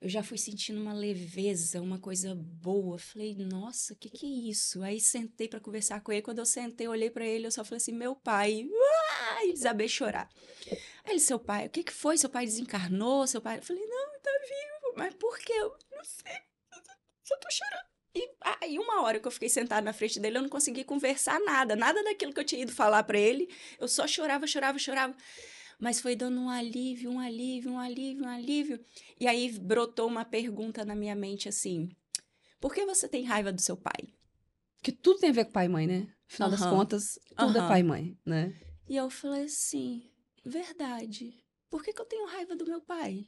eu 0.00 0.08
já 0.08 0.22
fui 0.22 0.38
sentindo 0.38 0.80
uma 0.80 0.94
leveza, 0.94 1.82
uma 1.82 1.98
coisa 1.98 2.34
boa. 2.34 2.98
Falei, 2.98 3.34
nossa, 3.34 3.92
o 3.92 3.96
que, 3.96 4.08
que 4.08 4.24
é 4.24 4.50
isso? 4.50 4.82
Aí 4.82 4.98
sentei 4.98 5.48
para 5.48 5.60
conversar 5.60 6.00
com 6.00 6.12
ele. 6.12 6.22
Quando 6.22 6.38
eu 6.38 6.46
sentei, 6.46 6.88
olhei 6.88 7.10
para 7.10 7.26
ele, 7.26 7.46
eu 7.46 7.50
só 7.50 7.62
falei 7.62 7.76
assim, 7.76 7.92
meu 7.92 8.16
pai. 8.16 8.66
Uai! 8.72 9.52
Desabei 9.52 9.88
chorar. 9.88 10.30
Aí 11.04 11.12
ele, 11.12 11.20
seu 11.20 11.38
pai, 11.38 11.66
o 11.66 11.70
que, 11.70 11.84
que 11.84 11.92
foi? 11.92 12.16
Seu 12.16 12.30
pai 12.30 12.46
desencarnou? 12.46 13.26
Seu 13.26 13.40
pai. 13.40 13.58
Eu 13.58 13.62
falei, 13.62 13.84
não, 13.86 14.20
tá 14.20 14.30
vivo. 14.42 14.94
Mas 14.96 15.14
por 15.14 15.38
quê? 15.38 15.52
Eu 15.52 15.76
não 15.92 16.04
sei. 16.04 16.32
Eu 16.72 16.82
só 17.22 17.36
tô 17.36 17.50
chorando. 17.50 17.84
E 18.16 18.30
aí, 18.62 18.78
uma 18.78 19.02
hora 19.02 19.18
que 19.18 19.26
eu 19.26 19.30
fiquei 19.32 19.48
sentada 19.48 19.82
na 19.82 19.92
frente 19.92 20.20
dele, 20.20 20.38
eu 20.38 20.42
não 20.42 20.48
consegui 20.48 20.84
conversar 20.84 21.40
nada, 21.40 21.74
nada 21.74 22.02
daquilo 22.04 22.32
que 22.32 22.38
eu 22.40 22.44
tinha 22.44 22.62
ido 22.62 22.70
falar 22.72 23.02
para 23.02 23.18
ele. 23.18 23.48
Eu 23.78 23.88
só 23.88 24.06
chorava, 24.06 24.46
chorava, 24.46 24.78
chorava. 24.78 25.16
Mas 25.80 26.00
foi 26.00 26.14
dando 26.14 26.40
um 26.40 26.48
alívio, 26.48 27.10
um 27.10 27.18
alívio, 27.18 27.72
um 27.72 27.78
alívio, 27.78 28.24
um 28.24 28.28
alívio. 28.28 28.84
E 29.18 29.26
aí 29.26 29.58
brotou 29.58 30.06
uma 30.06 30.24
pergunta 30.24 30.84
na 30.84 30.94
minha 30.94 31.16
mente 31.16 31.48
assim: 31.48 31.90
por 32.60 32.72
que 32.72 32.86
você 32.86 33.08
tem 33.08 33.24
raiva 33.24 33.52
do 33.52 33.60
seu 33.60 33.76
pai? 33.76 34.14
Porque 34.76 34.92
tudo 34.92 35.18
tem 35.18 35.30
a 35.30 35.32
ver 35.32 35.46
com 35.46 35.52
pai 35.52 35.66
e 35.66 35.68
mãe, 35.68 35.86
né? 35.86 36.06
Afinal 36.30 36.50
das 36.50 36.60
Aham. 36.60 36.70
contas, 36.70 37.18
tudo 37.36 37.58
é 37.58 37.60
Aham. 37.60 37.68
pai 37.68 37.80
e 37.80 37.82
mãe, 37.82 38.18
né? 38.24 38.54
E 38.88 38.96
eu 38.96 39.10
falei 39.10 39.44
assim: 39.44 40.08
verdade. 40.44 41.44
Por 41.70 41.82
que, 41.82 41.92
que 41.92 42.00
eu 42.00 42.06
tenho 42.06 42.26
raiva 42.26 42.54
do 42.54 42.66
meu 42.66 42.80
pai? 42.80 43.26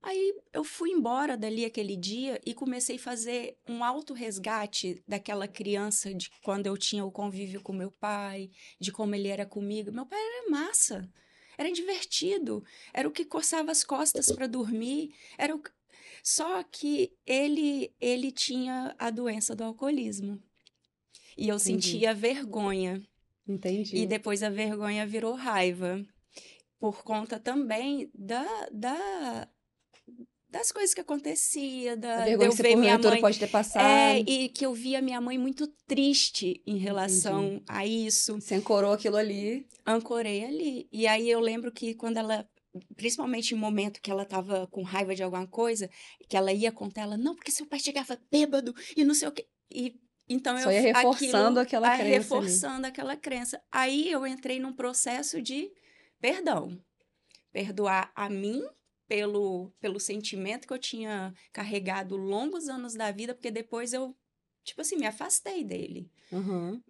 Aí 0.00 0.32
eu 0.52 0.62
fui 0.62 0.90
embora 0.90 1.36
dali 1.36 1.64
aquele 1.64 1.96
dia 1.96 2.40
e 2.46 2.54
comecei 2.54 2.96
a 2.96 3.00
fazer 3.00 3.58
um 3.68 3.82
auto-resgate 3.82 5.02
daquela 5.08 5.48
criança 5.48 6.14
de 6.14 6.30
quando 6.42 6.66
eu 6.66 6.76
tinha 6.76 7.04
o 7.04 7.10
convívio 7.10 7.60
com 7.60 7.72
meu 7.72 7.90
pai, 7.90 8.50
de 8.78 8.92
como 8.92 9.14
ele 9.14 9.28
era 9.28 9.44
comigo. 9.44 9.90
Meu 9.90 10.06
pai 10.06 10.20
era 10.20 10.50
massa, 10.50 11.12
era 11.56 11.72
divertido, 11.72 12.64
era 12.94 13.08
o 13.08 13.10
que 13.10 13.24
coçava 13.24 13.72
as 13.72 13.82
costas 13.82 14.30
para 14.30 14.46
dormir, 14.46 15.14
era 15.36 15.56
o... 15.56 15.60
só 16.22 16.62
que 16.62 17.12
ele 17.26 17.92
ele 18.00 18.30
tinha 18.30 18.94
a 18.98 19.10
doença 19.10 19.56
do 19.56 19.64
alcoolismo. 19.64 20.40
E 21.36 21.48
eu 21.48 21.56
Entendi. 21.56 21.82
sentia 21.82 22.14
vergonha. 22.14 23.07
Entendi. 23.48 23.96
E 23.96 24.06
depois 24.06 24.42
a 24.42 24.50
vergonha 24.50 25.06
virou 25.06 25.34
raiva. 25.34 26.04
Por 26.78 27.02
conta 27.02 27.40
também 27.40 28.08
da, 28.14 28.46
da, 28.70 29.48
das 30.48 30.70
coisas 30.70 30.94
que 30.94 31.00
acontecia, 31.00 31.96
da, 31.96 32.18
de 32.20 32.36
vergonha 32.36 32.48
eu 32.48 32.52
ver 32.52 32.76
minha 32.76 32.98
mãe. 32.98 33.20
pode 33.20 33.38
ter 33.38 33.48
passado. 33.48 33.84
É, 33.84 34.20
e 34.20 34.48
que 34.48 34.64
eu 34.64 34.72
via 34.72 35.02
minha 35.02 35.20
mãe 35.20 35.36
muito 35.36 35.66
triste 35.86 36.62
em 36.66 36.76
relação 36.76 37.62
a 37.66 37.84
isso. 37.84 38.34
Você 38.34 38.54
ancorou 38.54 38.92
aquilo 38.92 39.16
ali. 39.16 39.66
Ancorei 39.84 40.44
ali. 40.44 40.88
E 40.92 41.06
aí 41.06 41.28
eu 41.28 41.40
lembro 41.40 41.72
que 41.72 41.94
quando 41.94 42.18
ela, 42.18 42.48
principalmente 42.96 43.54
em 43.54 43.58
momento 43.58 44.00
que 44.00 44.10
ela 44.10 44.24
tava 44.24 44.66
com 44.68 44.82
raiva 44.82 45.14
de 45.14 45.22
alguma 45.22 45.46
coisa, 45.46 45.90
que 46.28 46.36
ela 46.36 46.52
ia 46.52 46.70
contar, 46.70 47.02
ela, 47.02 47.16
não, 47.16 47.34
porque 47.34 47.50
seu 47.50 47.66
pai 47.66 47.80
chegava 47.80 48.18
bêbado 48.30 48.74
e 48.96 49.04
não 49.04 49.14
sei 49.14 49.28
o 49.28 49.32
quê. 49.32 49.46
E 49.70 49.96
então 50.28 50.56
Só 50.58 50.70
eu 50.70 50.82
ia 50.82 50.92
reforçando 50.92 51.60
aquela 51.60 51.88
a- 51.88 51.96
crença 51.96 52.04
ali. 52.04 52.12
reforçando 52.18 52.86
aquela 52.86 53.16
crença. 53.16 53.62
Aí 53.72 54.10
eu 54.10 54.26
entrei 54.26 54.58
num 54.60 54.72
processo 54.72 55.40
de 55.40 55.70
perdão. 56.20 56.78
Perdoar 57.52 58.12
a 58.14 58.28
mim 58.28 58.62
pelo, 59.06 59.72
pelo 59.80 59.98
sentimento 59.98 60.66
que 60.68 60.72
eu 60.72 60.78
tinha 60.78 61.32
carregado 61.52 62.16
longos 62.16 62.68
anos 62.68 62.94
da 62.94 63.10
vida, 63.10 63.34
porque 63.34 63.50
depois 63.50 63.92
eu, 63.94 64.14
tipo 64.62 64.82
assim, 64.82 64.96
me 64.96 65.06
afastei 65.06 65.64
dele. 65.64 66.10
Uhum. 66.30 66.80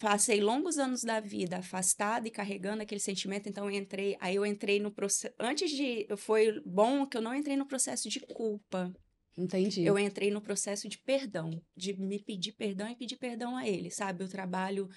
Passei 0.00 0.40
longos 0.40 0.76
anos 0.76 1.02
da 1.02 1.18
vida 1.20 1.58
afastada 1.58 2.26
e 2.28 2.30
carregando 2.32 2.82
aquele 2.82 3.00
sentimento, 3.00 3.48
então 3.48 3.70
eu 3.70 3.76
entrei, 3.78 4.16
aí 4.20 4.34
eu 4.34 4.44
entrei 4.44 4.78
no 4.80 4.90
processo, 4.90 5.32
antes 5.38 5.70
de, 5.70 6.06
foi 6.16 6.60
bom 6.66 7.06
que 7.06 7.16
eu 7.16 7.22
não 7.22 7.34
entrei 7.34 7.56
no 7.56 7.64
processo 7.64 8.06
de 8.10 8.20
culpa, 8.20 8.92
Entendi. 9.38 9.84
eu 9.84 9.96
entrei 9.96 10.30
no 10.30 10.40
processo 10.40 10.88
de 10.88 10.98
perdão, 10.98 11.62
de 11.76 11.92
me 11.94 12.18
pedir 12.18 12.52
perdão 12.52 12.88
e 12.88 12.96
pedir 12.96 13.16
perdão 13.16 13.56
a 13.56 13.68
ele, 13.68 13.90
sabe? 13.90 14.24
Eu 14.24 14.28
trabalho 14.28 14.88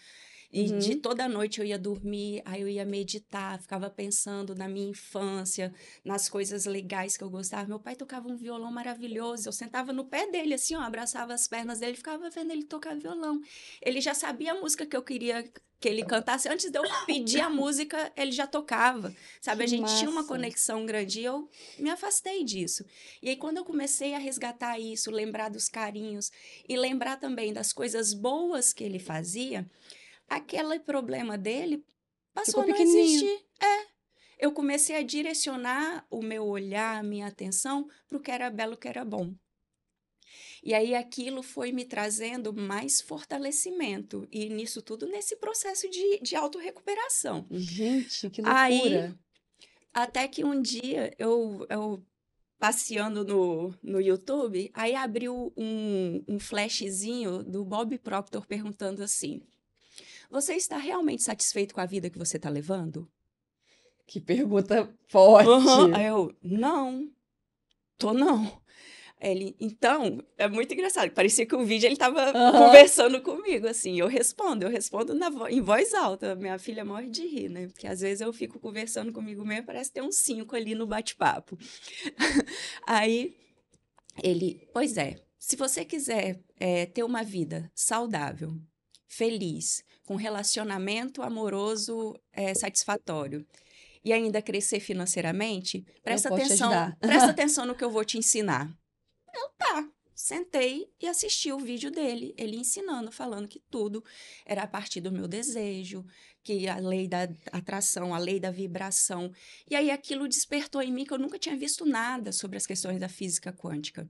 e 0.53 0.71
Uhum. 0.71 0.79
de 0.79 0.95
toda 0.95 1.27
noite 1.27 1.59
eu 1.59 1.65
ia 1.65 1.79
dormir, 1.79 2.41
aí 2.45 2.61
eu 2.61 2.67
ia 2.67 2.85
meditar, 2.85 3.59
ficava 3.61 3.89
pensando 3.89 4.53
na 4.55 4.67
minha 4.67 4.89
infância, 4.89 5.73
nas 6.03 6.27
coisas 6.29 6.65
legais 6.65 7.15
que 7.17 7.23
eu 7.23 7.29
gostava. 7.29 7.67
Meu 7.67 7.79
pai 7.79 7.95
tocava 7.95 8.27
um 8.27 8.35
violão 8.35 8.71
maravilhoso, 8.71 9.47
eu 9.47 9.53
sentava 9.53 9.93
no 9.93 10.05
pé 10.05 10.29
dele 10.29 10.53
assim, 10.53 10.75
ó, 10.75 10.81
abraçava 10.81 11.33
as 11.33 11.47
pernas 11.47 11.79
dele, 11.79 11.95
ficava 11.95 12.29
vendo 12.29 12.51
ele 12.51 12.63
tocar 12.65 12.95
violão. 12.97 13.39
Ele 13.81 14.01
já 14.01 14.13
sabia 14.13 14.51
a 14.53 14.59
música 14.59 14.85
que 14.85 14.95
eu 14.95 15.03
queria 15.03 15.49
que 15.79 15.89
ele 15.89 16.05
cantasse 16.05 16.47
antes 16.47 16.69
de 16.69 16.77
eu 16.77 16.83
pedir 17.07 17.39
a 17.41 17.49
música, 17.49 18.11
ele 18.15 18.31
já 18.31 18.45
tocava. 18.45 19.11
Sabe, 19.41 19.63
a 19.63 19.65
Que 19.65 19.71
gente 19.71 19.97
tinha 19.97 20.09
uma 20.11 20.17
massa. 20.21 20.27
conexão 20.27 20.85
grande 20.85 21.21
e 21.21 21.23
eu 21.25 21.49
me 21.79 21.89
afastei 21.89 22.43
disso. 22.43 22.85
E 23.19 23.29
aí, 23.29 23.35
quando 23.35 23.57
eu 23.57 23.65
comecei 23.65 24.13
a 24.13 24.19
resgatar 24.19 24.77
isso, 24.77 25.09
lembrar 25.09 25.49
dos 25.49 25.67
carinhos 25.67 26.31
e 26.69 26.77
lembrar 26.77 27.17
também 27.17 27.51
das 27.51 27.73
coisas 27.73 28.13
boas 28.13 28.71
que 28.73 28.83
ele 28.83 28.99
fazia, 28.99 29.67
aquele 30.31 30.79
problema 30.79 31.37
dele 31.37 31.85
passou 32.33 32.63
Ficou 32.63 32.75
a 32.75 32.77
não 32.77 32.97
existir. 32.97 33.45
É. 33.61 33.91
Eu 34.39 34.51
comecei 34.51 34.95
a 34.95 35.03
direcionar 35.03 36.05
o 36.09 36.21
meu 36.21 36.45
olhar, 36.45 36.97
a 36.97 37.03
minha 37.03 37.27
atenção 37.27 37.87
para 38.07 38.17
o 38.17 38.21
que 38.21 38.31
era 38.31 38.49
belo, 38.49 38.73
o 38.73 38.77
que 38.77 38.87
era 38.87 39.05
bom. 39.05 39.35
E 40.63 40.73
aí 40.73 40.95
aquilo 40.95 41.43
foi 41.43 41.71
me 41.71 41.85
trazendo 41.85 42.53
mais 42.53 43.01
fortalecimento. 43.01 44.27
E 44.31 44.49
nisso 44.49 44.81
tudo, 44.81 45.07
nesse 45.07 45.35
processo 45.35 45.89
de, 45.89 46.19
de 46.21 46.35
autorrecuperação. 46.35 47.45
Gente, 47.51 48.29
que 48.29 48.41
Aí, 48.45 48.77
loucura. 48.77 49.19
Até 49.93 50.27
que 50.27 50.45
um 50.45 50.61
dia 50.61 51.13
eu, 51.19 51.65
eu 51.69 52.03
passeando 52.57 53.25
no, 53.25 53.75
no 53.81 53.99
YouTube, 53.99 54.71
aí 54.73 54.95
abriu 54.95 55.51
um, 55.57 56.23
um 56.27 56.39
flashzinho 56.39 57.43
do 57.43 57.65
Bob 57.65 57.97
Proctor 57.97 58.45
perguntando 58.45 59.03
assim: 59.03 59.41
Você 60.31 60.53
está 60.55 60.77
realmente 60.77 61.21
satisfeito 61.23 61.73
com 61.75 61.81
a 61.81 61.85
vida 61.85 62.09
que 62.09 62.17
você 62.17 62.37
está 62.37 62.49
levando? 62.49 63.07
Que 64.07 64.19
pergunta 64.19 64.89
forte. 65.07 65.49
Aham. 65.49 65.93
Aí 65.95 66.05
eu, 66.05 66.33
não, 66.41 67.11
tô 67.97 68.13
não. 68.13 68.61
Ele, 69.19 69.55
então, 69.59 70.23
é 70.37 70.47
muito 70.47 70.73
engraçado. 70.73 71.11
Parecia 71.11 71.45
que 71.45 71.55
o 71.55 71.63
vídeo 71.63 71.85
ele 71.85 71.95
tava 71.97 72.31
Aham. 72.31 72.65
conversando 72.65 73.21
comigo, 73.21 73.67
assim. 73.67 73.99
Eu 73.99 74.07
respondo, 74.07 74.65
eu 74.65 74.69
respondo 74.69 75.13
na 75.13 75.29
vo- 75.29 75.47
em 75.47 75.61
voz 75.61 75.93
alta. 75.93 76.33
Minha 76.35 76.57
filha 76.57 76.83
morre 76.83 77.07
de 77.09 77.27
rir, 77.27 77.49
né? 77.49 77.67
Porque 77.67 77.85
às 77.85 77.99
vezes 77.99 78.21
eu 78.21 78.33
fico 78.33 78.59
conversando 78.59 79.11
comigo 79.13 79.45
mesmo, 79.45 79.67
parece 79.67 79.91
ter 79.91 80.01
uns 80.01 80.15
cinco 80.15 80.55
ali 80.55 80.73
no 80.73 80.87
bate-papo. 80.87 81.55
Aí 82.87 83.35
ele, 84.23 84.67
pois 84.73 84.97
é, 84.97 85.21
se 85.37 85.55
você 85.55 85.85
quiser 85.85 86.41
é, 86.59 86.85
ter 86.85 87.03
uma 87.03 87.23
vida 87.23 87.71
saudável, 87.75 88.59
feliz, 89.07 89.83
com 90.11 90.17
relacionamento 90.17 91.21
amoroso 91.21 92.19
é, 92.33 92.53
satisfatório 92.53 93.47
e 94.03 94.11
ainda 94.11 94.41
crescer 94.41 94.81
financeiramente, 94.81 95.85
presta 96.03 96.27
atenção, 96.27 96.69
presta 96.99 97.29
atenção 97.29 97.65
no 97.65 97.73
que 97.73 97.81
eu 97.81 97.89
vou 97.89 98.03
te 98.03 98.17
ensinar. 98.17 98.69
Eu 99.33 99.47
tá, 99.57 99.87
sentei 100.13 100.91
e 100.99 101.07
assisti 101.07 101.49
o 101.53 101.59
vídeo 101.59 101.89
dele, 101.89 102.35
ele 102.37 102.57
ensinando, 102.57 103.09
falando 103.09 103.47
que 103.47 103.61
tudo 103.69 104.03
era 104.45 104.63
a 104.63 104.67
partir 104.67 104.99
do 104.99 105.13
meu 105.13 105.29
desejo, 105.29 106.05
que 106.43 106.67
a 106.67 106.75
lei 106.75 107.07
da 107.07 107.29
atração, 107.53 108.13
a 108.13 108.17
lei 108.17 108.37
da 108.37 108.51
vibração. 108.51 109.31
E 109.69 109.77
aí 109.77 109.89
aquilo 109.89 110.27
despertou 110.27 110.81
em 110.81 110.91
mim 110.91 111.05
que 111.05 111.13
eu 111.13 111.19
nunca 111.19 111.39
tinha 111.39 111.55
visto 111.55 111.85
nada 111.85 112.33
sobre 112.33 112.57
as 112.57 112.67
questões 112.67 112.99
da 112.99 113.07
física 113.07 113.53
quântica. 113.53 114.05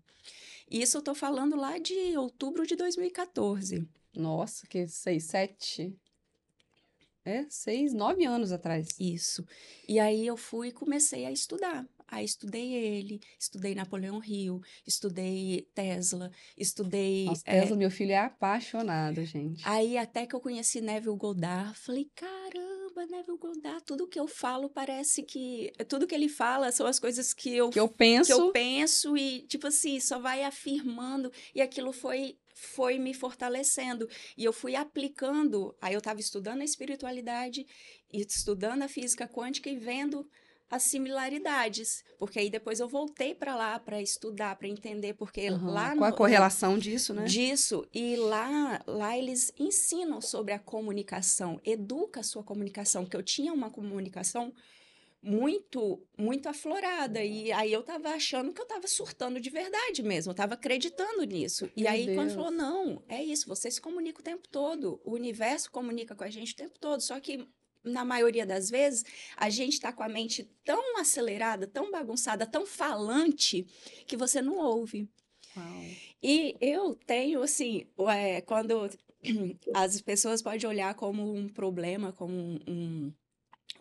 E 0.68 0.82
isso 0.82 0.98
eu 0.98 1.02
tô 1.04 1.14
falando 1.14 1.56
lá 1.56 1.78
de 1.78 2.18
outubro 2.18 2.66
de 2.66 2.76
2014. 2.76 3.88
Nossa, 4.16 4.68
que 4.68 4.88
seis, 4.88 5.26
sete. 5.26 5.96
É, 7.24 7.46
seis, 7.50 7.94
nove 7.94 8.26
anos 8.26 8.52
atrás. 8.52 8.88
Isso. 9.00 9.46
E 9.88 10.00
aí 10.00 10.26
eu 10.26 10.36
fui 10.36 10.70
e 10.70 10.72
comecei 10.72 11.26
a 11.26 11.32
estudar. 11.32 11.88
Aí 12.08 12.26
estudei 12.26 12.74
ele, 12.74 13.22
estudei 13.40 13.74
Napoleão 13.74 14.22
Hill, 14.22 14.60
estudei 14.86 15.66
Tesla, 15.74 16.30
estudei. 16.58 17.24
Nossa, 17.26 17.44
é, 17.46 17.62
Tesla, 17.62 17.78
meu 17.78 17.90
filho 17.90 18.12
é 18.12 18.18
apaixonado, 18.18 19.24
gente. 19.24 19.62
Aí 19.66 19.98
até 19.98 20.26
que 20.26 20.36
eu 20.36 20.42
conheci 20.42 20.82
Neville 20.82 21.16
Goddard, 21.16 21.74
falei, 21.78 22.12
caramba, 22.14 23.06
Neville 23.10 23.38
Goddard, 23.38 23.82
tudo 23.86 24.10
que 24.10 24.20
eu 24.20 24.28
falo 24.28 24.70
parece 24.70 25.24
que. 25.24 25.72
Tudo 25.88 26.06
que 26.06 26.14
ele 26.14 26.28
fala 26.28 26.70
são 26.74 26.86
as 26.86 27.00
coisas 27.00 27.34
que 27.34 27.56
eu 27.56 27.70
Que 27.70 27.80
eu 27.80 27.88
penso. 27.88 28.28
que 28.28 28.34
eu 28.34 28.52
penso 28.52 29.16
e, 29.16 29.44
tipo 29.48 29.68
assim, 29.68 29.98
só 30.02 30.20
vai 30.20 30.44
afirmando. 30.44 31.32
E 31.56 31.62
aquilo 31.62 31.94
foi, 31.94 32.38
foi 32.62 33.00
me 33.00 33.14
fortalecendo. 33.14 34.08
E 34.38 34.44
eu 34.46 34.54
fui 34.54 34.76
aplicando. 34.76 35.76
Aí 35.82 35.94
eu 35.94 36.00
estava 36.00 36.20
estudando 36.20 36.62
a 36.62 36.66
espiritualidade, 36.66 37.66
e 38.12 38.22
estudando 38.22 38.84
a 38.84 38.88
física 38.88 39.28
quântica 39.28 39.70
e 39.70 39.78
vendo 39.78 40.28
as 40.70 40.84
similaridades. 40.84 42.04
Porque 42.18 42.40
aí 42.40 42.50
depois 42.50 42.80
eu 42.80 42.88
voltei 42.88 43.36
para 43.36 43.56
lá 43.56 43.80
para 43.80 44.02
estudar, 44.02 44.56
para 44.56 44.68
entender, 44.68 45.16
porque 45.16 45.48
Aham, 45.48 45.72
lá 45.72 45.96
Qual 45.96 46.10
a 46.10 46.14
correlação 46.14 46.78
disso, 46.78 47.14
né? 47.14 47.26
disso 47.26 47.86
e 47.94 48.16
lá 48.16 48.82
lá 48.88 49.18
eles 49.18 49.52
ensinam 49.60 50.22
sobre 50.22 50.54
a 50.54 50.60
comunicação 50.60 51.60
educa 51.66 52.22
a 52.22 52.24
sua 52.24 52.44
comunicação 52.44 53.06
que 53.06 53.18
eu 53.18 53.24
tinha 53.24 53.52
uma 53.52 53.70
comunicação 53.70 54.54
muito 55.22 56.02
muito 56.18 56.50
aflorada 56.50 57.24
e 57.24 57.52
aí 57.52 57.72
eu 57.72 57.84
tava 57.84 58.10
achando 58.10 58.52
que 58.52 58.60
eu 58.60 58.66
tava 58.66 58.88
surtando 58.88 59.40
de 59.40 59.52
verdade 59.52 60.02
mesmo 60.02 60.32
eu 60.32 60.36
tava 60.36 60.56
acreditando 60.56 61.24
nisso 61.24 61.70
e 61.78 61.84
Meu 61.84 61.92
aí 61.92 62.06
quando 62.16 62.30
Deus. 62.30 62.34
falou 62.34 62.52
não 62.52 63.04
é 63.08 63.24
isso 63.24 63.48
você 63.48 63.70
se 63.70 63.80
comunica 63.80 64.20
o 64.20 64.24
tempo 64.24 64.48
todo 64.48 65.00
o 65.04 65.14
universo 65.14 65.70
comunica 65.72 66.16
com 66.16 66.24
a 66.24 66.30
gente 66.30 66.54
o 66.54 66.56
tempo 66.56 66.80
todo 66.80 67.02
só 67.02 67.20
que 67.20 67.48
na 67.84 68.06
maioria 68.06 68.46
das 68.46 68.70
vezes, 68.70 69.04
a 69.36 69.50
gente 69.50 69.74
está 69.74 69.92
com 69.92 70.04
a 70.04 70.10
mente 70.10 70.50
tão 70.64 71.00
acelerada, 71.00 71.68
tão 71.68 71.92
bagunçada, 71.92 72.46
tão 72.46 72.66
falante, 72.66 73.66
que 74.06 74.16
você 74.16 74.42
não 74.42 74.58
ouve. 74.58 75.10
Uau. 75.58 75.84
E 76.22 76.56
eu 76.62 76.96
tenho, 76.96 77.42
assim, 77.42 77.88
é, 78.10 78.42
quando 78.42 78.88
as 79.74 80.02
pessoas 80.02 80.42
podem 80.42 80.70
olhar 80.70 80.94
como 80.94 81.34
um 81.34 81.48
problema, 81.50 82.14
como 82.14 82.34
um, 82.34 82.60
um, 82.68 83.14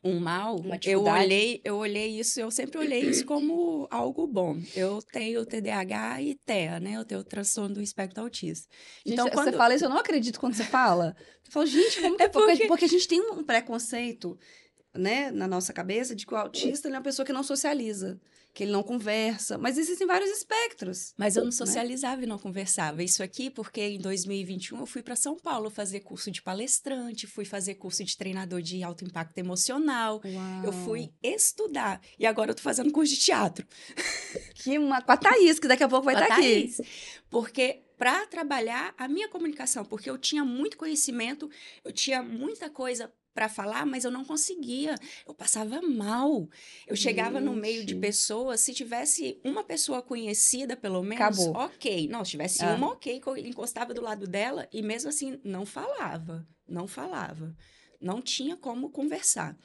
um 0.02 0.18
mal, 0.18 0.56
eu 0.84 1.04
olhei, 1.04 1.60
eu 1.62 1.76
olhei 1.76 2.18
isso, 2.18 2.40
eu 2.40 2.50
sempre 2.50 2.78
olhei 2.78 3.00
isso 3.00 3.26
como 3.26 3.86
algo 3.90 4.26
bom. 4.26 4.56
Eu 4.74 5.00
tenho 5.02 5.44
TDAH 5.44 6.22
e 6.22 6.34
TEA, 6.36 6.80
né? 6.80 6.96
Eu 6.96 7.04
tenho 7.04 7.20
o 7.20 7.24
transtorno 7.24 7.74
do 7.74 7.82
espectro 7.82 8.22
autista. 8.22 8.66
Gente, 9.04 9.12
Então, 9.14 9.26
você 9.26 9.34
quando- 9.34 9.56
fala 9.56 9.74
isso, 9.74 9.84
eu 9.84 9.90
não 9.90 9.98
acredito 9.98 10.40
quando 10.40 10.54
você 10.54 10.64
fala. 10.64 11.14
Eu 11.44 11.52
falo, 11.52 11.66
gente, 11.66 12.00
como 12.00 12.16
que 12.16 12.22
É 12.22 12.28
porque... 12.28 12.46
porque- 12.52 12.66
porque 12.66 12.84
a 12.86 12.88
gente 12.88 13.06
tem 13.06 13.20
um 13.20 13.44
preconceito 13.44 14.38
né, 14.94 15.30
na 15.30 15.46
nossa 15.46 15.72
cabeça 15.72 16.14
de 16.14 16.26
que 16.26 16.34
o 16.34 16.36
autista 16.36 16.88
é 16.88 16.90
uma 16.90 17.00
pessoa 17.00 17.24
que 17.24 17.32
não 17.32 17.42
socializa, 17.42 18.20
que 18.52 18.64
ele 18.64 18.72
não 18.72 18.82
conversa, 18.82 19.56
mas 19.56 19.78
existem 19.78 20.06
vários 20.06 20.30
espectros. 20.30 21.14
Mas 21.16 21.36
eu 21.36 21.44
não 21.44 21.52
socializava 21.52 22.16
né? 22.16 22.24
e 22.24 22.26
não 22.26 22.38
conversava. 22.38 23.02
Isso 23.02 23.22
aqui 23.22 23.48
porque 23.48 23.80
em 23.80 23.98
2021 23.98 24.80
eu 24.80 24.86
fui 24.86 25.02
para 25.02 25.14
São 25.14 25.36
Paulo 25.36 25.70
fazer 25.70 26.00
curso 26.00 26.30
de 26.30 26.42
palestrante, 26.42 27.26
fui 27.26 27.44
fazer 27.44 27.76
curso 27.76 28.02
de 28.02 28.16
treinador 28.16 28.60
de 28.60 28.82
alto 28.82 29.04
impacto 29.04 29.38
emocional. 29.38 30.20
Uau. 30.24 30.64
Eu 30.64 30.72
fui 30.72 31.12
estudar 31.22 32.00
e 32.18 32.26
agora 32.26 32.50
eu 32.50 32.54
tô 32.54 32.62
fazendo 32.62 32.90
curso 32.90 33.14
de 33.14 33.20
teatro. 33.20 33.66
Que 34.54 34.78
uma 34.78 35.00
com 35.00 35.10
a 35.10 35.16
Thaís, 35.16 35.58
que 35.58 35.66
daqui 35.66 35.82
a 35.82 35.88
pouco 35.88 36.04
vai 36.04 36.14
estar 36.14 36.28
tá 36.28 36.36
aqui. 36.36 36.70
Porque 37.30 37.82
para 37.96 38.26
trabalhar 38.26 38.94
a 38.96 39.06
minha 39.08 39.28
comunicação, 39.28 39.84
porque 39.84 40.08
eu 40.08 40.16
tinha 40.16 40.44
muito 40.44 40.76
conhecimento, 40.76 41.50
eu 41.84 41.92
tinha 41.92 42.22
muita 42.22 42.68
coisa 42.70 43.12
para 43.34 43.48
falar, 43.48 43.86
mas 43.86 44.04
eu 44.04 44.10
não 44.10 44.24
conseguia. 44.24 44.94
Eu 45.26 45.34
passava 45.34 45.80
mal. 45.82 46.48
Eu 46.86 46.96
chegava 46.96 47.38
Gente. 47.38 47.44
no 47.44 47.54
meio 47.54 47.84
de 47.84 47.94
pessoas, 47.94 48.60
se 48.60 48.74
tivesse 48.74 49.40
uma 49.44 49.64
pessoa 49.64 50.02
conhecida, 50.02 50.76
pelo 50.76 51.02
menos, 51.02 51.38
Acabou. 51.38 51.64
ok. 51.64 52.08
Não, 52.08 52.24
se 52.24 52.32
tivesse 52.32 52.64
ah. 52.64 52.74
uma, 52.74 52.92
ok, 52.92 53.20
encostava 53.44 53.94
do 53.94 54.02
lado 54.02 54.26
dela 54.26 54.68
e 54.72 54.82
mesmo 54.82 55.08
assim 55.08 55.40
não 55.44 55.64
falava. 55.64 56.46
Não 56.68 56.86
falava. 56.86 57.54
Não 58.00 58.20
tinha 58.20 58.56
como 58.56 58.90
conversar. 58.90 59.56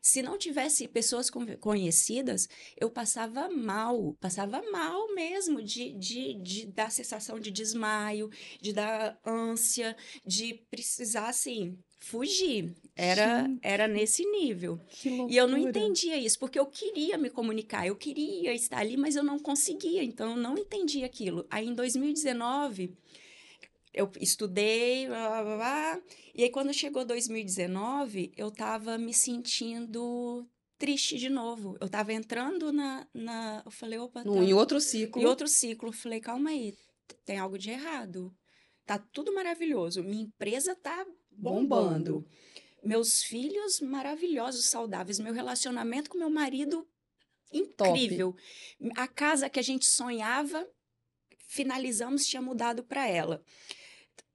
Se 0.00 0.22
não 0.22 0.38
tivesse 0.38 0.86
pessoas 0.88 1.28
conhecidas, 1.60 2.48
eu 2.80 2.90
passava 2.90 3.48
mal, 3.50 4.14
passava 4.20 4.62
mal 4.70 5.12
mesmo, 5.14 5.62
de, 5.62 5.92
de, 5.92 6.34
de 6.34 6.66
dar 6.66 6.90
sensação 6.90 7.38
de 7.38 7.50
desmaio, 7.50 8.30
de 8.60 8.72
dar 8.72 9.18
ânsia, 9.24 9.96
de 10.24 10.54
precisar, 10.70 11.28
assim, 11.28 11.78
fugir. 11.98 12.74
Era, 12.94 13.48
era 13.62 13.86
nesse 13.86 14.24
nível. 14.24 14.80
E 15.28 15.36
eu 15.36 15.46
não 15.46 15.56
entendia 15.56 16.16
isso, 16.16 16.38
porque 16.38 16.58
eu 16.58 16.66
queria 16.66 17.16
me 17.16 17.30
comunicar, 17.30 17.86
eu 17.86 17.94
queria 17.94 18.52
estar 18.52 18.78
ali, 18.78 18.96
mas 18.96 19.14
eu 19.14 19.22
não 19.22 19.38
conseguia, 19.38 20.02
então 20.02 20.30
eu 20.30 20.36
não 20.36 20.58
entendia 20.58 21.06
aquilo. 21.06 21.46
Aí 21.48 21.66
em 21.66 21.74
2019, 21.74 22.96
eu 23.94 24.10
estudei, 24.20 25.06
blá, 25.06 25.42
blá, 25.42 25.56
blá, 25.56 26.02
e 26.34 26.42
aí 26.42 26.50
quando 26.50 26.74
chegou 26.74 27.04
2019, 27.04 28.32
eu 28.36 28.48
estava 28.48 28.98
me 28.98 29.14
sentindo 29.14 30.44
triste 30.78 31.18
de 31.18 31.28
novo. 31.28 31.76
Eu 31.80 31.86
estava 31.86 32.12
entrando 32.12 32.72
na, 32.72 33.06
na. 33.12 33.62
Eu 33.64 33.70
falei, 33.70 33.98
opa. 33.98 34.22
Tá. 34.22 34.30
Em 34.30 34.52
outro 34.52 34.80
ciclo. 34.80 35.20
Em 35.20 35.26
outro 35.26 35.48
ciclo. 35.48 35.88
Eu 35.88 35.92
falei, 35.92 36.20
calma 36.20 36.50
aí, 36.50 36.74
tem 37.24 37.38
algo 37.38 37.58
de 37.58 37.70
errado. 37.70 38.32
Tá 38.86 38.98
tudo 38.98 39.34
maravilhoso. 39.34 40.02
Minha 40.02 40.22
empresa 40.22 40.74
tá 40.74 41.04
bombando. 41.38 42.26
Meus 42.82 43.22
filhos 43.22 43.80
maravilhosos, 43.80 44.66
saudáveis. 44.66 45.18
Meu 45.18 45.32
relacionamento 45.32 46.10
com 46.10 46.18
meu 46.18 46.30
marido 46.30 46.86
incrível. 47.52 48.32
Top. 48.32 48.92
A 48.96 49.08
casa 49.08 49.48
que 49.48 49.58
a 49.58 49.62
gente 49.62 49.86
sonhava, 49.86 50.66
finalizamos, 51.48 52.26
tinha 52.26 52.42
mudado 52.42 52.82
para 52.82 53.06
ela. 53.08 53.42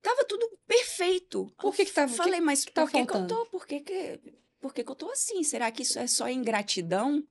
Tava 0.02 0.26
tudo 0.26 0.50
perfeito. 0.68 1.48
Por 1.58 1.74
que 1.76 1.86
que 1.86 1.94
tava? 1.94 2.14
Falei, 2.14 2.40
que, 2.40 2.46
mas 2.46 2.66
que 2.66 2.72
tá 2.72 2.82
por 2.84 2.92
que, 2.92 3.06
que 3.06 3.16
eu 3.16 3.28
tô? 3.28 3.46
Por 3.46 3.66
que 3.66 3.80
que, 3.80 4.20
por 4.60 4.74
que 4.74 4.84
que 4.84 4.92
eu 4.92 4.96
tô 4.96 5.10
assim? 5.10 5.44
Será 5.44 5.72
que 5.72 5.84
isso 5.84 5.98
é 5.98 6.08
só 6.08 6.30
ingratidão? 6.30 7.24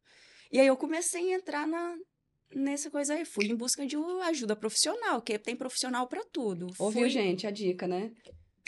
E 0.50 0.58
aí 0.58 0.66
eu 0.66 0.76
comecei 0.76 1.32
a 1.32 1.37
entrar 1.37 1.66
na, 1.66 1.96
nessa 2.54 2.90
coisa 2.90 3.14
aí. 3.14 3.24
Fui 3.24 3.46
em 3.46 3.54
busca 3.54 3.87
de 3.87 3.96
ajuda 4.24 4.56
profissional, 4.56 5.20
que 5.20 5.38
tem 5.38 5.54
profissional 5.54 6.06
para 6.06 6.24
tudo. 6.24 6.68
Ouviu, 6.78 7.02
Fui... 7.02 7.11
gente? 7.11 7.46
A 7.46 7.50
dica, 7.50 7.87
né? 7.87 8.12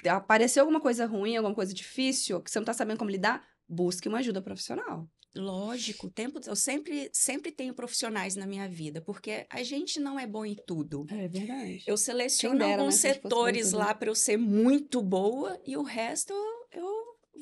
Apareceu 0.08 0.62
alguma 0.62 0.80
coisa 0.80 1.06
ruim, 1.06 1.36
alguma 1.36 1.54
coisa 1.54 1.72
difícil, 1.72 2.40
que 2.40 2.50
você 2.50 2.58
não 2.58 2.66
tá 2.66 2.72
sabendo 2.72 2.98
como 2.98 3.10
lidar, 3.10 3.46
busque 3.68 4.08
uma 4.08 4.18
ajuda 4.18 4.42
profissional. 4.42 5.08
Lógico, 5.34 6.08
tempo, 6.08 6.40
eu 6.46 6.54
sempre, 6.54 7.10
sempre 7.12 7.50
tenho 7.50 7.74
profissionais 7.74 8.36
na 8.36 8.46
minha 8.46 8.68
vida, 8.68 9.00
porque 9.00 9.46
a 9.50 9.64
gente 9.64 9.98
não 9.98 10.18
é 10.18 10.26
bom 10.26 10.44
em 10.44 10.54
tudo. 10.54 11.06
É 11.10 11.26
verdade. 11.26 11.82
Eu 11.86 11.96
seleciono 11.96 12.60
dera, 12.60 12.82
alguns 12.82 13.02
né, 13.02 13.12
setores 13.12 13.72
lá 13.72 13.92
para 13.92 14.08
eu 14.08 14.14
ser 14.14 14.36
muito 14.36 15.02
boa 15.02 15.60
e 15.66 15.76
o 15.76 15.82
resto 15.82 16.32
eu 16.70 16.88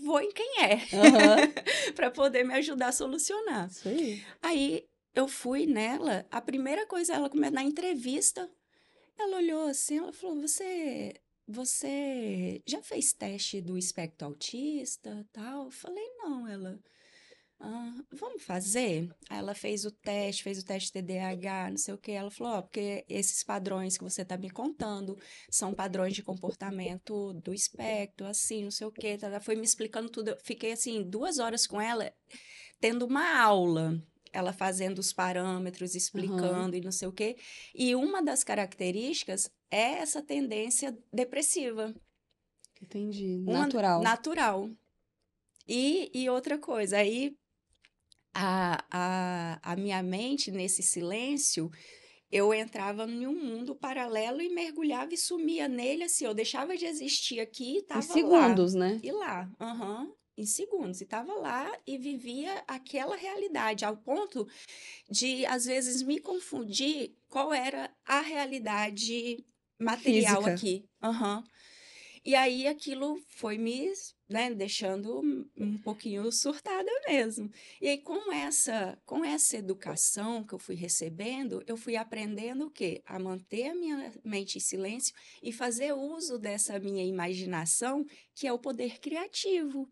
vou 0.02 0.22
em 0.22 0.32
quem 0.32 0.62
é, 0.62 0.74
uhum. 0.74 1.92
para 1.94 2.10
poder 2.10 2.44
me 2.44 2.54
ajudar 2.54 2.88
a 2.88 2.92
solucionar. 2.92 3.68
Isso 3.68 3.86
aí. 3.86 4.22
Aí 4.40 4.86
eu 5.14 5.28
fui 5.28 5.66
nela, 5.66 6.26
a 6.30 6.40
primeira 6.40 6.86
coisa, 6.86 7.12
ela 7.12 7.30
na 7.50 7.62
entrevista, 7.62 8.50
ela 9.18 9.36
olhou 9.36 9.66
assim, 9.66 9.98
ela 9.98 10.12
falou: 10.14 10.40
Você 10.40 11.14
você 11.52 12.62
já 12.66 12.82
fez 12.82 13.12
teste 13.12 13.60
do 13.60 13.76
espectro 13.76 14.28
autista, 14.28 15.26
tal? 15.32 15.66
Eu 15.66 15.70
falei, 15.70 16.04
não, 16.18 16.48
ela, 16.48 16.80
ah, 17.60 17.94
vamos 18.10 18.42
fazer? 18.42 19.08
Aí 19.30 19.38
ela 19.38 19.54
fez 19.54 19.84
o 19.84 19.90
teste, 19.90 20.42
fez 20.42 20.58
o 20.58 20.64
teste 20.64 20.90
TDAH, 20.92 21.70
não 21.70 21.76
sei 21.76 21.94
o 21.94 21.98
que. 21.98 22.10
Ela 22.10 22.30
falou, 22.30 22.54
ó, 22.54 22.58
oh, 22.58 22.62
porque 22.62 23.04
esses 23.08 23.44
padrões 23.44 23.96
que 23.96 24.02
você 24.02 24.24
tá 24.24 24.36
me 24.36 24.50
contando 24.50 25.16
são 25.48 25.72
padrões 25.72 26.14
de 26.14 26.22
comportamento 26.24 27.32
do 27.34 27.54
espectro, 27.54 28.26
assim, 28.26 28.64
não 28.64 28.70
sei 28.72 28.86
o 28.86 28.92
que. 28.92 29.18
Ela 29.22 29.40
foi 29.40 29.54
me 29.54 29.64
explicando 29.64 30.08
tudo. 30.08 30.30
Eu 30.30 30.38
fiquei, 30.42 30.72
assim, 30.72 31.04
duas 31.04 31.38
horas 31.38 31.66
com 31.66 31.80
ela, 31.80 32.12
tendo 32.80 33.06
uma 33.06 33.40
aula 33.40 34.02
ela 34.32 34.52
fazendo 34.52 34.98
os 34.98 35.12
parâmetros, 35.12 35.94
explicando 35.94 36.70
uhum. 36.70 36.74
e 36.74 36.80
não 36.80 36.90
sei 36.90 37.06
o 37.06 37.12
quê. 37.12 37.36
E 37.74 37.94
uma 37.94 38.22
das 38.22 38.42
características 38.42 39.50
é 39.72 39.94
essa 39.94 40.20
tendência 40.20 40.96
depressiva. 41.10 41.94
Entendi. 42.80 43.38
Natural. 43.38 44.00
Uma, 44.00 44.10
natural. 44.10 44.70
E, 45.66 46.10
e 46.12 46.28
outra 46.28 46.58
coisa, 46.58 46.98
aí 46.98 47.34
a, 48.34 48.84
a, 48.90 49.72
a 49.72 49.76
minha 49.76 50.02
mente, 50.02 50.50
nesse 50.50 50.82
silêncio, 50.82 51.70
eu 52.30 52.52
entrava 52.52 53.04
em 53.04 53.26
um 53.26 53.34
mundo 53.34 53.74
paralelo 53.74 54.42
e 54.42 54.50
mergulhava 54.50 55.14
e 55.14 55.16
sumia 55.16 55.68
nele, 55.68 56.04
assim, 56.04 56.26
eu 56.26 56.34
deixava 56.34 56.76
de 56.76 56.84
existir 56.84 57.40
aqui 57.40 57.78
e 57.78 57.82
tava 57.82 58.00
em 58.00 58.02
segundos, 58.02 58.74
lá. 58.74 58.80
né? 58.80 59.00
E 59.02 59.10
lá. 59.10 59.50
Uhum 59.58 60.12
em 60.36 60.46
segundos. 60.46 61.00
E 61.00 61.04
estava 61.04 61.34
lá 61.34 61.70
e 61.86 61.98
vivia 61.98 62.64
aquela 62.66 63.16
realidade, 63.16 63.84
ao 63.84 63.96
ponto 63.96 64.48
de, 65.10 65.44
às 65.46 65.64
vezes, 65.66 66.02
me 66.02 66.18
confundir 66.18 67.14
qual 67.28 67.52
era 67.52 67.90
a 68.04 68.20
realidade 68.20 69.44
material 69.82 70.42
Física. 70.42 70.54
aqui. 70.54 70.84
Uhum. 71.02 71.42
E 72.24 72.36
aí 72.36 72.68
aquilo 72.68 73.20
foi 73.26 73.58
me 73.58 73.90
né, 74.28 74.54
deixando 74.54 75.20
um 75.56 75.76
pouquinho 75.78 76.30
surtada 76.30 76.90
mesmo. 77.06 77.50
E 77.80 77.88
aí, 77.88 77.98
com 77.98 78.32
essa, 78.32 78.96
com 79.04 79.24
essa 79.24 79.56
educação 79.56 80.44
que 80.44 80.54
eu 80.54 80.58
fui 80.58 80.76
recebendo, 80.76 81.62
eu 81.66 81.76
fui 81.76 81.96
aprendendo 81.96 82.66
o 82.66 82.70
quê? 82.70 83.02
A 83.04 83.18
manter 83.18 83.70
a 83.70 83.74
minha 83.74 84.12
mente 84.24 84.56
em 84.56 84.60
silêncio 84.60 85.14
e 85.42 85.52
fazer 85.52 85.92
uso 85.92 86.38
dessa 86.38 86.78
minha 86.78 87.04
imaginação, 87.04 88.04
que 88.34 88.46
é 88.46 88.52
o 88.52 88.58
poder 88.58 89.00
criativo. 89.00 89.88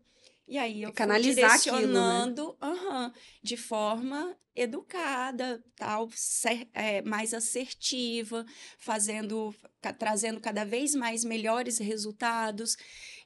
E 0.47 0.57
aí 0.57 0.83
eu 0.83 0.91
Canalizar 0.91 1.59
fui 1.59 1.71
direcionando 1.71 2.57
aquilo, 2.59 2.91
né? 2.91 3.13
de 3.41 3.57
forma 3.57 4.37
educada, 4.55 5.63
tal, 5.75 6.09
ser, 6.13 6.67
é, 6.73 7.01
mais 7.01 7.33
assertiva, 7.33 8.45
fazendo, 8.77 9.55
trazendo 9.97 10.39
cada 10.41 10.65
vez 10.65 10.93
mais 10.93 11.23
melhores 11.23 11.77
resultados. 11.77 12.75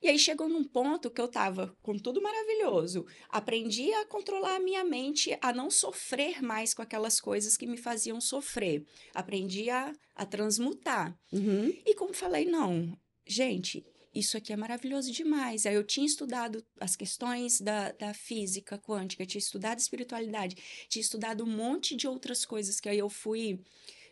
E 0.01 0.07
aí 0.07 0.19
chegou 0.19 0.47
num 0.47 0.63
ponto 0.63 1.09
que 1.09 1.19
eu 1.19 1.25
estava 1.25 1.75
com 1.81 1.97
tudo 1.97 2.21
maravilhoso. 2.21 3.05
Aprendi 3.29 3.91
a 3.93 4.05
controlar 4.05 4.57
a 4.57 4.59
minha 4.59 4.83
mente, 4.83 5.35
a 5.41 5.51
não 5.51 5.71
sofrer 5.71 6.43
mais 6.43 6.73
com 6.73 6.81
aquelas 6.81 7.19
coisas 7.19 7.57
que 7.57 7.65
me 7.65 7.77
faziam 7.77 8.21
sofrer. 8.21 8.85
Aprendi 9.13 9.69
a, 9.69 9.91
a 10.15 10.25
transmutar. 10.25 11.17
Uhum. 11.33 11.73
E 11.85 11.95
como 11.95 12.13
falei, 12.13 12.45
não, 12.45 12.95
gente, 13.25 13.83
isso 14.15 14.37
aqui 14.37 14.53
é 14.53 14.55
maravilhoso 14.55 15.11
demais. 15.11 15.65
Aí 15.65 15.75
eu 15.75 15.83
tinha 15.83 16.05
estudado 16.05 16.65
as 16.79 16.95
questões 16.95 17.59
da, 17.59 17.91
da 17.91 18.13
física 18.13 18.77
quântica, 18.77 19.25
tinha 19.25 19.39
estudado 19.39 19.79
espiritualidade, 19.79 20.55
tinha 20.87 21.01
estudado 21.01 21.43
um 21.43 21.47
monte 21.47 21.95
de 21.95 22.07
outras 22.07 22.45
coisas 22.45 22.79
que 22.79 22.87
aí 22.87 22.97
eu 22.97 23.09
fui. 23.09 23.59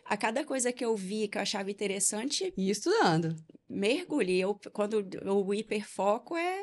A 0.04 0.18
cada 0.18 0.44
coisa 0.44 0.70
que 0.70 0.84
eu 0.84 0.94
vi 0.94 1.26
que 1.26 1.38
eu 1.38 1.42
achava 1.42 1.70
interessante. 1.70 2.52
E 2.54 2.68
estudando. 2.68 3.34
Mergulhe. 3.66 4.38
Eu, 4.38 4.60
quando 4.72 5.02
o 5.24 5.54
hiperfoco 5.54 6.36
é. 6.36 6.62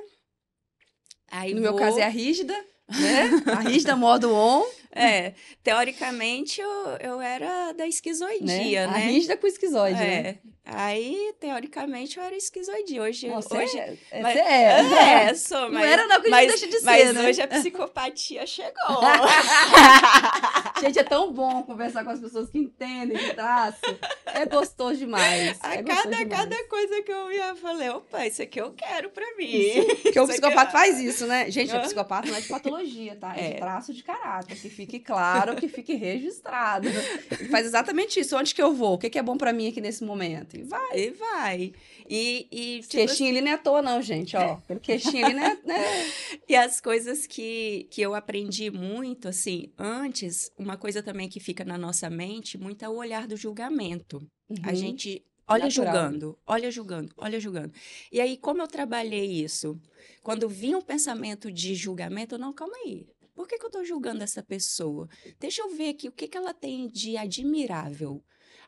Aí 1.28 1.54
no 1.54 1.62
vou... 1.62 1.72
meu 1.72 1.76
caso 1.76 1.98
é 1.98 2.04
a 2.04 2.10
rígida, 2.10 2.54
né? 3.00 3.30
a 3.56 3.60
rígida 3.62 3.96
modo 3.96 4.34
on. 4.34 4.66
É, 4.94 5.34
teoricamente 5.64 6.60
eu, 6.60 6.98
eu 7.00 7.22
era 7.22 7.72
da 7.72 7.88
esquizoidia, 7.88 8.88
né? 8.88 8.94
né? 8.94 9.04
A 9.04 9.08
rígida 9.08 9.38
com 9.38 9.48
esquizoide, 9.48 10.02
é. 10.02 10.22
né? 10.24 10.40
Aí, 10.64 11.34
teoricamente, 11.40 12.18
eu 12.18 12.24
era 12.24 12.36
esquizoidia. 12.36 13.02
Hoje, 13.02 13.28
Nossa, 13.28 13.58
hoje 13.58 13.78
é, 13.78 14.22
mas, 14.22 14.38
é. 14.38 15.30
é, 15.30 15.34
sou, 15.36 15.70
mas, 15.72 15.74
não 15.74 15.82
era 15.82 16.08
não 16.08 16.22
que 16.22 16.30
mas, 16.30 16.48
deixa 16.48 16.68
de 16.68 16.80
ser, 16.80 16.86
mas 16.86 17.14
né? 17.14 17.30
hoje 17.30 17.42
a 17.42 17.48
psicopatia 17.48 18.46
chegou. 18.46 19.02
Gente, 20.80 21.00
é 21.00 21.04
tão 21.04 21.34
bom 21.34 21.64
conversar 21.64 22.04
com 22.04 22.12
as 22.12 22.20
pessoas 22.20 22.50
que 22.50 22.60
entendem 22.60 23.18
de 23.18 23.34
traço. 23.34 23.80
É 24.26 24.46
gostoso 24.46 24.98
demais. 24.98 25.58
A 25.62 25.76
é 25.76 25.84
cada, 25.84 26.10
demais. 26.10 26.30
cada 26.30 26.64
coisa 26.68 27.02
que 27.02 27.12
eu 27.12 27.32
ia, 27.32 27.48
eu 27.48 27.56
falei, 27.56 27.90
opa, 27.90 28.26
isso 28.26 28.42
aqui 28.42 28.62
eu 28.62 28.72
quero 28.72 29.10
pra 29.10 29.26
mim. 29.36 29.86
Porque 30.04 30.20
o 30.20 30.28
psicopata 30.28 30.72
faz 30.72 31.00
isso, 31.00 31.26
né? 31.26 31.50
Gente, 31.50 31.76
o 31.76 31.82
psicopata 31.82 32.30
não 32.30 32.38
é 32.38 32.42
de 32.42 32.48
patologia. 32.48 32.81
Tá? 33.20 33.36
É, 33.38 33.48
É. 33.48 33.54
de 33.54 33.58
traço 33.58 33.94
de 33.94 34.04
caráter, 34.04 34.56
que 34.60 34.70
fique 34.70 35.00
claro, 35.00 35.56
que 35.56 35.68
fique 35.68 35.94
registrado. 35.96 36.88
Faz 37.52 37.66
exatamente 37.66 38.20
isso. 38.20 38.36
Onde 38.38 38.54
que 38.56 38.62
eu 38.62 38.74
vou? 38.74 38.94
O 38.94 38.98
que, 38.98 39.10
que 39.10 39.20
é 39.20 39.24
bom 39.24 39.38
pra 39.38 39.54
mim 39.54 39.68
aqui 39.68 39.80
nesse 39.82 40.04
momento? 40.04 40.58
E 40.58 40.64
vai. 40.64 40.98
E 41.00 41.10
vai. 41.12 41.74
E, 42.10 42.48
e, 42.52 42.80
tipo, 42.82 42.92
queixinho 42.92 43.30
ali 43.30 43.42
não 43.42 43.52
é 43.52 43.54
à 43.54 43.58
toa, 43.58 43.82
não, 43.82 44.02
gente, 44.02 44.36
ó. 44.36 44.54
Aquele 44.64 44.80
queixinho 44.80 45.26
ali 45.26 45.34
não 45.36 45.44
é... 45.46 45.58
Né? 45.66 46.12
E 46.48 46.56
as 46.56 46.82
coisas 46.82 47.26
que, 47.26 47.88
que 47.90 48.02
eu 48.02 48.14
aprendi 48.14 48.70
muito, 48.70 49.28
assim, 49.30 49.72
antes, 49.78 50.52
uma 50.58 50.76
coisa 50.78 51.02
também 51.02 51.30
que 51.30 51.40
fica 51.40 51.64
na 51.64 51.78
nossa 51.78 52.10
mente 52.10 52.58
muito 52.58 52.84
é 52.84 52.90
o 52.90 52.96
olhar 52.96 53.28
do 53.28 53.38
julgamento. 53.38 54.22
A 54.64 54.70
Uhum. 54.70 54.76
gente 54.76 55.24
olha 55.48 55.66
Natural. 55.66 55.94
julgando, 55.94 56.40
olha 56.46 56.72
julgando, 56.72 57.14
olha 57.18 57.40
julgando. 57.40 57.74
E 58.12 58.20
aí, 58.22 58.38
como 58.38 58.62
eu 58.62 58.68
trabalhei 58.68 59.44
isso? 59.44 59.80
Quando 60.24 60.48
vinha 60.48 60.78
um 60.78 60.82
pensamento 60.82 61.52
de 61.52 61.76
julgamento, 61.76 62.36
eu, 62.36 62.40
não, 62.40 62.54
calma 62.54 62.76
aí. 62.86 63.08
Por 63.34 63.48
que, 63.48 63.58
que 63.58 63.66
eu 63.66 63.70
estou 63.70 63.86
julgando 63.86 64.24
essa 64.24 64.44
pessoa? 64.44 65.10
Deixa 65.40 65.62
eu 65.62 65.76
ver 65.76 65.90
aqui 65.90 66.08
o 66.08 66.12
que, 66.12 66.28
que 66.28 66.38
ela 66.38 66.54
tem 66.54 66.88
de 66.88 67.18
admirável. 67.18 68.24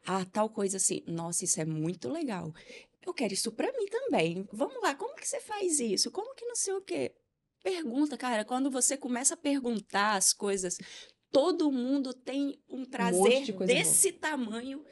Ah, 0.06 0.26
tal 0.26 0.50
coisa 0.50 0.78
assim. 0.78 1.04
Nossa, 1.08 1.46
isso 1.46 1.62
é 1.62 1.66
muito 1.66 2.10
legal. 2.10 2.54
Eu 3.06 3.14
quero 3.14 3.34
isso 3.34 3.52
para 3.52 3.72
mim 3.74 3.86
também. 3.86 4.48
Vamos 4.52 4.82
lá, 4.82 4.96
como 4.96 5.16
que 5.16 5.28
você 5.28 5.40
faz 5.40 5.80
isso? 5.80 6.10
Como 6.10 6.34
que 6.36 6.46
não 6.46 6.56
sei 6.56 6.74
o 6.74 6.82
quê? 6.82 7.14
Pergunta, 7.62 8.18
cara, 8.18 8.44
quando 8.44 8.70
você 8.72 8.98
começa 8.98 9.36
a 9.36 9.38
perguntar 9.38 10.16
as 10.16 10.34
coisas, 10.34 10.78
todo 11.32 11.72
mundo 11.72 12.14
tem 12.14 12.60
um 12.70 12.86
prazer 12.86 13.44
de 13.44 13.54
coisa 13.54 13.74
boa. 13.74 13.84
desse 13.84 14.12
tamanho 14.12 14.84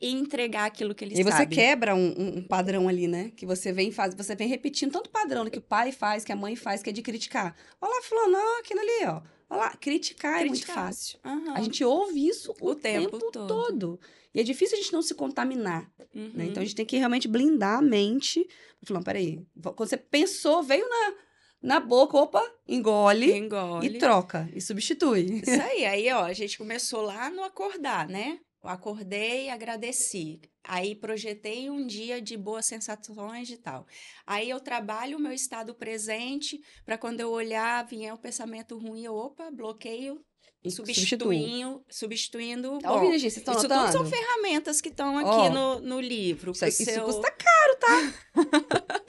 em 0.00 0.18
entregar 0.18 0.66
aquilo 0.66 0.94
que 0.94 1.04
ele 1.04 1.14
E 1.18 1.22
você 1.22 1.30
sabe. 1.38 1.54
quebra 1.54 1.94
um, 1.94 2.38
um- 2.38 2.42
padrão 2.42 2.88
ali, 2.88 3.06
né? 3.08 3.30
Que 3.36 3.46
você 3.46 3.72
vem 3.72 3.90
faz, 3.90 4.14
você 4.14 4.34
vem 4.36 4.46
repetindo 4.48 4.92
tanto 4.92 5.08
padrão 5.10 5.48
que 5.48 5.58
o 5.58 5.62
pai 5.62 5.90
faz, 5.92 6.24
que 6.24 6.32
a 6.32 6.36
mãe 6.36 6.54
faz, 6.54 6.82
que 6.82 6.90
é 6.90 6.92
de 6.92 7.02
criticar. 7.02 7.56
Olha 7.80 7.94
lá, 7.94 8.02
fulano, 8.02 8.36
aquilo 8.60 8.80
ali, 8.80 9.06
ó. 9.06 9.22
Olha 9.48 9.60
lá, 9.60 9.70
criticar, 9.76 10.34
é 10.42 10.44
muito 10.46 10.52
Criticar. 10.62 10.74
fácil. 10.86 11.18
Aham. 11.24 11.54
A 11.54 11.60
gente 11.62 11.82
ouve 11.84 12.26
isso 12.28 12.52
o, 12.60 12.70
O 12.70 12.74
tempo 12.74 13.10
tempo, 13.18 13.30
todo. 13.32 13.46
todo. 13.46 14.00
E 14.34 14.40
é 14.40 14.42
difícil 14.42 14.76
a 14.76 14.80
gente 14.82 14.92
não 14.92 15.00
se 15.02 15.14
contaminar, 15.14 15.90
Uhum. 16.14 16.30
né? 16.34 16.46
Então 16.46 16.62
a 16.62 16.66
gente 16.66 16.74
tem 16.74 16.84
que 16.84 16.96
realmente 16.98 17.26
blindar 17.28 17.78
a 17.78 17.82
mente. 17.82 18.46
Falando, 18.84 19.04
peraí, 19.04 19.40
quando 19.62 19.88
você 19.88 19.96
pensou, 19.96 20.62
veio 20.62 20.86
na, 20.88 21.14
na 21.62 21.80
boca, 21.80 22.18
opa, 22.18 22.42
engole, 22.68 23.32
Engole. 23.32 23.86
e 23.86 23.98
troca, 23.98 24.48
e 24.54 24.60
substitui. 24.60 25.40
Isso 25.42 25.62
aí, 25.62 25.84
aí, 25.86 26.12
ó, 26.12 26.24
a 26.24 26.32
gente 26.32 26.58
começou 26.58 27.00
lá 27.00 27.30
no 27.30 27.42
acordar, 27.42 28.08
né? 28.08 28.38
Eu 28.66 28.70
acordei, 28.72 29.48
agradeci. 29.48 30.40
Aí 30.64 30.96
projetei 30.96 31.70
um 31.70 31.86
dia 31.86 32.20
de 32.20 32.36
boas 32.36 32.66
sensações 32.66 33.48
e 33.48 33.56
tal. 33.56 33.86
Aí 34.26 34.50
eu 34.50 34.58
trabalho 34.58 35.18
o 35.18 35.20
meu 35.20 35.32
estado 35.32 35.72
presente 35.72 36.60
para 36.84 36.98
quando 36.98 37.20
eu 37.20 37.30
olhar, 37.30 37.86
vier 37.86 38.12
o 38.12 38.18
pensamento 38.18 38.76
ruim, 38.76 39.04
eu, 39.04 39.14
opa, 39.14 39.52
bloqueio, 39.52 40.20
substituindo, 40.68 41.84
substituindo. 41.88 42.78
Tá 42.80 42.92
ouvindo, 42.92 43.16
gente? 43.16 43.34
Vocês 43.34 43.36
estão 43.36 43.54
isso 43.54 43.68
notando? 43.68 43.92
tudo 43.92 43.92
são 43.92 44.06
ferramentas 44.06 44.80
que 44.80 44.88
estão 44.88 45.16
aqui 45.16 45.28
Ó, 45.28 45.50
no, 45.50 45.80
no 45.80 46.00
livro. 46.00 46.50
Isso, 46.50 46.66
isso 46.66 46.84
seu- 46.84 47.04
custa 47.04 47.30
caro, 47.30 47.76
tá? 47.78 48.14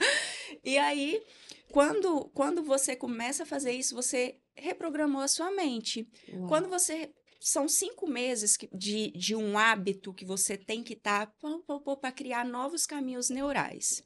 E 0.64 0.76
aí, 0.76 1.22
quando, 1.72 2.28
quando 2.34 2.62
você 2.62 2.94
começa 2.94 3.44
a 3.44 3.46
fazer 3.46 3.72
isso, 3.72 3.94
você 3.94 4.36
reprogramou 4.54 5.22
a 5.22 5.28
sua 5.28 5.50
mente. 5.50 6.06
Quando 6.46 6.68
você. 6.68 7.10
São 7.40 7.68
cinco 7.68 8.06
meses 8.08 8.56
que- 8.56 8.68
de, 8.72 9.10
de 9.12 9.34
um 9.34 9.56
hábito 9.56 10.12
que 10.12 10.24
você 10.24 10.56
tem 10.56 10.82
que 10.82 10.94
estar 10.94 11.32
para 12.00 12.12
criar 12.12 12.44
novos 12.44 12.84
caminhos 12.86 13.30
neurais. 13.30 14.02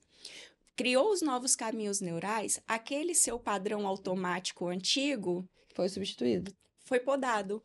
Criou 0.77 1.11
os 1.11 1.23
novos 1.23 1.55
caminhos 1.57 2.01
neurais, 2.01 2.61
aquele 2.66 3.14
seu 3.14 3.38
padrão 3.38 3.87
automático 3.87 4.68
antigo 4.68 5.49
Foi 5.75 5.88
substituído. 5.88 6.53
foi 6.85 7.01
podado. 7.01 7.62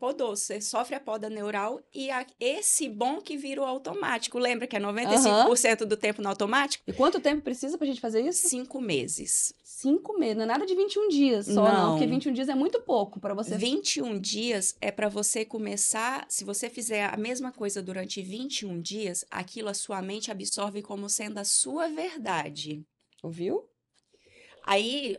Podou, 0.00 0.34
você 0.34 0.62
sofre 0.62 0.94
a 0.96 1.00
poda 1.00 1.28
neural 1.28 1.78
e 1.94 2.10
a- 2.10 2.26
esse 2.40 2.88
bom 2.88 3.20
que 3.20 3.36
vira 3.36 3.60
o 3.60 3.64
automático. 3.66 4.38
Lembra 4.38 4.66
que 4.66 4.74
é 4.74 4.80
95% 4.80 5.84
do 5.84 5.94
tempo 5.96 6.22
no 6.22 6.28
automático? 6.30 6.82
E 6.86 6.92
quanto 6.94 7.20
tempo 7.20 7.42
precisa 7.42 7.76
pra 7.76 7.86
gente 7.86 8.00
fazer 8.00 8.22
isso? 8.22 8.48
Cinco 8.48 8.80
meses. 8.80 9.52
Cinco 9.62 10.18
meses, 10.18 10.36
não 10.36 10.44
é 10.44 10.46
nada 10.46 10.64
de 10.64 10.74
21 10.74 11.08
dias 11.08 11.46
só, 11.46 11.52
não. 11.64 11.72
Não. 11.72 11.90
porque 11.92 12.06
21 12.06 12.32
dias 12.32 12.48
é 12.48 12.54
muito 12.54 12.80
pouco 12.80 13.20
pra 13.20 13.34
você. 13.34 13.56
21 13.58 14.18
dias 14.18 14.74
é 14.80 14.90
para 14.90 15.08
você 15.10 15.44
começar. 15.44 16.24
Se 16.30 16.44
você 16.44 16.70
fizer 16.70 17.04
a 17.04 17.16
mesma 17.18 17.52
coisa 17.52 17.82
durante 17.82 18.22
21 18.22 18.80
dias, 18.80 19.24
aquilo 19.30 19.68
a 19.68 19.74
sua 19.74 20.00
mente 20.00 20.30
absorve 20.30 20.80
como 20.82 21.08
sendo 21.10 21.38
a 21.38 21.44
sua 21.44 21.88
verdade. 21.88 22.82
Ouviu? 23.22 23.64
Aí, 24.70 25.16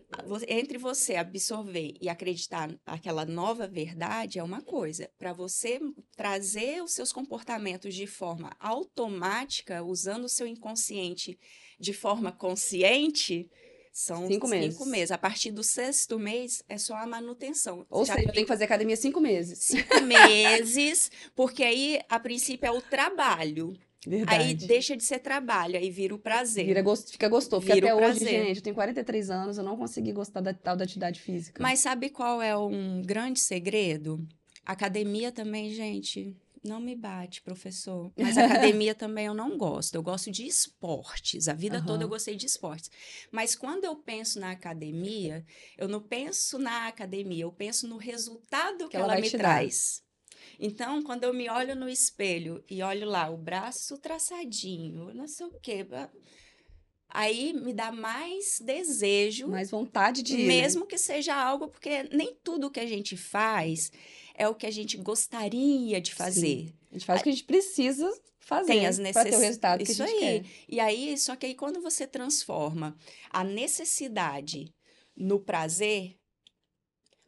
entre 0.47 0.77
você 0.77 1.15
absorver 1.15 1.95
e 1.99 2.07
acreditar 2.07 2.73
aquela 2.85 3.25
nova 3.25 3.67
verdade 3.67 4.39
é 4.39 4.43
uma 4.43 4.61
coisa. 4.61 5.09
Para 5.17 5.33
você 5.33 5.77
trazer 6.15 6.81
os 6.81 6.93
seus 6.93 7.11
comportamentos 7.11 7.93
de 7.93 8.07
forma 8.07 8.55
automática, 8.57 9.83
usando 9.83 10.23
o 10.23 10.29
seu 10.29 10.47
inconsciente 10.47 11.37
de 11.77 11.91
forma 11.91 12.31
consciente, 12.31 13.51
são 13.91 14.25
Cinco 14.25 14.47
meses. 14.47 14.87
meses. 14.87 15.11
A 15.11 15.17
partir 15.17 15.51
do 15.51 15.63
sexto 15.63 16.17
mês 16.17 16.63
é 16.69 16.77
só 16.77 16.95
a 16.95 17.05
manutenção. 17.05 17.85
Ou 17.89 18.05
Já 18.05 18.15
seja, 18.15 18.29
eu 18.29 18.33
tenho 18.33 18.45
que 18.45 18.53
fazer 18.53 18.63
academia 18.63 18.95
cinco 18.95 19.19
meses. 19.19 19.59
cinco 19.59 19.99
meses, 19.99 21.11
porque 21.35 21.61
aí, 21.61 21.99
a 22.07 22.17
princípio, 22.17 22.67
é 22.67 22.71
o 22.71 22.81
trabalho. 22.81 23.77
Verdade. 24.05 24.43
Aí 24.43 24.53
deixa 24.55 24.97
de 24.97 25.03
ser 25.03 25.19
trabalho, 25.19 25.77
aí 25.77 25.91
vira 25.91 26.15
o 26.15 26.19
prazer. 26.19 26.65
Vira 26.65 26.81
gosto, 26.81 27.11
fica 27.11 27.29
gostoso. 27.29 27.65
Vira 27.65 27.93
até 27.93 27.95
hoje, 27.95 28.19
gente, 28.19 28.57
eu 28.57 28.63
tenho 28.63 28.75
43 28.75 29.29
anos, 29.29 29.57
eu 29.57 29.63
não 29.63 29.77
consegui 29.77 30.11
gostar 30.11 30.41
da 30.41 30.53
tal 30.53 30.75
da 30.75 30.83
atividade 30.83 31.21
física. 31.21 31.61
Mas 31.61 31.79
sabe 31.79 32.09
qual 32.09 32.41
é 32.41 32.57
um 32.57 33.01
grande 33.03 33.39
segredo? 33.39 34.27
Academia 34.65 35.31
também, 35.31 35.71
gente, 35.71 36.35
não 36.63 36.79
me 36.79 36.95
bate, 36.95 37.41
professor. 37.41 38.11
Mas 38.17 38.37
academia 38.37 38.93
também 38.93 39.25
eu 39.25 39.33
não 39.33 39.57
gosto. 39.57 39.95
Eu 39.95 40.03
gosto 40.03 40.31
de 40.31 40.45
esportes. 40.45 41.47
A 41.47 41.53
vida 41.53 41.83
toda 41.83 42.03
eu 42.03 42.09
gostei 42.09 42.35
de 42.35 42.45
esportes. 42.45 42.89
Mas 43.31 43.55
quando 43.55 43.83
eu 43.83 43.95
penso 43.95 44.39
na 44.39 44.51
academia, 44.51 45.43
eu 45.77 45.87
não 45.87 46.01
penso 46.01 46.59
na 46.59 46.87
academia, 46.87 47.43
eu 47.43 47.51
penso 47.51 47.87
no 47.87 47.97
resultado 47.97 48.85
que, 48.85 48.91
Que 48.91 48.97
ela 48.97 49.13
ela, 49.13 49.21
me 49.21 49.29
traz. 49.29 50.03
Então, 50.59 51.01
quando 51.03 51.23
eu 51.23 51.33
me 51.33 51.49
olho 51.49 51.75
no 51.75 51.89
espelho 51.89 52.63
e 52.69 52.81
olho 52.83 53.07
lá 53.07 53.29
o 53.29 53.37
braço 53.37 53.97
traçadinho, 53.97 55.13
não 55.13 55.27
sei 55.27 55.45
o 55.45 55.59
quê, 55.61 55.85
aí 57.09 57.53
me 57.53 57.73
dá 57.73 57.91
mais 57.91 58.59
desejo 58.63 59.47
Mais 59.47 59.69
vontade 59.69 60.23
de 60.23 60.33
ir, 60.33 60.37
né? 60.39 60.47
mesmo 60.47 60.85
que 60.85 60.97
seja 60.97 61.35
algo, 61.35 61.67
porque 61.67 62.03
nem 62.03 62.35
tudo 62.43 62.71
que 62.71 62.79
a 62.79 62.87
gente 62.87 63.17
faz 63.17 63.91
é 64.35 64.47
o 64.47 64.55
que 64.55 64.65
a 64.65 64.71
gente 64.71 64.97
gostaria 64.97 65.99
de 65.99 66.13
fazer. 66.13 66.73
A 66.89 66.93
gente 66.93 67.05
faz 67.05 67.19
o 67.19 67.23
que 67.23 67.29
a 67.29 67.33
gente 67.33 67.43
precisa 67.43 68.09
fazer 68.39 68.73
Tem 68.73 68.85
as 68.87 68.97
pra 68.97 69.23
ter 69.23 69.35
o 69.35 69.39
resultado 69.39 69.83
que 69.83 69.91
Isso 69.91 70.03
a 70.03 70.07
gente 70.07 70.23
aí. 70.23 70.39
quer. 70.41 70.49
E 70.67 70.79
aí, 70.79 71.17
só 71.17 71.35
que 71.35 71.45
aí 71.45 71.55
quando 71.55 71.81
você 71.81 72.07
transforma 72.07 72.97
a 73.29 73.43
necessidade 73.43 74.73
no 75.15 75.39
prazer, 75.39 76.17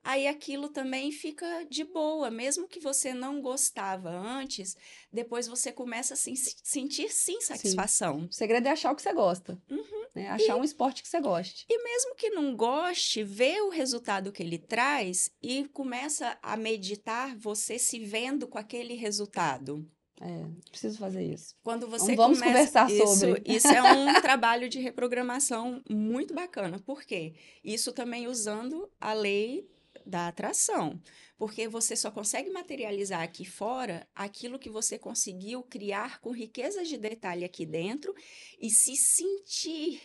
aí 0.03 0.27
aquilo 0.27 0.69
também 0.69 1.11
fica 1.11 1.65
de 1.69 1.83
boa, 1.83 2.29
mesmo 2.29 2.67
que 2.67 2.79
você 2.79 3.13
não 3.13 3.41
gostava 3.41 4.09
antes, 4.09 4.75
depois 5.11 5.47
você 5.47 5.71
começa 5.71 6.13
a 6.13 6.17
se 6.17 6.35
sentir 6.61 7.09
sim 7.09 7.39
satisfação. 7.39 8.27
O 8.29 8.33
segredo 8.33 8.67
é 8.67 8.71
achar 8.71 8.91
o 8.91 8.95
que 8.95 9.01
você 9.01 9.13
gosta. 9.13 9.61
Uhum. 9.69 10.05
né? 10.13 10.29
Achar 10.29 10.57
um 10.57 10.63
esporte 10.63 11.01
que 11.01 11.07
você 11.07 11.21
goste. 11.21 11.65
E 11.69 11.83
mesmo 11.83 12.15
que 12.15 12.29
não 12.29 12.55
goste, 12.55 13.23
vê 13.23 13.61
o 13.61 13.69
resultado 13.69 14.31
que 14.31 14.43
ele 14.43 14.57
traz 14.57 15.31
e 15.41 15.67
começa 15.69 16.37
a 16.41 16.57
meditar 16.57 17.35
você 17.37 17.79
se 17.79 17.99
vendo 17.99 18.47
com 18.47 18.57
aquele 18.57 18.95
resultado. 18.95 19.87
É, 20.21 20.45
preciso 20.69 20.97
fazer 20.99 21.33
isso. 21.33 21.55
Quando 21.63 21.87
você 21.87 22.15
vamos 22.15 22.39
começa... 22.39 22.53
conversar 22.53 22.91
isso, 22.91 23.19
sobre. 23.19 23.43
Isso 23.45 23.67
é 23.67 23.81
um 23.93 24.21
trabalho 24.21 24.69
de 24.69 24.79
reprogramação 24.79 25.81
muito 25.89 26.33
bacana. 26.33 26.79
Por 26.79 27.03
quê? 27.03 27.33
Isso 27.63 27.91
também 27.91 28.27
usando 28.27 28.89
a 29.01 29.11
lei 29.11 29.67
da 30.05 30.27
atração. 30.27 30.99
Porque 31.37 31.67
você 31.67 31.95
só 31.95 32.09
consegue 32.11 32.49
materializar 32.49 33.21
aqui 33.21 33.43
fora 33.45 34.07
aquilo 34.15 34.59
que 34.59 34.69
você 34.69 34.97
conseguiu 34.97 35.63
criar 35.63 36.19
com 36.19 36.31
riquezas 36.31 36.87
de 36.87 36.97
detalhe 36.97 37.43
aqui 37.43 37.65
dentro 37.65 38.13
e 38.59 38.69
se 38.69 38.95
sentir 38.95 40.01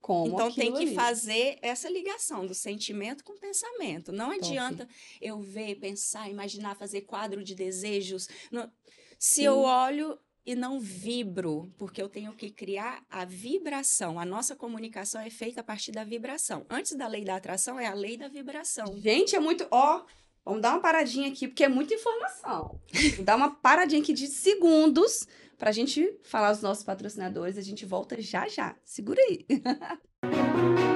Como 0.00 0.34
então 0.34 0.50
tem 0.52 0.72
que 0.72 0.84
ali. 0.84 0.94
fazer 0.94 1.58
essa 1.62 1.88
ligação 1.88 2.46
do 2.46 2.54
sentimento 2.54 3.22
com 3.24 3.32
o 3.34 3.38
pensamento. 3.38 4.10
Não 4.12 4.30
Top. 4.30 4.38
adianta 4.46 4.88
eu 5.20 5.40
ver, 5.40 5.76
pensar, 5.76 6.30
imaginar, 6.30 6.76
fazer 6.76 7.02
quadro 7.02 7.44
de 7.44 7.54
desejos. 7.54 8.28
Se 9.18 9.40
Sim. 9.40 9.44
eu 9.44 9.58
olho 9.58 10.18
e 10.48 10.54
não 10.54 10.80
vibro, 10.80 11.70
porque 11.76 12.00
eu 12.00 12.08
tenho 12.08 12.32
que 12.32 12.48
criar 12.50 13.04
a 13.10 13.22
vibração. 13.26 14.18
A 14.18 14.24
nossa 14.24 14.56
comunicação 14.56 15.20
é 15.20 15.28
feita 15.28 15.60
a 15.60 15.62
partir 15.62 15.92
da 15.92 16.04
vibração. 16.04 16.64
Antes 16.70 16.94
da 16.94 17.06
lei 17.06 17.22
da 17.22 17.36
atração 17.36 17.78
é 17.78 17.86
a 17.86 17.92
lei 17.92 18.16
da 18.16 18.28
vibração. 18.28 18.98
Gente, 18.98 19.36
é 19.36 19.40
muito. 19.40 19.68
Ó, 19.70 20.06
vamos 20.42 20.62
dar 20.62 20.70
uma 20.70 20.80
paradinha 20.80 21.28
aqui, 21.28 21.48
porque 21.48 21.64
é 21.64 21.68
muita 21.68 21.92
informação. 21.92 22.80
Vou 23.16 23.26
dar 23.26 23.36
uma 23.36 23.56
paradinha 23.56 24.00
aqui 24.00 24.14
de 24.14 24.26
segundos 24.26 25.28
pra 25.58 25.70
gente 25.70 26.18
falar 26.22 26.52
os 26.52 26.62
nossos 26.62 26.82
patrocinadores. 26.82 27.58
A 27.58 27.62
gente 27.62 27.84
volta 27.84 28.18
já 28.18 28.48
já. 28.48 28.74
Segura 28.86 29.20
aí. 29.20 29.44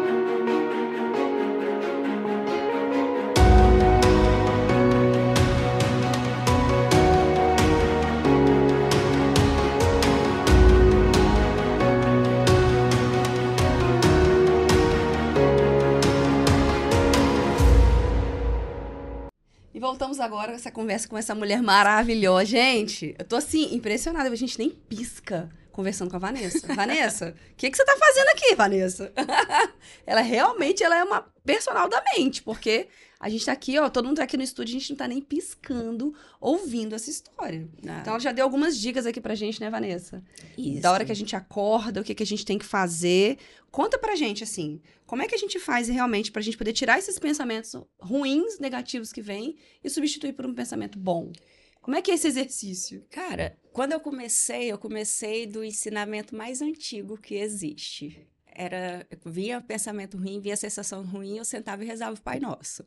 agora 20.20 20.52
essa 20.52 20.70
conversa 20.70 21.08
com 21.08 21.18
essa 21.18 21.34
mulher 21.34 21.60
maravilhosa. 21.62 22.44
Gente, 22.44 23.14
eu 23.18 23.24
tô 23.24 23.36
assim, 23.36 23.74
impressionada. 23.74 24.30
A 24.30 24.36
gente 24.36 24.58
nem 24.58 24.70
pisca 24.70 25.50
conversando 25.72 26.10
com 26.10 26.16
a 26.16 26.20
Vanessa. 26.20 26.74
Vanessa, 26.74 27.34
o 27.52 27.54
que, 27.56 27.70
que 27.70 27.76
você 27.76 27.84
tá 27.84 27.96
fazendo 27.98 28.28
aqui, 28.28 28.54
Vanessa? 28.54 29.12
ela 30.06 30.20
realmente 30.20 30.82
ela 30.84 30.96
é 30.96 31.02
uma 31.02 31.22
personal 31.44 31.88
da 31.88 32.02
mente, 32.14 32.42
porque 32.42 32.88
a 33.18 33.28
gente 33.28 33.46
tá 33.46 33.52
aqui, 33.52 33.78
ó, 33.78 33.88
todo 33.88 34.06
mundo 34.06 34.16
tá 34.16 34.24
aqui 34.24 34.36
no 34.36 34.42
estúdio, 34.42 34.76
a 34.76 34.78
gente 34.78 34.90
não 34.90 34.96
tá 34.96 35.08
nem 35.08 35.20
piscando, 35.20 36.14
ouvindo 36.40 36.94
essa 36.94 37.08
história. 37.08 37.68
Ah, 37.86 37.98
Então 38.00 38.12
ela 38.14 38.20
já 38.20 38.32
deu 38.32 38.44
algumas 38.44 38.76
dicas 38.78 39.06
aqui 39.06 39.20
pra 39.20 39.34
gente, 39.34 39.60
né, 39.60 39.70
Vanessa? 39.70 40.22
isso. 40.58 40.80
Da 40.80 40.92
hora 40.92 41.04
que 41.04 41.12
a 41.12 41.16
gente 41.16 41.34
acorda, 41.36 42.00
o 42.00 42.04
que, 42.04 42.14
que 42.14 42.22
a 42.22 42.26
gente 42.26 42.44
tem 42.44 42.58
que 42.58 42.64
fazer. 42.64 43.38
Conta 43.70 43.96
pra 43.96 44.16
gente, 44.16 44.42
assim, 44.42 44.80
como 45.06 45.22
é 45.22 45.28
que 45.28 45.34
a 45.34 45.38
gente 45.38 45.58
faz 45.58 45.88
realmente 45.88 46.32
pra 46.32 46.42
gente 46.42 46.58
poder 46.58 46.72
tirar 46.72 46.98
esses 46.98 47.18
pensamentos 47.18 47.74
ruins, 48.00 48.58
negativos 48.58 49.12
que 49.12 49.22
vêm 49.22 49.56
e 49.82 49.88
substituir 49.88 50.32
por 50.32 50.44
um 50.44 50.52
pensamento 50.54 50.98
bom? 50.98 51.32
Como 51.82 51.96
é 51.96 52.02
que 52.02 52.10
é 52.10 52.14
esse 52.14 52.28
exercício? 52.28 53.06
Cara, 53.10 53.58
quando 53.72 53.92
eu 53.92 54.00
comecei, 54.00 54.70
eu 54.72 54.78
comecei 54.78 55.46
do 55.46 55.62
ensinamento 55.64 56.34
mais 56.34 56.62
antigo 56.62 57.18
que 57.18 57.34
existe. 57.34 58.26
Era, 58.46 59.06
vinha 59.26 59.60
pensamento 59.60 60.16
ruim, 60.16 60.40
vinha 60.40 60.56
sensação 60.56 61.02
ruim, 61.04 61.38
eu 61.38 61.44
sentava 61.44 61.82
e 61.82 61.86
rezava 61.86 62.16
o 62.16 62.22
Pai 62.22 62.38
Nosso. 62.40 62.86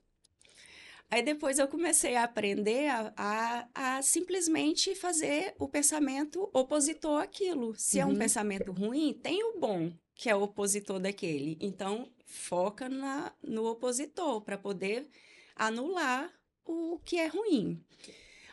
Aí 1.10 1.22
depois 1.22 1.60
eu 1.60 1.68
comecei 1.68 2.16
a 2.16 2.24
aprender 2.24 2.88
a, 2.90 3.14
a, 3.16 3.98
a 3.98 4.02
simplesmente 4.02 4.96
fazer 4.96 5.56
o 5.60 5.68
pensamento 5.68 6.50
opositor 6.54 7.22
àquilo. 7.22 7.76
Se 7.78 8.00
é 8.00 8.06
um 8.06 8.10
Uhum. 8.10 8.16
pensamento 8.16 8.72
ruim, 8.72 9.14
tem 9.14 9.44
o 9.44 9.60
bom, 9.60 9.92
que 10.16 10.30
é 10.30 10.36
o 10.36 10.42
opositor 10.44 11.00
daquele. 11.00 11.58
Então, 11.62 12.12
foca 12.26 12.90
na, 12.90 13.32
no 13.44 13.66
opositor 13.68 14.42
para 14.42 14.58
poder 14.58 15.08
anular 15.56 16.32
o 16.66 17.00
que 17.06 17.18
é 17.18 17.28
ruim. 17.28 17.80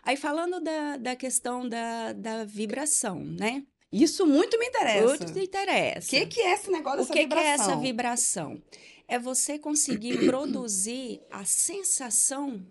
Aí, 0.03 0.16
falando 0.16 0.61
da, 0.61 0.96
da 0.96 1.16
questão 1.16 1.68
da, 1.68 2.12
da 2.12 2.44
vibração, 2.44 3.20
né? 3.24 3.64
Isso 3.90 4.26
muito 4.26 4.59
me 4.59 4.66
interessa. 4.66 5.07
Outro 5.07 5.32
te 5.32 5.38
O 5.38 5.42
interessa. 5.42 6.09
que, 6.09 6.26
que 6.26 6.40
é 6.40 6.55
esse 6.55 6.70
negócio 6.70 7.00
O 7.00 7.03
dessa 7.03 7.12
que, 7.12 7.18
que 7.18 7.34
é 7.34 7.36
vibração? 7.38 7.64
essa 7.72 7.76
vibração? 7.80 8.62
É 9.07 9.18
você 9.18 9.59
conseguir 9.59 10.24
produzir 10.26 11.20
a 11.30 11.44
sensação 11.44 12.64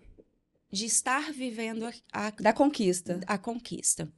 de 0.70 0.86
estar 0.86 1.32
vivendo 1.32 1.86
a, 1.86 1.92
a, 2.12 2.30
Da 2.30 2.52
conquista. 2.52 3.20
a 3.26 3.38
conquista. 3.38 4.10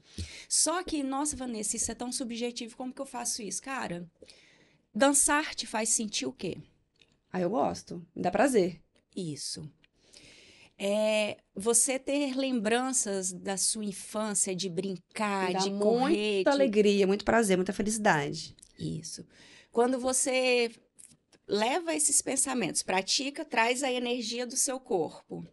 Só 0.49 0.83
que, 0.83 1.03
nossa, 1.03 1.37
Vanessa, 1.37 1.77
isso 1.77 1.91
é 1.91 1.95
tão 1.95 2.11
subjetivo, 2.11 2.77
como 2.77 2.93
que 2.93 3.03
eu 3.03 3.07
faço 3.07 3.43
isso? 3.43 3.61
Cara, 3.61 4.09
dançar 4.95 5.55
te 5.55 5.67
faz 5.67 5.91
sentir 5.91 6.27
o 6.27 6.33
quê? 6.33 6.57
Ah, 7.33 7.41
eu 7.41 7.51
gosto. 7.51 8.07
Me 8.15 8.23
dá 8.23 8.31
prazer. 8.31 8.81
Isso. 9.15 9.69
É 10.79 11.37
você 11.55 11.99
ter 11.99 12.37
lembranças 12.37 13.33
da 13.33 13.57
sua 13.57 13.85
infância, 13.85 14.55
de 14.55 14.69
brincar, 14.69 15.53
dá 15.53 15.59
de 15.61 15.71
correr, 15.71 16.35
muita 16.37 16.51
alegria, 16.51 17.07
muito 17.07 17.25
prazer, 17.25 17.57
muita 17.57 17.73
felicidade. 17.73 18.57
Isso. 18.79 19.25
Quando 19.71 19.99
você 19.99 20.71
leva 21.47 21.95
esses 21.95 22.21
pensamentos, 22.21 22.83
pratica, 22.83 23.45
traz 23.45 23.83
a 23.83 23.93
energia 23.93 24.47
do 24.47 24.57
seu 24.57 24.81
corpo, 24.81 25.47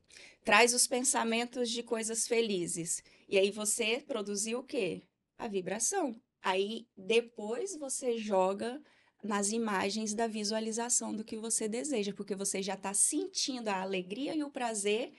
traz 0.43 0.73
os 0.73 0.87
pensamentos 0.87 1.69
de 1.69 1.83
coisas 1.83 2.27
felizes. 2.27 3.03
E 3.29 3.37
aí 3.37 3.51
você 3.51 4.03
produziu 4.05 4.59
o 4.59 4.63
quê? 4.63 5.03
A 5.37 5.47
vibração. 5.47 6.15
Aí 6.41 6.87
depois 6.97 7.77
você 7.77 8.17
joga 8.17 8.81
nas 9.23 9.51
imagens 9.51 10.13
da 10.13 10.27
visualização 10.27 11.13
do 11.13 11.23
que 11.23 11.37
você 11.37 11.67
deseja, 11.67 12.13
porque 12.13 12.35
você 12.35 12.61
já 12.61 12.73
está 12.73 12.93
sentindo 12.93 13.67
a 13.69 13.81
alegria 13.81 14.35
e 14.35 14.43
o 14.43 14.49
prazer 14.49 15.13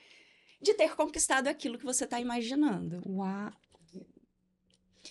de 0.61 0.73
ter 0.73 0.95
conquistado 0.95 1.47
aquilo 1.47 1.77
que 1.77 1.85
você 1.85 2.03
está 2.05 2.19
imaginando. 2.19 3.01
Uau. 3.05 3.51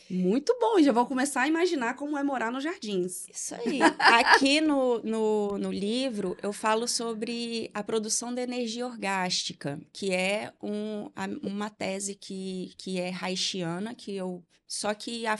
Muito 0.09 0.57
bom. 0.59 0.81
Já 0.81 0.91
vou 0.93 1.07
começar 1.07 1.43
a 1.43 1.49
imaginar 1.49 1.95
como 1.95 2.17
é 2.17 2.23
morar 2.23 2.51
nos 2.51 2.65
jardins. 2.65 3.29
Isso 3.29 3.55
aí. 3.55 3.81
Aqui 3.99 4.61
no, 4.61 4.99
no, 5.03 5.59
no 5.59 5.71
livro, 5.71 6.37
eu 6.43 6.53
falo 6.53 6.89
sobre 6.89 7.71
a 7.75 7.83
produção 7.83 8.35
da 8.35 8.43
energia 8.43 8.87
orgástica, 8.87 9.81
que 9.93 10.11
é 10.13 10.53
um, 10.63 11.11
uma 11.43 11.69
tese 11.69 12.15
que, 12.15 12.73
que 12.79 12.99
é 12.99 13.13
haitiana, 13.15 13.95
que 13.95 14.15
eu, 14.17 14.43
só 14.67 14.95
que 14.95 15.27
a, 15.27 15.39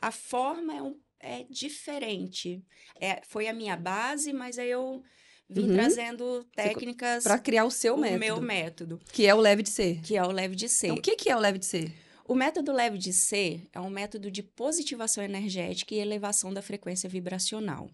a 0.00 0.10
forma 0.10 0.74
é, 0.74 0.82
um- 0.82 0.98
é 1.22 1.44
diferente. 1.48 2.62
É, 3.00 3.22
foi 3.26 3.48
a 3.48 3.54
minha 3.54 3.76
base, 3.76 4.32
mas 4.32 4.58
aí 4.58 4.70
eu 4.70 5.02
vim 5.48 5.68
Uhum. 5.68 5.74
trazendo 5.74 6.44
técnicas 6.54 7.24
Pra 7.24 7.38
criar 7.38 7.64
o 7.64 7.70
seu 7.70 7.94
o 7.94 7.98
método. 7.98 8.20
meu 8.20 8.40
método, 8.40 9.00
Que 9.12 9.26
é 9.26 9.34
o 9.34 9.38
leve 9.40 9.62
de 9.62 9.70
ser. 9.70 10.00
que 10.02 10.16
é 10.16 10.22
o 10.22 10.30
leve 10.30 10.54
de 10.56 10.68
ser. 10.68 10.88
Então, 10.88 10.98
o 10.98 11.02
que, 11.02 11.16
que 11.16 11.30
é 11.30 11.36
o 11.36 11.40
leve 11.40 11.58
de 11.58 11.66
ser? 11.66 11.94
O 12.26 12.34
método 12.34 12.72
leve 12.72 12.98
de 12.98 13.12
ser 13.12 13.68
é 13.72 13.80
um 13.80 13.90
método 13.90 14.30
de 14.30 14.42
positivação 14.42 15.22
energética 15.22 15.94
e 15.94 15.98
elevação 15.98 16.52
da 16.52 16.62
frequência 16.62 17.08
vibracional. 17.08 17.90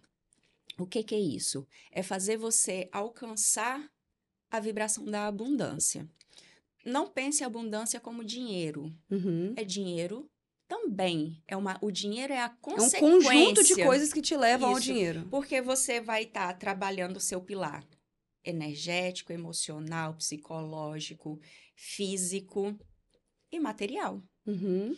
O 0.79 0.87
que, 0.87 1.03
que 1.03 1.15
é 1.15 1.19
isso? 1.19 1.67
É 1.91 2.03
fazer 2.03 2.37
você 2.37 2.89
alcançar 2.93 3.91
a 4.51 4.61
vibração 4.61 5.05
da 5.05 5.27
abundância. 5.27 6.09
Não 6.85 7.09
pense 7.09 7.43
abundância 7.43 7.99
como 7.99 8.25
dinheiro. 8.25 8.95
Uhum. 9.11 9.53
É 9.57 9.65
dinheiro 9.65 10.31
também. 10.69 11.43
É 11.49 11.57
uma, 11.57 11.79
o 11.81 11.91
dinheiro 11.91 12.33
é 12.33 12.39
a 12.39 12.45
É 12.45 12.47
um 12.47 12.57
consequência. 12.61 13.01
conjunto 13.01 13.65
de 13.65 13.83
coisas 13.83 14.13
que 14.13 14.21
te 14.21 14.37
levam 14.37 14.69
ao 14.69 14.79
Isso. 14.79 14.87
dinheiro. 14.87 15.27
Porque 15.31 15.61
você 15.63 16.01
vai 16.01 16.25
estar 16.25 16.53
trabalhando 16.59 17.17
o 17.17 17.21
seu 17.21 17.41
pilar 17.41 17.85
energético, 18.45 19.33
emocional, 19.33 20.15
psicológico, 20.15 21.41
físico 21.75 22.79
e 23.51 23.59
material. 23.59 24.23
Uhum. 24.47 24.97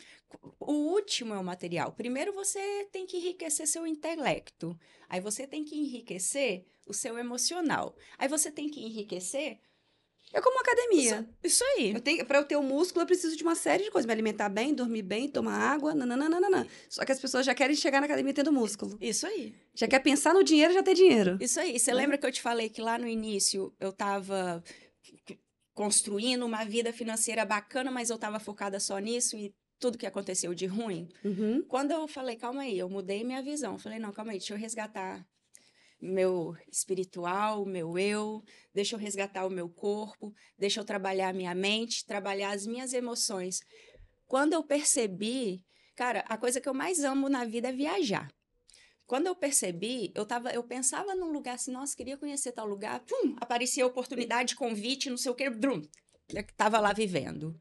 O 0.61 0.73
último 0.73 1.35
é 1.35 1.39
o 1.39 1.45
material. 1.45 1.93
Primeiro 1.93 2.33
você 2.33 2.87
tem 2.93 3.07
que 3.07 3.16
enriquecer 3.16 3.66
seu 3.66 3.87
intelecto. 3.87 4.79
Aí 5.09 5.21
você 5.21 5.47
tem 5.47 5.64
que 5.64 5.77
enriquecer 5.77 6.64
o 6.87 6.93
seu 6.93 7.18
emocional. 7.18 7.97
Aí 8.16 8.29
você 8.29 8.51
tem 8.51 8.68
que 8.68 8.81
enriquecer. 8.81 9.59
É 10.33 10.41
como 10.41 10.55
uma 10.57 10.62
academia. 10.62 11.28
Isso 11.43 11.64
aí. 11.64 11.93
Eu 11.93 12.01
tenho, 12.01 12.24
pra 12.24 12.39
eu 12.39 12.45
ter 12.45 12.55
o 12.57 12.62
músculo, 12.62 13.03
eu 13.03 13.07
preciso 13.07 13.37
de 13.37 13.43
uma 13.43 13.55
série 13.57 13.85
de 13.85 13.91
coisas. 13.91 14.07
Me 14.07 14.12
alimentar 14.12 14.49
bem, 14.49 14.72
dormir 14.72 15.03
bem, 15.03 15.28
tomar 15.28 15.55
água, 15.59 15.93
nananana. 15.95 16.66
Só 16.89 17.05
que 17.05 17.11
as 17.11 17.18
pessoas 17.20 17.45
já 17.45 17.55
querem 17.55 17.74
chegar 17.74 18.01
na 18.01 18.07
academia 18.07 18.33
tendo 18.33 18.53
músculo. 18.53 18.97
Isso 19.01 19.26
aí. 19.26 19.55
Já 19.74 19.89
quer 19.89 19.99
pensar 19.99 20.33
no 20.33 20.45
dinheiro, 20.45 20.72
já 20.72 20.83
ter 20.83 20.95
dinheiro. 20.95 21.37
Isso 21.41 21.59
aí. 21.59 21.78
Você 21.78 21.91
Né? 21.91 21.97
lembra 21.97 22.16
que 22.18 22.26
eu 22.26 22.31
te 22.33 22.41
falei 22.41 22.68
que 22.68 22.81
lá 22.81 22.97
no 22.97 23.09
início 23.09 23.74
eu 23.81 23.91
estava 23.91 24.62
construindo 25.74 26.45
uma 26.45 26.64
vida 26.64 26.93
financeira 26.93 27.45
bacana, 27.45 27.91
mas 27.91 28.11
eu 28.11 28.16
estava 28.16 28.39
focada 28.39 28.78
só 28.78 28.99
nisso 28.99 29.37
e 29.37 29.55
tudo 29.78 29.97
que 29.99 30.07
aconteceu 30.07 30.53
de 30.55 30.66
ruim? 30.66 31.09
Uhum. 31.24 31.64
Quando 31.66 31.91
eu 31.93 32.07
falei, 32.07 32.37
calma 32.37 32.62
aí, 32.62 32.78
eu 32.78 32.89
mudei 32.89 33.24
minha 33.24 33.43
visão. 33.43 33.72
Eu 33.72 33.78
falei, 33.78 33.99
não, 33.99 34.12
calma 34.12 34.33
aí, 34.33 34.39
deixa 34.39 34.53
eu 34.55 34.59
resgatar 34.59 35.26
meu 36.01 36.57
espiritual, 36.70 37.64
meu 37.66 37.98
eu, 37.98 38.42
deixa 38.74 38.94
eu 38.94 38.98
resgatar 38.98 39.46
o 39.46 39.51
meu 39.51 39.68
corpo, 39.68 40.32
deixa 40.59 40.80
eu 40.80 40.84
trabalhar 40.84 41.28
a 41.28 41.32
minha 41.32 41.55
mente, 41.55 42.07
trabalhar 42.07 42.51
as 42.51 42.66
minhas 42.66 42.92
emoções. 42.92 43.61
Quando 44.26 44.53
eu 44.53 44.62
percebi, 44.62 45.62
cara, 45.94 46.24
a 46.28 46.36
coisa 46.36 46.61
que 46.61 46.68
eu 46.68 46.74
mais 46.74 47.05
amo 47.05 47.28
na 47.28 47.44
vida 47.44 47.68
é 47.68 47.72
viajar. 47.72 48.32
Quando 49.07 49.26
eu 49.26 49.34
percebi, 49.34 50.12
eu 50.14 50.24
tava, 50.24 50.53
eu 50.53 50.62
pensava 50.62 51.16
num 51.16 51.32
lugar 51.32 51.57
assim, 51.57 51.72
nossa, 51.72 51.96
queria 51.96 52.16
conhecer 52.16 52.53
tal 52.53 52.66
lugar, 52.66 53.01
pum, 53.01 53.34
aparecia 53.40 53.84
oportunidade, 53.84 54.55
convite, 54.55 55.11
não 55.11 55.16
sei 55.16 55.32
o 55.32 55.34
quê, 55.34 55.51
brum, 55.51 55.82
tava 56.57 56.78
lá 56.78 56.92
vivendo. 56.92 57.59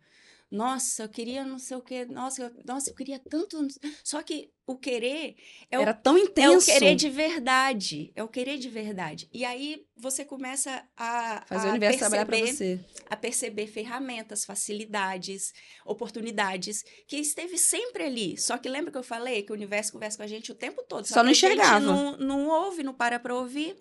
Nossa, 0.52 1.04
eu 1.04 1.10
queria 1.10 1.45
não 1.45 1.60
sei 1.60 1.78
o 1.78 1.82
quê, 1.82 2.06
nossa, 2.06 2.41
eu, 2.41 2.52
nossa, 2.66 2.89
eu 2.89 2.95
queria 2.95 3.20
tanto, 3.20 3.56
só 4.04 4.24
que 4.24 4.50
o 4.66 4.76
querer 4.76 5.36
é 5.70 5.78
o 5.78 5.82
Era 5.82 5.93
tão 5.93 6.16
é 6.18 6.22
o 6.22 6.24
intenso. 6.24 6.66
querer 6.66 6.95
de 6.95 7.10
verdade. 7.10 8.12
É 8.16 8.24
o 8.24 8.28
querer 8.28 8.58
de 8.58 8.70
verdade. 8.70 9.30
E 9.34 9.45
aí 9.45 9.86
você 9.95 10.26
começa 10.26 10.84
a, 10.97 11.43
Fazer 11.47 11.68
a 11.68 11.70
o 11.70 11.72
universo 11.72 12.00
trabalhar 12.00 12.26
pra 12.26 12.38
perceber, 12.38 12.78
você. 12.78 13.04
a 13.10 13.16
perceber 13.16 13.68
ferramentas, 13.68 14.45
facilidades, 14.45 15.54
oportunidades 15.86 16.84
que 17.08 17.18
esteve 17.18 17.58
sempre 17.58 18.04
ali. 18.04 18.38
Só 18.38 18.58
que 18.58 18.70
lembra 18.70 18.91
que 18.91 18.97
eu 18.97 19.04
falei 19.04 19.43
que 19.43 19.52
o 19.52 19.56
universo 19.56 19.91
conversa 19.91 20.18
com 20.18 20.24
a 20.24 20.28
gente 20.28 20.52
o 20.52 20.56
tempo 20.56 20.84
todo. 20.84 21.06
Só 21.06 21.24
não 21.24 21.30
a 21.32 21.34
gente 21.34 21.45
enxergava. 21.45 21.80
não, 21.80 22.18
não 22.18 22.47
ouve, 22.47 22.84
não 22.84 22.93
para 22.93 23.20
para 23.20 23.36
ouvir. 23.36 23.76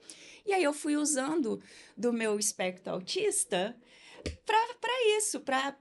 E 0.46 0.52
aí 0.54 0.64
eu 0.64 0.72
fui 0.72 0.96
usando 0.96 1.62
do 1.96 2.12
meu 2.12 2.38
espectro 2.38 2.92
autista 2.92 3.76
para 4.46 5.16
isso, 5.18 5.40
para 5.40 5.76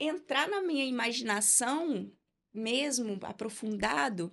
entrar 0.00 0.48
na 0.48 0.62
minha 0.62 0.84
imaginação 0.84 2.10
mesmo 2.52 3.18
aprofundado 3.22 4.30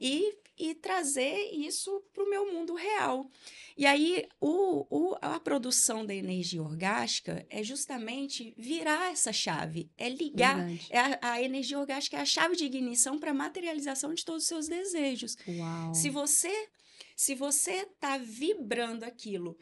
e, 0.00 0.34
e 0.56 0.74
trazer 0.74 1.50
isso 1.52 2.02
para 2.14 2.24
o 2.24 2.30
meu 2.30 2.50
mundo 2.52 2.74
real. 2.74 3.30
E 3.76 3.84
aí, 3.84 4.26
o, 4.40 4.86
o, 4.90 5.16
a 5.20 5.38
produção 5.38 6.06
da 6.06 6.14
energia 6.14 6.62
orgástica 6.62 7.46
é 7.50 7.62
justamente 7.62 8.54
virar 8.56 9.12
essa 9.12 9.32
chave, 9.32 9.90
é 9.98 10.08
ligar. 10.08 10.66
É 10.88 10.98
a, 10.98 11.18
a 11.32 11.42
energia 11.42 11.78
orgástica 11.78 12.16
é 12.16 12.20
a 12.20 12.26
chave 12.26 12.56
de 12.56 12.64
ignição 12.64 13.18
para 13.18 13.32
a 13.32 13.34
materialização 13.34 14.14
de 14.14 14.24
todos 14.24 14.42
os 14.42 14.48
seus 14.48 14.68
desejos. 14.68 15.36
Uau. 15.46 15.94
Se 15.94 16.08
você 16.08 16.68
se 17.14 17.34
você 17.34 17.82
está 17.82 18.16
vibrando 18.16 19.02
aquilo 19.02 19.58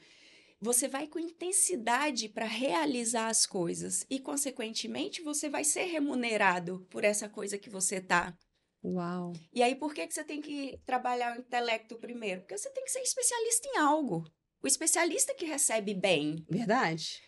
você 0.61 0.89
vai 0.89 1.07
com 1.07 1.19
intensidade 1.19 2.29
para 2.29 2.47
realizar 2.47 3.29
as 3.29 3.47
coisas 3.47 4.07
e, 4.11 4.19
consequentemente, 4.19 5.23
você 5.23 5.49
vai 5.49 5.65
ser 5.65 5.85
remunerado 5.85 6.87
por 6.91 7.05
essa 7.05 7.29
coisa 7.29 7.59
que 7.59 7.71
você 7.71 8.01
tá. 8.01 8.37
Uau. 8.83 9.33
E 9.53 9.63
aí, 9.63 9.75
por 9.75 9.93
que, 9.93 10.07
que 10.07 10.15
você 10.15 10.25
tem 10.25 10.41
que 10.41 10.79
trabalhar 10.87 11.37
o 11.37 11.41
intelecto 11.41 11.99
primeiro? 11.99 12.43
Porque 12.43 12.57
você 12.57 12.71
tem 12.71 12.85
que 12.85 12.91
ser 12.91 13.01
especialista 13.01 13.69
em 13.69 13.79
algo. 13.79 14.25
O 14.63 14.67
especialista 14.67 15.35
que 15.35 15.45
recebe 15.45 15.95
bem. 15.95 16.45
Verdade. 16.49 17.21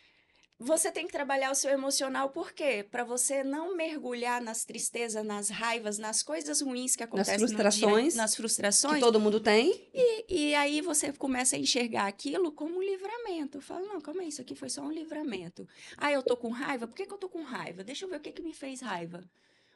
Você 0.60 0.90
tem 0.90 1.06
que 1.06 1.12
trabalhar 1.12 1.52
o 1.52 1.54
seu 1.54 1.70
emocional, 1.70 2.30
por 2.30 2.52
quê? 2.52 2.84
Para 2.90 3.04
você 3.04 3.44
não 3.44 3.76
mergulhar 3.76 4.42
nas 4.42 4.64
tristezas, 4.64 5.24
nas 5.24 5.48
raivas, 5.48 5.98
nas 5.98 6.20
coisas 6.20 6.60
ruins 6.60 6.96
que 6.96 7.04
acontecem 7.04 7.34
nas 7.34 7.42
frustrações, 7.42 8.04
no 8.04 8.10
dia, 8.10 8.22
nas 8.22 8.34
frustrações. 8.34 8.94
Que 8.94 9.00
todo 9.00 9.20
mundo 9.20 9.38
tem. 9.38 9.88
E, 9.94 10.48
e 10.48 10.54
aí 10.56 10.80
você 10.80 11.12
começa 11.12 11.54
a 11.54 11.58
enxergar 11.60 12.08
aquilo 12.08 12.50
como 12.50 12.78
um 12.78 12.82
livramento. 12.82 13.60
Fala, 13.60 13.86
não, 13.86 14.00
calma 14.00 14.22
aí, 14.22 14.28
isso 14.28 14.40
aqui 14.40 14.56
foi 14.56 14.68
só 14.68 14.82
um 14.82 14.90
livramento. 14.90 15.66
Ah, 15.96 16.10
eu 16.10 16.24
tô 16.24 16.36
com 16.36 16.50
raiva? 16.50 16.88
Por 16.88 16.96
que, 16.96 17.06
que 17.06 17.14
eu 17.14 17.18
tô 17.18 17.28
com 17.28 17.44
raiva? 17.44 17.84
Deixa 17.84 18.04
eu 18.04 18.08
ver 18.08 18.16
o 18.16 18.20
que, 18.20 18.32
que 18.32 18.42
me 18.42 18.52
fez 18.52 18.80
raiva. 18.80 19.24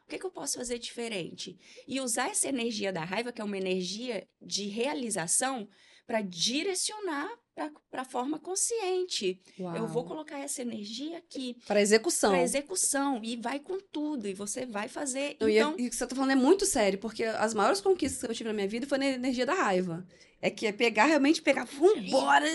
O 0.05 0.09
que, 0.09 0.19
que 0.19 0.27
eu 0.27 0.33
posso 0.33 0.59
fazer 0.59 0.81
diferente? 0.81 1.57
E 1.87 2.01
usar 2.01 2.29
essa 2.29 2.49
energia 2.49 2.93
da 2.93 3.05
raiva, 3.05 3.31
que 3.31 3.41
é 3.41 3.45
uma 3.45 3.57
energia 3.57 4.27
de 4.41 4.67
realização, 4.67 5.69
para 6.07 6.21
direcionar 6.21 7.31
para 7.55 8.03
a 8.03 8.05
forma 8.05 8.39
consciente. 8.39 9.41
Uau. 9.59 9.77
Eu 9.77 9.87
vou 9.87 10.05
colocar 10.05 10.39
essa 10.39 10.63
energia 10.63 11.19
aqui. 11.19 11.57
Para 11.67 11.81
execução. 11.81 12.31
Para 12.31 12.43
execução. 12.43 13.21
E 13.23 13.37
vai 13.37 13.59
com 13.61 13.79
tudo. 13.79 14.27
E 14.27 14.35
você 14.35 14.65
vai 14.65 14.89
fazer. 14.89 15.37
Não, 15.41 15.49
então... 15.49 15.75
E, 15.79 15.87
o 15.87 15.91
que 15.91 15.97
você 15.97 16.05
está 16.05 16.17
falando 16.17 16.33
é 16.33 16.37
muito 16.37 16.65
sério, 16.65 16.99
porque 16.99 17.25
as 17.25 17.53
maiores 17.55 17.81
conquistas 17.81 18.23
que 18.23 18.31
eu 18.31 18.35
tive 18.35 18.49
na 18.49 18.55
minha 18.55 18.69
vida 18.69 18.87
foi 18.87 18.99
na 18.99 19.07
energia 19.07 19.45
da 19.45 19.55
raiva. 19.55 20.07
É 20.41 20.51
que 20.51 20.67
é 20.67 20.73
pegar, 20.73 21.07
realmente 21.07 21.43
pegar, 21.43 21.65
vambora, 21.65 22.47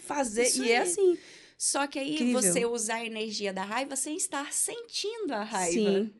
fazer. 0.00 0.44
Isso 0.44 0.64
e 0.64 0.72
é 0.72 0.78
assim. 0.78 1.18
Só 1.56 1.86
que 1.86 1.98
aí 1.98 2.14
Incrível. 2.14 2.42
você 2.42 2.66
usar 2.66 2.96
a 2.96 3.06
energia 3.06 3.52
da 3.52 3.64
raiva 3.64 3.96
sem 3.96 4.16
estar 4.16 4.52
sentindo 4.52 5.32
a 5.32 5.42
raiva. 5.42 5.72
Sim. 5.72 6.12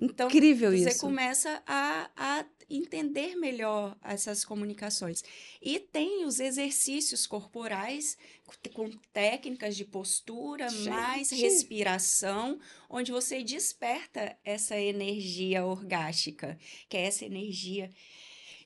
Então, 0.00 0.26
Incrível 0.26 0.72
você 0.72 0.90
isso. 0.90 1.00
começa 1.00 1.62
a, 1.66 2.10
a 2.16 2.44
entender 2.68 3.36
melhor 3.36 3.96
essas 4.02 4.44
comunicações. 4.44 5.22
E 5.60 5.78
tem 5.78 6.24
os 6.24 6.40
exercícios 6.40 7.26
corporais 7.26 8.16
com 8.72 8.90
técnicas 9.12 9.76
de 9.76 9.84
postura, 9.84 10.70
mais 10.72 11.28
Gente. 11.28 11.40
respiração, 11.42 12.58
onde 12.88 13.10
você 13.12 13.42
desperta 13.42 14.36
essa 14.44 14.78
energia 14.78 15.64
orgástica, 15.64 16.58
que 16.88 16.96
é 16.96 17.06
essa 17.06 17.24
energia 17.24 17.90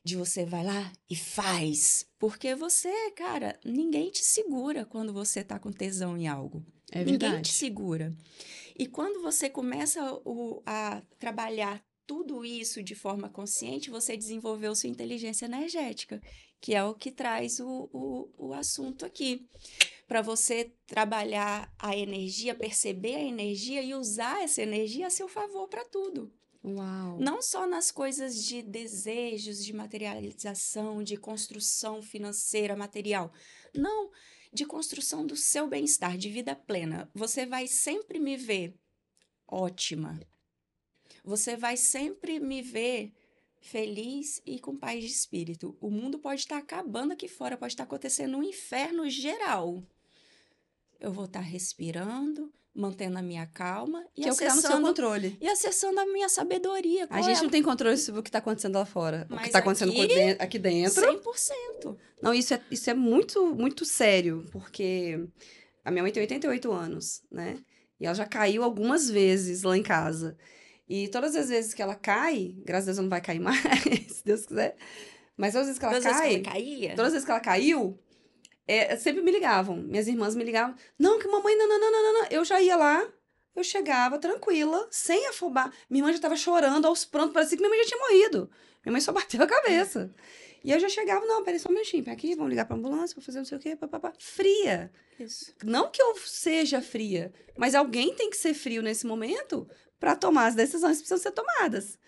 de 0.04 0.16
você 0.16 0.44
vai 0.44 0.64
lá 0.64 0.92
e 1.10 1.16
faz. 1.16 2.06
Porque 2.18 2.54
você, 2.54 3.10
cara, 3.12 3.58
ninguém 3.64 4.10
te 4.10 4.24
segura 4.24 4.84
quando 4.84 5.12
você 5.12 5.42
tá 5.42 5.58
com 5.58 5.72
tesão 5.72 6.16
em 6.16 6.28
algo. 6.28 6.64
É 6.92 7.00
Ninguém 7.00 7.18
verdade. 7.18 7.50
te 7.50 7.54
segura. 7.56 8.12
E 8.78 8.86
quando 8.86 9.20
você 9.20 9.50
começa 9.50 10.00
o- 10.24 10.62
a 10.64 11.02
trabalhar 11.18 11.82
tudo 12.06 12.44
isso 12.44 12.82
de 12.82 12.94
forma 12.94 13.28
consciente, 13.28 13.90
você 13.90 14.16
desenvolveu 14.16 14.74
sua 14.74 14.88
inteligência 14.88 15.46
energética, 15.46 16.20
que 16.60 16.74
é 16.74 16.84
o 16.84 16.94
que 16.94 17.10
traz 17.10 17.60
o, 17.60 17.88
o, 17.92 18.30
o 18.36 18.54
assunto 18.54 19.04
aqui. 19.04 19.46
Para 20.06 20.22
você 20.22 20.72
trabalhar 20.86 21.72
a 21.78 21.96
energia, 21.96 22.54
perceber 22.54 23.16
a 23.16 23.24
energia 23.24 23.82
e 23.82 23.94
usar 23.94 24.42
essa 24.42 24.62
energia 24.62 25.08
a 25.08 25.10
seu 25.10 25.28
favor 25.28 25.68
para 25.68 25.84
tudo. 25.84 26.32
Uau. 26.64 27.18
Não 27.18 27.40
só 27.42 27.66
nas 27.66 27.90
coisas 27.90 28.44
de 28.44 28.62
desejos, 28.62 29.64
de 29.64 29.72
materialização, 29.72 31.02
de 31.02 31.16
construção 31.16 32.02
financeira, 32.02 32.76
material. 32.76 33.32
Não, 33.74 34.10
de 34.52 34.64
construção 34.64 35.26
do 35.26 35.36
seu 35.36 35.68
bem-estar, 35.68 36.16
de 36.16 36.28
vida 36.28 36.56
plena. 36.56 37.10
Você 37.14 37.46
vai 37.46 37.66
sempre 37.66 38.18
me 38.18 38.36
ver 38.36 38.74
ótima. 39.46 40.18
Você 41.26 41.56
vai 41.56 41.76
sempre 41.76 42.38
me 42.38 42.62
ver 42.62 43.12
feliz 43.60 44.40
e 44.46 44.60
com 44.60 44.76
paz 44.76 45.00
de 45.00 45.10
espírito. 45.10 45.76
O 45.80 45.90
mundo 45.90 46.20
pode 46.20 46.40
estar 46.42 46.56
acabando 46.56 47.12
aqui 47.12 47.26
fora, 47.26 47.56
pode 47.56 47.72
estar 47.72 47.82
acontecendo 47.82 48.38
um 48.38 48.44
inferno 48.44 49.10
geral. 49.10 49.82
Eu 51.00 51.12
vou 51.12 51.24
estar 51.24 51.40
respirando, 51.40 52.52
mantendo 52.72 53.18
a 53.18 53.22
minha 53.22 53.44
calma 53.44 54.06
e 54.16 54.22
Que 54.22 54.28
é 54.28 54.32
o 54.32 54.36
que 54.36 54.44
está 54.44 54.54
no 54.54 54.60
seu 54.60 54.70
acessando 54.70 54.86
controle. 54.86 55.36
e 55.40 55.48
acessando 55.48 55.98
a 55.98 56.06
minha 56.06 56.28
sabedoria. 56.28 57.04
A 57.04 57.08
Qual 57.08 57.22
gente 57.24 57.38
é 57.38 57.42
não 57.42 57.50
tem 57.50 57.62
controle 57.62 57.96
sobre 57.96 58.20
o 58.20 58.22
que 58.22 58.28
está 58.28 58.38
acontecendo 58.38 58.76
lá 58.76 58.86
fora. 58.86 59.26
o 59.28 59.32
Mas 59.34 59.42
que 59.42 59.46
está 59.48 59.58
acontecendo 59.58 59.90
aqui 60.38 60.58
dentro. 60.60 61.02
100%. 61.02 61.96
Não, 62.22 62.32
isso 62.32 62.54
é, 62.54 62.62
isso 62.70 62.88
é 62.88 62.94
muito, 62.94 63.52
muito 63.52 63.84
sério, 63.84 64.46
porque 64.52 65.28
a 65.84 65.90
minha 65.90 66.04
mãe 66.04 66.12
tem 66.12 66.20
88 66.22 66.70
anos, 66.70 67.22
né? 67.30 67.58
E 67.98 68.06
ela 68.06 68.14
já 68.14 68.26
caiu 68.26 68.62
algumas 68.62 69.10
vezes 69.10 69.64
lá 69.64 69.76
em 69.76 69.82
casa. 69.82 70.38
E 70.88 71.08
todas 71.08 71.34
as 71.34 71.48
vezes 71.48 71.74
que 71.74 71.82
ela 71.82 71.94
cai, 71.94 72.54
graças 72.64 72.88
a 72.88 72.92
Deus 72.92 72.98
não 72.98 73.08
vai 73.08 73.20
cair 73.20 73.40
mais, 73.40 73.60
se 73.60 74.24
Deus 74.24 74.46
quiser. 74.46 74.76
Mas 75.36 75.52
todas 75.52 75.68
as 75.68 75.76
vezes 75.76 75.78
que 75.78 75.84
ela 75.84 75.94
Todas 75.94 76.06
as 76.06 76.12
cai, 76.12 76.28
vezes 76.28 76.42
que 76.42 76.48
ela 76.48 76.54
caía, 76.54 76.90
todas 76.90 77.06
as 77.06 77.12
vezes 77.12 77.24
que 77.24 77.30
ela 77.30 77.40
caiu, 77.40 77.98
é, 78.66 78.96
sempre 78.96 79.22
me 79.22 79.30
ligavam. 79.30 79.76
Minhas 79.76 80.08
irmãs 80.08 80.34
me 80.34 80.44
ligavam. 80.44 80.74
Não, 80.98 81.18
que 81.18 81.28
mamãe, 81.28 81.56
não, 81.56 81.68
não, 81.68 81.80
não, 81.80 81.90
não, 81.90 82.12
não. 82.14 82.26
Eu 82.30 82.44
já 82.44 82.60
ia 82.60 82.76
lá, 82.76 83.06
eu 83.54 83.64
chegava 83.64 84.18
tranquila, 84.18 84.86
sem 84.90 85.26
afobar. 85.28 85.72
Minha 85.90 86.02
irmã 86.02 86.12
já 86.12 86.20
tava 86.20 86.36
chorando 86.36 86.86
aos 86.86 87.04
prantos, 87.04 87.32
parecia 87.32 87.56
que 87.56 87.62
minha 87.62 87.70
mãe 87.70 87.82
já 87.84 87.88
tinha 87.88 88.00
morrido. 88.00 88.50
Minha 88.84 88.92
mãe 88.92 89.00
só 89.00 89.12
bateu 89.12 89.42
a 89.42 89.46
cabeça. 89.46 90.14
E 90.64 90.72
eu 90.72 90.80
já 90.80 90.88
chegava, 90.88 91.24
não, 91.26 91.44
peraí 91.44 91.60
só 91.60 91.68
um 91.68 91.72
minutinho, 91.72 92.10
aqui, 92.10 92.34
vamos 92.34 92.50
ligar 92.50 92.64
pra 92.64 92.76
ambulância, 92.76 93.14
vou 93.14 93.22
fazer 93.22 93.38
não 93.38 93.44
sei 93.44 93.56
o 93.56 93.60
quê, 93.60 93.76
papapá. 93.76 94.12
Fria. 94.18 94.90
Isso. 95.18 95.54
Não 95.64 95.90
que 95.90 96.02
eu 96.02 96.16
seja 96.16 96.82
fria, 96.82 97.32
mas 97.56 97.74
alguém 97.74 98.14
tem 98.14 98.28
que 98.28 98.36
ser 98.36 98.52
frio 98.52 98.82
nesse 98.82 99.06
momento 99.06 99.68
para 99.98 100.14
tomar 100.16 100.46
as 100.46 100.54
decisões 100.54 100.98
que 100.98 101.04
precisam 101.08 101.18
ser 101.18 101.32
tomadas. 101.32 101.98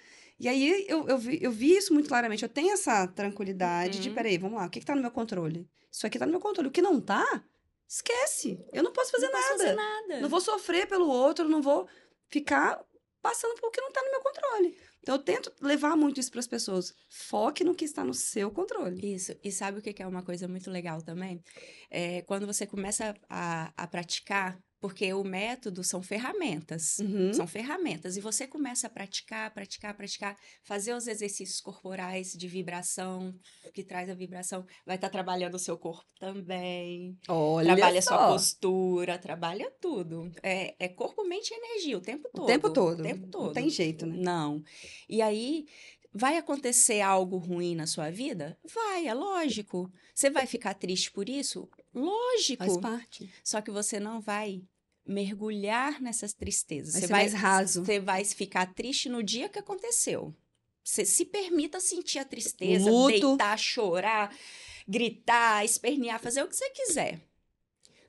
E 0.40 0.48
aí 0.48 0.84
eu, 0.88 1.08
eu, 1.08 1.18
vi, 1.18 1.38
eu 1.42 1.50
vi 1.50 1.76
isso 1.76 1.92
muito 1.92 2.08
claramente. 2.08 2.42
Eu 2.44 2.48
tenho 2.48 2.72
essa 2.72 3.06
tranquilidade 3.08 3.98
de, 4.00 4.08
Uhum. 4.08 4.14
peraí, 4.14 4.38
vamos 4.38 4.58
lá, 4.58 4.66
o 4.66 4.70
que, 4.70 4.80
que 4.80 4.86
tá 4.86 4.94
no 4.94 5.02
meu 5.02 5.10
controle? 5.10 5.68
Isso 5.90 6.06
aqui 6.06 6.18
tá 6.18 6.26
no 6.26 6.32
meu 6.32 6.40
controle. 6.40 6.68
O 6.68 6.72
que 6.72 6.82
não 6.82 7.00
tá, 7.00 7.42
esquece. 7.88 8.64
Eu 8.72 8.82
não 8.82 8.92
posso 8.92 9.10
fazer 9.10 9.26
não 9.26 9.32
posso 9.32 9.48
nada. 9.50 9.58
fazer 9.64 9.74
nada. 9.74 10.20
Não 10.20 10.28
vou 10.28 10.40
sofrer 10.40 10.86
pelo 10.86 11.08
outro, 11.08 11.48
não 11.48 11.60
vou 11.62 11.88
ficar 12.28 12.80
passando 13.20 13.58
por 13.60 13.70
que 13.72 13.80
não 13.80 13.90
tá 13.90 14.00
no 14.02 14.10
meu 14.10 14.20
controle. 14.20 14.78
Então 15.02 15.14
eu 15.14 15.22
tento 15.22 15.52
levar 15.60 15.96
muito 15.96 16.20
isso 16.20 16.30
para 16.30 16.40
as 16.40 16.46
pessoas. 16.46 16.94
Foque 17.08 17.64
no 17.64 17.74
que 17.74 17.84
está 17.84 18.04
no 18.04 18.12
seu 18.14 18.50
controle. 18.50 19.14
Isso. 19.14 19.34
E 19.42 19.50
sabe 19.50 19.78
o 19.78 19.82
que 19.82 19.92
que 19.92 20.02
é 20.02 20.06
uma 20.06 20.22
coisa 20.22 20.46
muito 20.46 20.70
legal 20.70 21.00
também? 21.02 21.42
É 21.90 22.22
quando 22.22 22.46
você 22.46 22.66
começa 22.66 23.14
a, 23.28 23.72
a 23.76 23.86
praticar, 23.86 24.58
porque 24.80 25.12
o 25.12 25.24
método 25.24 25.82
são 25.82 26.02
ferramentas. 26.02 26.98
Uhum. 26.98 27.32
São 27.32 27.46
ferramentas. 27.46 28.16
E 28.16 28.20
você 28.20 28.46
começa 28.46 28.86
a 28.86 28.90
praticar, 28.90 29.52
praticar, 29.52 29.94
praticar, 29.94 30.36
fazer 30.62 30.94
os 30.94 31.06
exercícios 31.06 31.60
corporais 31.60 32.32
de 32.32 32.46
vibração, 32.46 33.34
que 33.74 33.82
traz 33.82 34.08
a 34.08 34.14
vibração. 34.14 34.64
Vai 34.86 34.96
estar 34.96 35.08
trabalhando 35.08 35.54
o 35.54 35.58
seu 35.58 35.76
corpo 35.76 36.06
também. 36.18 37.18
Olha 37.28 37.74
trabalha 37.74 38.02
só. 38.02 38.16
sua 38.16 38.28
postura, 38.28 39.18
trabalha 39.18 39.70
tudo. 39.80 40.30
É, 40.42 40.74
é 40.78 40.88
corpo, 40.88 41.24
mente 41.24 41.50
e 41.50 41.54
energia 41.54 41.98
o 41.98 42.00
tempo 42.00 42.28
todo. 42.32 42.44
O 42.44 42.46
tempo 42.46 42.70
todo. 42.70 43.00
O 43.00 43.02
tempo 43.02 43.26
todo. 43.26 43.46
Não 43.46 43.52
tem 43.52 43.70
jeito, 43.70 44.06
né? 44.06 44.16
Não. 44.18 44.62
E 45.08 45.20
aí, 45.20 45.66
vai 46.12 46.36
acontecer 46.36 47.00
algo 47.00 47.36
ruim 47.36 47.74
na 47.74 47.86
sua 47.86 48.10
vida? 48.10 48.56
Vai, 48.64 49.06
é 49.06 49.14
lógico. 49.14 49.90
Você 50.14 50.30
vai 50.30 50.46
ficar 50.46 50.74
triste 50.74 51.10
por 51.10 51.28
isso? 51.28 51.68
Lógico. 51.98 52.64
Faz 52.64 52.76
parte. 52.78 53.30
Só 53.42 53.60
que 53.60 53.70
você 53.70 53.98
não 53.98 54.20
vai 54.20 54.62
mergulhar 55.06 56.00
nessas 56.00 56.32
tristezas. 56.32 56.92
Vai 56.94 57.00
você 57.00 57.06
vai 57.06 57.28
raso. 57.28 57.84
Você 57.84 57.98
vai 57.98 58.24
ficar 58.24 58.66
triste 58.74 59.08
no 59.08 59.22
dia 59.22 59.48
que 59.48 59.58
aconteceu. 59.58 60.34
Você 60.84 61.04
se 61.04 61.24
permita 61.24 61.80
sentir 61.80 62.18
a 62.18 62.24
tristeza, 62.24 62.90
Luto. 62.90 63.10
deitar, 63.10 63.58
chorar, 63.58 64.34
gritar, 64.86 65.64
espernear, 65.64 66.20
fazer 66.20 66.42
o 66.42 66.48
que 66.48 66.56
você 66.56 66.70
quiser. 66.70 67.20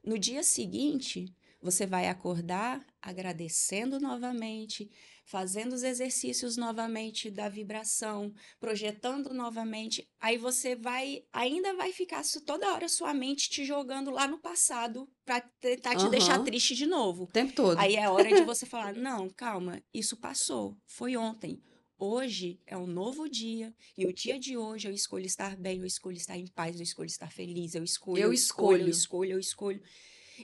No 0.04 0.18
dia 0.18 0.44
seguinte, 0.44 1.34
você 1.62 1.86
vai 1.86 2.08
acordar 2.08 2.86
agradecendo 3.02 4.00
novamente, 4.00 4.90
fazendo 5.30 5.74
os 5.74 5.84
exercícios 5.84 6.58
novamente 6.58 7.30
da 7.30 7.48
vibração, 7.48 8.34
projetando 8.60 9.32
novamente. 9.32 10.10
Aí 10.20 10.38
você 10.38 10.76
vai, 10.76 11.22
ainda 11.32 11.76
vai 11.76 11.94
ficar 11.94 12.24
toda 12.46 12.74
hora 12.74 12.90
sua 12.90 13.14
mente 13.14 13.48
te 13.48 13.64
jogando 13.64 14.10
lá 14.10 14.28
no 14.28 14.40
passado 14.40 15.08
para 15.24 15.40
tentar 15.62 15.96
te 15.96 16.02
Aham. 16.02 16.10
deixar 16.10 16.44
triste 16.44 16.74
de 16.74 16.88
novo. 16.88 17.26
O 17.26 17.28
tempo 17.28 17.54
todo. 17.54 17.78
Aí 17.80 17.96
é 17.96 18.10
hora 18.10 18.34
de 18.34 18.44
você 18.44 18.66
falar: 18.68 18.96
não, 18.96 19.30
calma, 19.30 19.80
isso 19.94 20.18
passou, 20.18 20.76
foi 20.88 21.16
ontem. 21.16 21.62
Hoje 22.02 22.60
é 22.66 22.78
um 22.78 22.88
novo 22.88 23.30
dia, 23.30 23.74
e 23.98 24.06
o 24.06 24.14
dia 24.14 24.40
de 24.40 24.58
hoje 24.58 24.88
eu 24.88 24.94
escolho 24.94 25.26
estar 25.26 25.56
bem, 25.58 25.80
eu 25.80 25.86
escolho 25.86 26.16
estar 26.16 26.38
em 26.38 26.48
paz, 26.48 26.78
eu 26.78 26.84
escolho 26.84 27.08
estar 27.08 27.30
feliz, 27.30 27.76
eu 27.76 27.84
escolho, 27.84 28.24
Eu 28.24 28.34
escolho, 28.34 28.84
eu 28.84 28.88
escolho. 28.88 29.32
eu 29.34 29.40
escolho. 29.40 29.82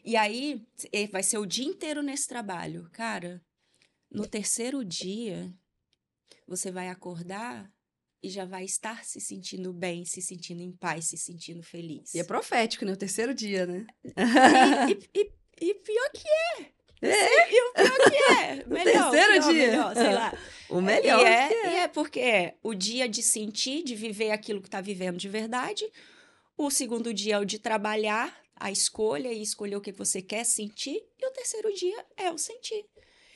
E 0.03 0.15
aí 0.15 0.61
vai 1.11 1.23
ser 1.23 1.38
o 1.38 1.45
dia 1.45 1.65
inteiro 1.65 2.03
nesse 2.03 2.27
trabalho. 2.27 2.89
Cara, 2.91 3.41
no 4.12 4.28
terceiro 4.28 4.84
dia, 4.84 5.53
você 6.47 6.72
vai 6.72 6.89
acordar 6.89 7.72
e 8.24 8.30
já 8.30 8.45
vai 8.45 8.64
estar 8.66 9.03
se 9.06 9.20
sentindo 9.22 9.72
bem, 9.74 10.03
se 10.06 10.22
sentindo 10.22 10.62
em 10.62 10.72
paz, 10.72 11.06
se 11.06 11.18
sentindo 11.18 11.62
feliz. 11.62 12.14
E 12.16 12.20
é 12.20 12.24
profético, 12.24 12.86
né? 12.86 12.93
O 12.93 12.97
terceiro 12.97 13.34
dia, 13.34 13.66
né? 13.66 13.86
E, 14.03 15.20
e- 15.20 15.22
e- 15.22 15.32
e 15.70 15.74
pior 15.76 16.10
que 16.12 16.28
é. 16.28 16.76
É, 17.01 17.53
E 17.53 17.62
o 17.70 17.74
pior 17.74 18.10
que 18.10 18.16
é. 18.16 18.64
Melhor, 18.68 19.12
terceiro 19.12 19.34
pior, 19.34 19.51
dia. 19.53 19.68
melhor, 19.68 19.93
sei 19.95 20.14
lá. 20.14 20.38
o 20.70 20.82
melhor. 20.82 21.22
E 21.22 21.24
é, 21.26 21.53
é. 21.53 21.74
e 21.74 21.76
é 21.82 21.88
porque 21.88 22.20
é 22.20 22.58
o 22.64 22.74
dia 22.74 23.08
de 23.08 23.22
sentir, 23.22 23.84
de 23.84 23.95
viver 23.95 24.32
aquilo 24.32 24.62
que 24.62 24.68
está 24.68 24.82
vivendo 24.82 25.18
de 25.18 25.30
verdade. 25.30 25.86
O 26.58 26.72
segundo 26.72 27.14
dia 27.14 27.36
é 27.36 27.39
o 27.39 27.45
de 27.45 27.60
trabalhar 27.60 28.36
a 28.56 28.72
escolha 28.72 29.32
e 29.32 29.41
escolher 29.41 29.76
o 29.76 29.82
que 29.82 29.91
você 29.91 30.22
quer 30.22 30.45
sentir. 30.45 31.03
E 31.20 31.28
o 31.28 31.32
terceiro 31.32 31.72
dia 31.76 32.06
é 32.18 32.32
o 32.32 32.38
sentir. 32.38 32.86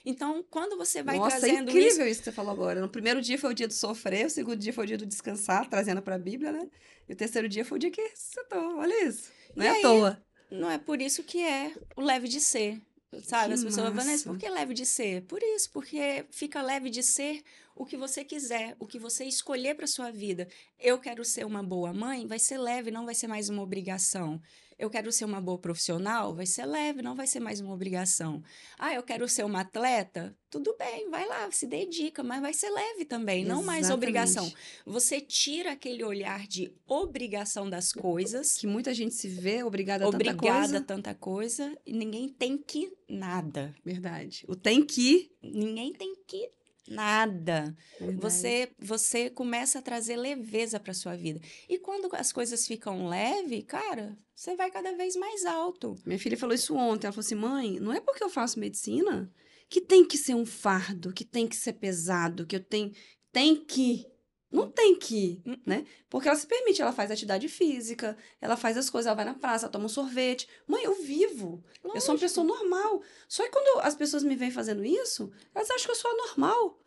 Então, 0.06 0.44
quando 0.50 0.78
você 0.78 1.04
vai 1.04 1.18
Nossa, 1.18 1.38
é 1.38 1.40
trazendo 1.40 1.70
incrível 1.70 1.90
isso. 1.90 2.02
isso 2.04 2.20
que 2.20 2.26
você 2.26 2.32
falou 2.32 2.52
agora. 2.52 2.80
No 2.82 2.90
primeiro 2.90 3.22
dia 3.22 3.38
foi 3.38 3.52
o 3.52 3.54
dia 3.54 3.68
do 3.68 3.74
sofrer, 3.74 4.26
o 4.28 4.30
segundo 4.30 4.58
dia 4.58 4.74
foi 4.74 4.84
o 4.86 4.88
dia 4.88 4.98
do 4.98 5.06
descansar, 5.06 5.68
trazendo 5.70 6.02
para 6.02 6.16
a 6.16 6.20
Bíblia, 6.20 6.52
né? 6.52 6.70
E 7.08 7.14
o 7.14 7.16
terceiro 7.16 7.48
dia 7.50 7.66
foi 7.66 7.78
o 7.78 7.80
dia 7.80 7.92
que 7.92 8.02
ressuscitou. 8.02 8.78
Olha 8.78 9.06
isso. 9.06 9.32
Não 9.56 9.66
E 9.66 9.68
é 9.68 9.72
aí? 9.72 9.80
à 9.80 9.82
toa. 9.82 10.24
Não 10.52 10.70
é 10.72 10.78
por 10.78 11.02
isso 11.02 11.24
que 11.24 11.44
é 11.44 11.72
o 11.96 12.02
leve 12.02 12.28
de 12.28 12.40
ser. 12.40 12.82
Sabe? 13.24 13.48
Que 13.48 13.54
As 13.54 13.64
pessoas 13.64 13.76
falam, 13.88 13.94
Vanessa, 13.94 14.30
por 14.30 14.38
que 14.38 14.48
leve 14.50 14.74
de 14.74 14.86
ser? 14.86 15.24
Por 15.24 15.42
isso, 15.42 15.72
porque 15.72 16.26
fica 16.32 16.62
leve 16.62 16.90
de 16.90 17.02
ser 17.02 17.42
o 17.80 17.86
que 17.86 17.96
você 17.96 18.26
quiser, 18.26 18.76
o 18.78 18.86
que 18.86 19.00
você 19.00 19.24
escolher 19.24 19.74
para 19.74 19.88
sua 19.88 20.12
vida. 20.12 20.50
Eu 20.78 21.00
quero 21.00 21.24
ser 21.24 21.46
uma 21.46 21.64
boa 21.64 21.94
mãe, 21.94 22.28
vai 22.28 22.38
ser 22.38 22.58
leve, 22.58 22.92
não 22.92 23.06
vai 23.06 23.16
ser 23.16 23.28
mais 23.28 23.48
uma 23.48 23.64
obrigação. 23.64 24.42
Eu 24.78 24.90
quero 24.90 25.10
ser 25.14 25.24
uma 25.24 25.40
boa 25.40 25.58
profissional, 25.58 26.36
vai 26.36 26.46
ser 26.46 26.66
leve, 26.66 27.02
não 27.02 27.16
vai 27.16 27.26
ser 27.26 27.40
mais 27.40 27.62
uma 27.62 27.74
obrigação. 27.74 28.44
Ah, 28.78 28.94
eu 28.94 29.02
quero 29.02 29.28
ser 29.30 29.46
uma 29.46 29.62
atleta, 29.62 30.36
tudo 30.50 30.76
bem, 30.78 31.10
vai 31.10 31.26
lá, 31.26 31.50
se 31.52 31.66
dedica, 31.68 32.22
mas 32.22 32.42
vai 32.42 32.54
ser 32.54 32.70
leve 32.70 33.06
também, 33.06 33.46
não 33.46 33.64
mais 33.64 33.86
Exatamente. 33.86 33.94
obrigação. 33.98 34.54
Você 34.86 35.22
tira 35.22 35.72
aquele 35.72 36.04
olhar 36.04 36.46
de 36.48 36.74
obrigação 36.86 37.70
das 37.70 37.94
coisas 37.94 38.58
Que 38.58 38.68
muita 38.68 38.94
gente 38.94 39.16
se 39.16 39.30
vê 39.30 39.64
obrigada 39.64 40.04
a 40.04 40.08
obrigada 40.10 40.38
tanta 40.42 40.50
coisa. 40.62 40.78
a 40.78 40.82
tanta 40.82 41.16
coisa 41.16 41.78
e 41.86 41.94
ninguém 41.94 42.28
tem 42.28 42.58
que 42.58 42.92
nada. 43.08 43.74
Verdade. 43.86 44.44
O 44.50 44.56
tem 44.56 44.86
que. 44.86 45.32
Ninguém 45.42 45.94
tem 45.94 46.14
que 46.28 46.50
nada. 46.88 47.76
Verdade. 48.00 48.22
Você 48.22 48.70
você 48.80 49.30
começa 49.30 49.80
a 49.80 49.82
trazer 49.82 50.16
leveza 50.16 50.80
para 50.80 50.94
sua 50.94 51.16
vida. 51.16 51.40
E 51.68 51.78
quando 51.80 52.10
as 52.16 52.32
coisas 52.32 52.66
ficam 52.66 53.08
leve, 53.08 53.62
cara, 53.64 54.18
você 54.36 54.56
vai 54.56 54.72
cada 54.72 54.96
vez 54.96 55.16
mais 55.16 55.46
alto. 55.46 55.96
Minha 56.06 56.20
filha 56.20 56.38
falou 56.38 56.56
isso 56.56 56.76
ontem. 56.76 57.08
Ela 57.08 57.14
falou 57.14 57.26
assim: 57.26 57.36
mãe, 57.36 57.80
não 57.80 57.94
é 57.94 58.00
porque 58.00 58.24
eu 58.24 58.30
faço 58.30 58.60
medicina 58.60 59.32
que 59.70 59.80
tem 59.80 60.04
que 60.04 60.18
ser 60.18 60.34
um 60.34 60.46
fardo, 60.46 61.14
que 61.14 61.24
tem 61.24 61.48
que 61.48 61.56
ser 61.56 61.74
pesado, 61.74 62.46
que 62.46 62.56
eu 62.56 62.64
tenho. 62.64 62.92
Tem 63.32 63.56
que. 63.56 64.06
Não 64.52 64.70
tem 64.70 64.96
que, 64.98 65.42
Hum. 65.46 65.56
né? 65.66 65.86
Porque 66.10 66.28
ela 66.28 66.38
se 66.38 66.48
permite, 66.48 66.82
ela 66.82 66.92
faz 66.92 67.12
atividade 67.12 67.48
física, 67.48 68.18
ela 68.42 68.58
faz 68.58 68.78
as 68.78 68.90
coisas, 68.90 69.06
ela 69.08 69.16
vai 69.16 69.26
na 69.26 69.36
praça, 69.36 69.66
ela 69.66 69.72
toma 69.72 69.86
um 69.86 69.90
sorvete. 69.90 70.48
Mãe, 70.68 70.84
eu 70.84 70.96
vivo. 71.04 71.64
Eu 71.84 72.02
sou 72.02 72.14
uma 72.14 72.14
Lógico. 72.14 72.20
pessoa 72.22 72.46
normal. 72.48 73.02
Só 73.28 73.44
que 73.44 73.50
quando 73.52 73.82
as 73.82 73.94
pessoas 73.96 74.24
me 74.24 74.36
veem 74.36 74.50
fazendo 74.52 74.84
isso, 74.84 75.32
elas 75.54 75.70
acham 75.70 75.86
que 75.86 75.92
eu 75.92 75.96
sou 75.96 76.12
anormal. 76.12 76.80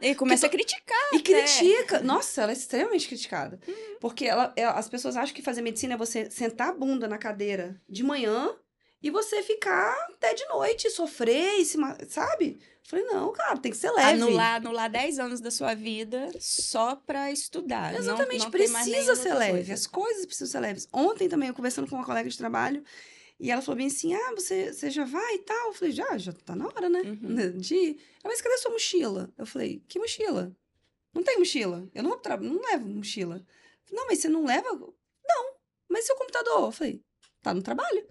E 0.00 0.14
começa 0.14 0.46
a 0.46 0.48
criticar. 0.48 0.96
E 1.12 1.16
até. 1.16 1.22
critica. 1.22 2.00
Nossa, 2.04 2.42
ela 2.42 2.52
é 2.52 2.54
extremamente 2.54 3.08
criticada. 3.08 3.58
Porque 4.00 4.24
ela, 4.24 4.52
ela- 4.56 4.72
as 4.78 4.88
pessoas 4.88 5.16
acham 5.16 5.34
que 5.34 5.42
fazer 5.42 5.60
medicina 5.60 5.94
é 5.94 5.96
você 5.96 6.30
sentar 6.30 6.68
a 6.68 6.72
bunda 6.72 7.08
na 7.08 7.18
cadeira 7.18 7.78
de 7.88 8.02
manhã 8.02 8.54
e 9.02 9.10
você 9.10 9.42
ficar 9.42 9.92
até 10.12 10.32
de 10.34 10.44
noite, 10.46 10.88
sofrer 10.88 11.58
e 11.58 11.64
se. 11.64 11.76
Sabe? 12.08 12.60
Falei, 12.84 13.04
não, 13.06 13.32
cara, 13.32 13.56
tem 13.56 13.70
que 13.70 13.78
ser 13.78 13.90
leve. 13.92 14.22
Anular, 14.22 14.56
anular 14.56 14.90
10 14.90 15.18
anos 15.18 15.40
da 15.40 15.50
sua 15.50 15.74
vida 15.74 16.28
só 16.40 16.96
para 16.96 17.30
estudar. 17.30 17.92
Não- 17.92 18.00
Exatamente, 18.00 18.44
não 18.44 18.50
mais 18.70 18.86
precisa 18.88 19.14
ser 19.14 19.34
leve. 19.34 19.52
coisa. 19.52 19.74
As 19.74 19.86
coisas 19.86 20.26
precisam 20.26 20.48
ser 20.48 20.60
leves. 20.60 20.88
Ontem 20.92 21.28
também, 21.28 21.48
eu 21.48 21.54
conversando 21.54 21.88
com 21.88 21.94
uma 21.96 22.04
colega 22.04 22.28
de 22.28 22.36
trabalho, 22.36 22.84
e 23.38 23.50
ela 23.50 23.62
falou 23.62 23.76
bem 23.76 23.86
assim: 23.86 24.14
ah, 24.14 24.32
você, 24.36 24.72
você 24.72 24.90
já 24.90 25.04
vai 25.04 25.34
e 25.36 25.38
tal? 25.38 25.68
Eu 25.68 25.72
falei, 25.74 25.92
já, 25.92 26.18
já 26.18 26.32
tá 26.32 26.54
na 26.56 26.66
hora, 26.66 26.88
né? 26.88 27.00
Uhum. 27.00 27.58
De 27.58 27.74
ir. 27.74 27.90
Ela, 28.22 28.32
mas 28.32 28.42
cadê 28.42 28.58
sua 28.58 28.70
mochila? 28.72 29.32
Eu 29.38 29.46
falei, 29.46 29.82
que 29.88 29.98
mochila? 29.98 30.54
Não 31.14 31.22
tem 31.22 31.38
mochila. 31.38 31.88
Eu 31.94 32.02
não, 32.02 32.20
não 32.40 32.60
levo 32.62 32.88
mochila. 32.88 33.34
Falei, 33.84 33.92
Não, 33.92 34.06
mas 34.06 34.18
você 34.18 34.28
não 34.28 34.44
leva? 34.44 34.68
Não. 35.24 35.54
Mas 35.88 36.06
seu 36.06 36.16
computador? 36.16 36.64
Eu 36.66 36.72
falei, 36.72 37.02
tá 37.42 37.52
no 37.54 37.62
trabalho. 37.62 38.06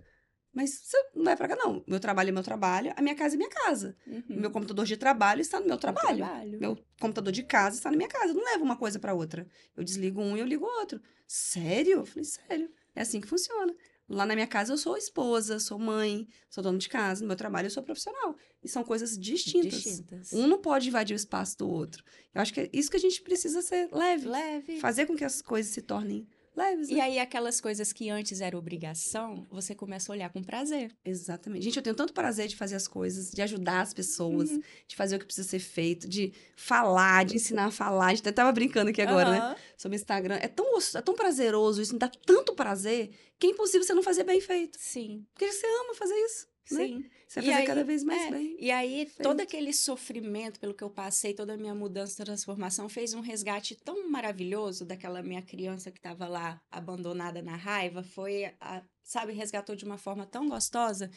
Mas 0.53 0.71
você 0.83 0.97
não 1.15 1.23
vai 1.23 1.35
pra 1.37 1.47
cá, 1.47 1.55
não. 1.55 1.83
Meu 1.87 1.99
trabalho 1.99 2.29
é 2.29 2.31
meu 2.31 2.43
trabalho, 2.43 2.93
a 2.95 3.01
minha 3.01 3.15
casa 3.15 3.35
é 3.35 3.37
minha 3.37 3.49
casa. 3.49 3.95
Uhum. 4.05 4.23
O 4.29 4.39
meu 4.41 4.51
computador 4.51 4.85
de 4.85 4.97
trabalho 4.97 5.41
está 5.41 5.59
no 5.59 5.67
meu 5.67 5.77
trabalho. 5.77 6.17
trabalho. 6.17 6.59
Meu 6.59 6.77
computador 6.99 7.31
de 7.31 7.43
casa 7.43 7.77
está 7.77 7.89
na 7.89 7.95
minha 7.95 8.09
casa. 8.09 8.29
Eu 8.29 8.35
não 8.35 8.43
levo 8.43 8.63
uma 8.63 8.75
coisa 8.75 8.99
para 8.99 9.13
outra. 9.13 9.47
Eu 9.75 9.83
desligo 9.83 10.21
um 10.21 10.35
e 10.35 10.41
eu 10.41 10.45
ligo 10.45 10.65
o 10.65 10.79
outro. 10.79 11.01
Sério? 11.25 11.99
Eu 11.99 12.05
falei, 12.05 12.25
sério. 12.25 12.69
É 12.93 13.01
assim 13.01 13.21
que 13.21 13.27
funciona. 13.27 13.73
Lá 14.09 14.25
na 14.25 14.35
minha 14.35 14.47
casa 14.47 14.73
eu 14.73 14.77
sou 14.77 14.97
esposa, 14.97 15.57
sou 15.57 15.79
mãe, 15.79 16.27
sou 16.49 16.61
dona 16.61 16.77
de 16.77 16.89
casa. 16.89 17.21
No 17.21 17.27
meu 17.27 17.37
trabalho 17.37 17.67
eu 17.67 17.71
sou 17.71 17.81
profissional. 17.81 18.35
E 18.61 18.67
são 18.67 18.83
coisas 18.83 19.17
distintas. 19.17 19.81
Distintas. 19.81 20.33
Um 20.33 20.47
não 20.47 20.59
pode 20.59 20.89
invadir 20.89 21.13
o 21.13 21.15
espaço 21.15 21.57
do 21.59 21.69
outro. 21.69 22.03
Eu 22.35 22.41
acho 22.41 22.53
que 22.53 22.59
é 22.59 22.69
isso 22.73 22.91
que 22.91 22.97
a 22.97 22.99
gente 22.99 23.21
precisa 23.21 23.61
ser 23.61 23.87
leve. 23.89 24.27
Leve. 24.27 24.79
Fazer 24.81 25.05
com 25.05 25.15
que 25.15 25.23
as 25.23 25.41
coisas 25.41 25.71
se 25.71 25.81
tornem 25.81 26.27
leves. 26.55 26.89
E 26.89 26.95
né? 26.95 27.01
aí, 27.01 27.19
aquelas 27.19 27.59
coisas 27.61 27.91
que 27.93 28.09
antes 28.09 28.41
era 28.41 28.57
obrigação, 28.57 29.45
você 29.49 29.73
começa 29.75 30.11
a 30.11 30.13
olhar 30.15 30.29
com 30.29 30.43
prazer. 30.43 30.95
Exatamente. 31.05 31.63
Gente, 31.63 31.77
eu 31.77 31.83
tenho 31.83 31.95
tanto 31.95 32.13
prazer 32.13 32.47
de 32.47 32.55
fazer 32.55 32.75
as 32.75 32.87
coisas, 32.87 33.31
de 33.31 33.41
ajudar 33.41 33.81
as 33.81 33.93
pessoas, 33.93 34.49
Uhum. 34.51 34.61
de 34.87 34.95
fazer 34.95 35.15
o 35.15 35.19
que 35.19 35.25
precisa 35.25 35.47
ser 35.47 35.59
feito, 35.59 36.07
de 36.07 36.33
falar, 36.55 37.25
de 37.25 37.35
ensinar 37.35 37.65
a 37.65 37.71
falar. 37.71 38.07
A 38.07 38.09
gente 38.09 38.21
até 38.21 38.31
tava 38.31 38.51
brincando 38.51 38.89
aqui 38.89 39.01
agora, 39.01 39.29
né? 39.31 39.37
Aham. 39.39 39.55
sobre 39.77 39.95
o 39.95 39.99
Instagram. 39.99 40.35
É 40.41 40.47
tão, 40.47 40.65
é 40.77 41.01
tão 41.01 41.15
prazeroso 41.15 41.81
isso, 41.81 41.93
me 41.93 41.99
dá 41.99 42.09
tanto 42.25 42.53
prazer, 42.53 43.09
que 43.39 43.47
é 43.47 43.49
impossível 43.49 43.83
você 43.85 43.93
não 43.93 44.03
fazer 44.03 44.23
bem 44.23 44.39
feito. 44.41 44.77
Sim, 44.79 45.25
Porque 45.33 45.51
você 45.51 45.65
ama 45.65 45.95
fazer 45.95 46.15
isso. 46.25 46.50
Né? 46.69 46.87
sim. 46.87 47.05
Você 47.27 47.39
vai 47.39 47.49
fazer 47.49 47.61
aí, 47.61 47.67
cada 47.67 47.83
vez 47.85 48.03
mais 48.03 48.21
é, 48.23 48.31
bem. 48.31 48.57
E 48.59 48.69
aí, 48.71 49.05
feito. 49.05 49.23
todo 49.23 49.39
aquele 49.39 49.71
sofrimento 49.71 50.59
pelo 50.59 50.73
que 50.73 50.83
eu 50.83 50.89
passei, 50.89 51.33
toda 51.33 51.53
a 51.53 51.57
minha 51.57 51.73
mudança, 51.73 52.25
transformação, 52.25 52.89
fez 52.89 53.13
um 53.13 53.21
resgate 53.21 53.73
tão 53.73 54.09
maravilhoso 54.09 54.85
daquela 54.85 55.23
minha 55.23 55.41
criança 55.41 55.91
que 55.91 55.97
estava 55.97 56.27
lá 56.27 56.61
abandonada 56.69 57.41
na 57.41 57.55
raiva. 57.55 58.03
Foi, 58.03 58.53
a- 58.59 58.83
sabe, 59.01 59.31
resgatou 59.31 59.77
de 59.77 59.85
uma 59.85 59.97
forma 59.97 60.25
tão 60.25 60.49
gostosa 60.49 61.09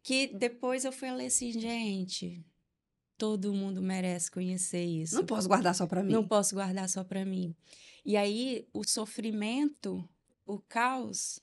que 0.00 0.28
depois 0.28 0.84
eu 0.84 0.92
fui 0.92 1.10
ler 1.10 1.26
assim, 1.26 1.50
gente, 1.50 2.44
todo 3.16 3.52
mundo 3.52 3.82
merece 3.82 4.30
conhecer 4.30 4.84
isso. 4.84 5.16
Não 5.16 5.26
posso 5.26 5.48
guardar 5.48 5.74
só 5.74 5.88
pra 5.88 6.04
mim. 6.04 6.12
Não 6.12 6.26
posso 6.26 6.54
guardar 6.54 6.88
só 6.88 7.02
para 7.02 7.24
mim. 7.24 7.54
E 8.04 8.16
aí, 8.16 8.66
o 8.72 8.84
sofrimento, 8.86 10.08
o 10.46 10.60
caos, 10.60 11.40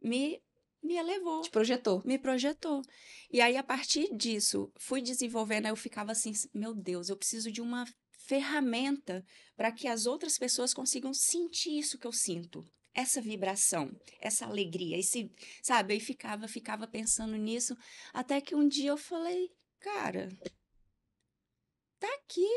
me, 0.00 0.40
me 0.82 0.96
elevou, 0.96 1.42
Te 1.42 1.50
projetou. 1.50 2.02
me 2.04 2.18
projetou. 2.18 2.82
E 3.30 3.40
aí, 3.40 3.56
a 3.56 3.62
partir 3.62 4.14
disso, 4.14 4.72
fui 4.78 5.02
desenvolvendo, 5.02 5.66
aí 5.66 5.72
eu 5.72 5.76
ficava 5.76 6.12
assim, 6.12 6.32
meu 6.54 6.74
Deus, 6.74 7.08
eu 7.08 7.16
preciso 7.16 7.50
de 7.50 7.60
uma 7.60 7.86
ferramenta 8.26 9.24
para 9.56 9.72
que 9.72 9.88
as 9.88 10.06
outras 10.06 10.38
pessoas 10.38 10.72
consigam 10.72 11.12
sentir 11.12 11.78
isso 11.78 11.98
que 11.98 12.06
eu 12.06 12.12
sinto. 12.12 12.64
Essa 12.94 13.20
vibração, 13.20 13.90
essa 14.20 14.46
alegria, 14.46 14.98
esse, 14.98 15.30
sabe? 15.62 15.94
Aí 15.94 16.00
ficava, 16.00 16.48
ficava 16.48 16.86
pensando 16.88 17.36
nisso, 17.36 17.76
até 18.12 18.40
que 18.40 18.54
um 18.54 18.66
dia 18.66 18.90
eu 18.90 18.96
falei, 18.96 19.50
cara, 19.78 20.28
tá 21.98 22.08
aqui. 22.14 22.48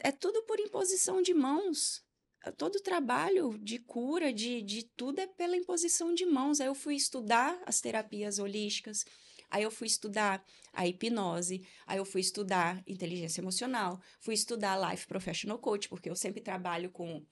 É 0.00 0.10
tudo 0.10 0.42
por 0.44 0.58
imposição 0.58 1.22
de 1.22 1.32
mãos. 1.32 2.04
Todo 2.52 2.80
trabalho 2.80 3.58
de 3.58 3.78
cura, 3.78 4.32
de, 4.32 4.62
de 4.62 4.84
tudo 4.96 5.20
é 5.20 5.26
pela 5.26 5.56
imposição 5.56 6.14
de 6.14 6.24
mãos. 6.26 6.60
Aí 6.60 6.66
eu 6.66 6.74
fui 6.74 6.94
estudar 6.94 7.58
as 7.66 7.80
terapias 7.80 8.38
holísticas, 8.38 9.04
aí 9.50 9.62
eu 9.62 9.70
fui 9.70 9.86
estudar 9.86 10.44
a 10.72 10.86
hipnose, 10.86 11.66
aí 11.86 11.98
eu 11.98 12.04
fui 12.04 12.20
estudar 12.20 12.82
inteligência 12.86 13.40
emocional, 13.40 14.00
fui 14.20 14.34
estudar 14.34 14.90
Life 14.90 15.06
Professional 15.06 15.58
Coach, 15.58 15.88
porque 15.88 16.10
eu 16.10 16.16
sempre 16.16 16.40
trabalho 16.40 16.90
com 16.90 17.24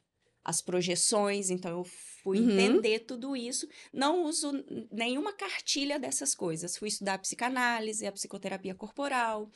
as 0.44 0.60
projeções, 0.60 1.48
então 1.48 1.70
eu 1.70 1.84
fui 1.84 2.38
Uhum. 2.38 2.50
entender 2.50 3.00
tudo 3.00 3.34
isso. 3.34 3.66
Não 3.92 4.24
uso 4.24 4.52
nenhuma 4.92 5.32
cartilha 5.32 5.98
dessas 5.98 6.34
coisas. 6.34 6.76
Fui 6.76 6.88
estudar 6.88 7.14
a 7.14 7.18
psicanálise, 7.18 8.06
a 8.06 8.12
psicoterapia 8.12 8.74
corporal. 8.74 9.50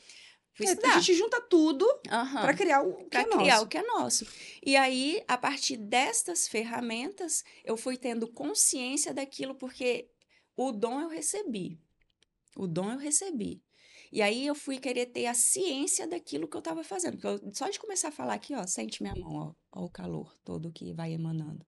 Fui 0.59 0.67
É, 0.67 0.71
estudar. 0.71 0.95
a 0.97 0.99
gente 0.99 1.13
junta 1.17 1.39
tudo 1.41 1.85
Aham 2.11 2.41
pra 2.41 2.53
criar 2.53 2.81
o 2.81 2.93
que 2.97 3.05
para 3.11 3.21
é 3.21 3.23
criar 3.25 3.53
nosso. 3.55 3.63
o 3.63 3.67
que 3.69 3.77
é 3.77 3.83
nosso. 3.83 4.27
E 4.61 4.75
aí, 4.75 5.23
a 5.25 5.37
partir 5.37 5.77
destas 5.77 6.49
ferramentas, 6.49 7.45
eu 7.63 7.77
fui 7.77 7.95
tendo 7.95 8.27
consciência 8.27 9.13
daquilo, 9.13 9.55
porque 9.55 10.09
o 10.57 10.73
dom 10.73 10.99
eu 10.99 11.07
recebi. 11.07 11.79
O 12.57 12.67
dom 12.67 12.91
eu 12.91 12.97
recebi. 12.97 13.63
E 14.11 14.21
aí 14.21 14.45
eu 14.45 14.53
fui 14.53 14.79
querer 14.79 15.05
ter 15.05 15.27
a 15.27 15.33
ciência 15.33 16.05
daquilo 16.05 16.45
que 16.47 16.57
eu 16.57 16.59
estava 16.59 16.83
fazendo. 16.83 17.13
Porque 17.17 17.45
eu- 17.45 17.53
só 17.53 17.69
de 17.69 17.79
começar 17.79 18.09
a 18.09 18.11
falar 18.11 18.33
aqui, 18.33 18.53
ó, 18.53 18.67
sente 18.67 19.01
minha 19.01 19.15
mão, 19.15 19.55
ó, 19.71 19.79
ó 19.81 19.85
o 19.85 19.89
calor 19.89 20.35
todo 20.43 20.71
que 20.73 20.91
vai 20.93 21.13
emanando. 21.13 21.65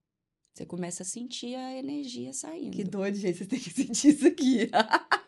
Você 0.54 0.66
começa 0.66 1.04
a 1.04 1.06
sentir 1.06 1.56
a 1.56 1.78
energia 1.78 2.34
saindo. 2.34 2.76
Que 2.76 2.84
doido, 2.84 3.16
gente. 3.16 3.38
Você 3.38 3.46
tem 3.46 3.58
que 3.60 3.70
sentir 3.72 4.10
isso 4.10 4.28
aqui. 4.28 4.70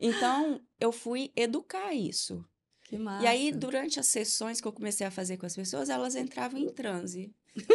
Então, 0.00 0.60
eu 0.78 0.92
fui 0.92 1.32
educar 1.34 1.92
isso. 1.92 2.44
Que 2.88 2.96
massa. 2.96 3.22
E 3.22 3.26
aí, 3.28 3.52
durante 3.52 4.00
as 4.00 4.06
sessões 4.06 4.60
que 4.60 4.66
eu 4.66 4.72
comecei 4.72 5.06
a 5.06 5.10
fazer 5.10 5.36
com 5.36 5.44
as 5.44 5.54
pessoas, 5.54 5.90
elas 5.90 6.16
entravam 6.16 6.58
em 6.58 6.70
transe. 6.70 7.30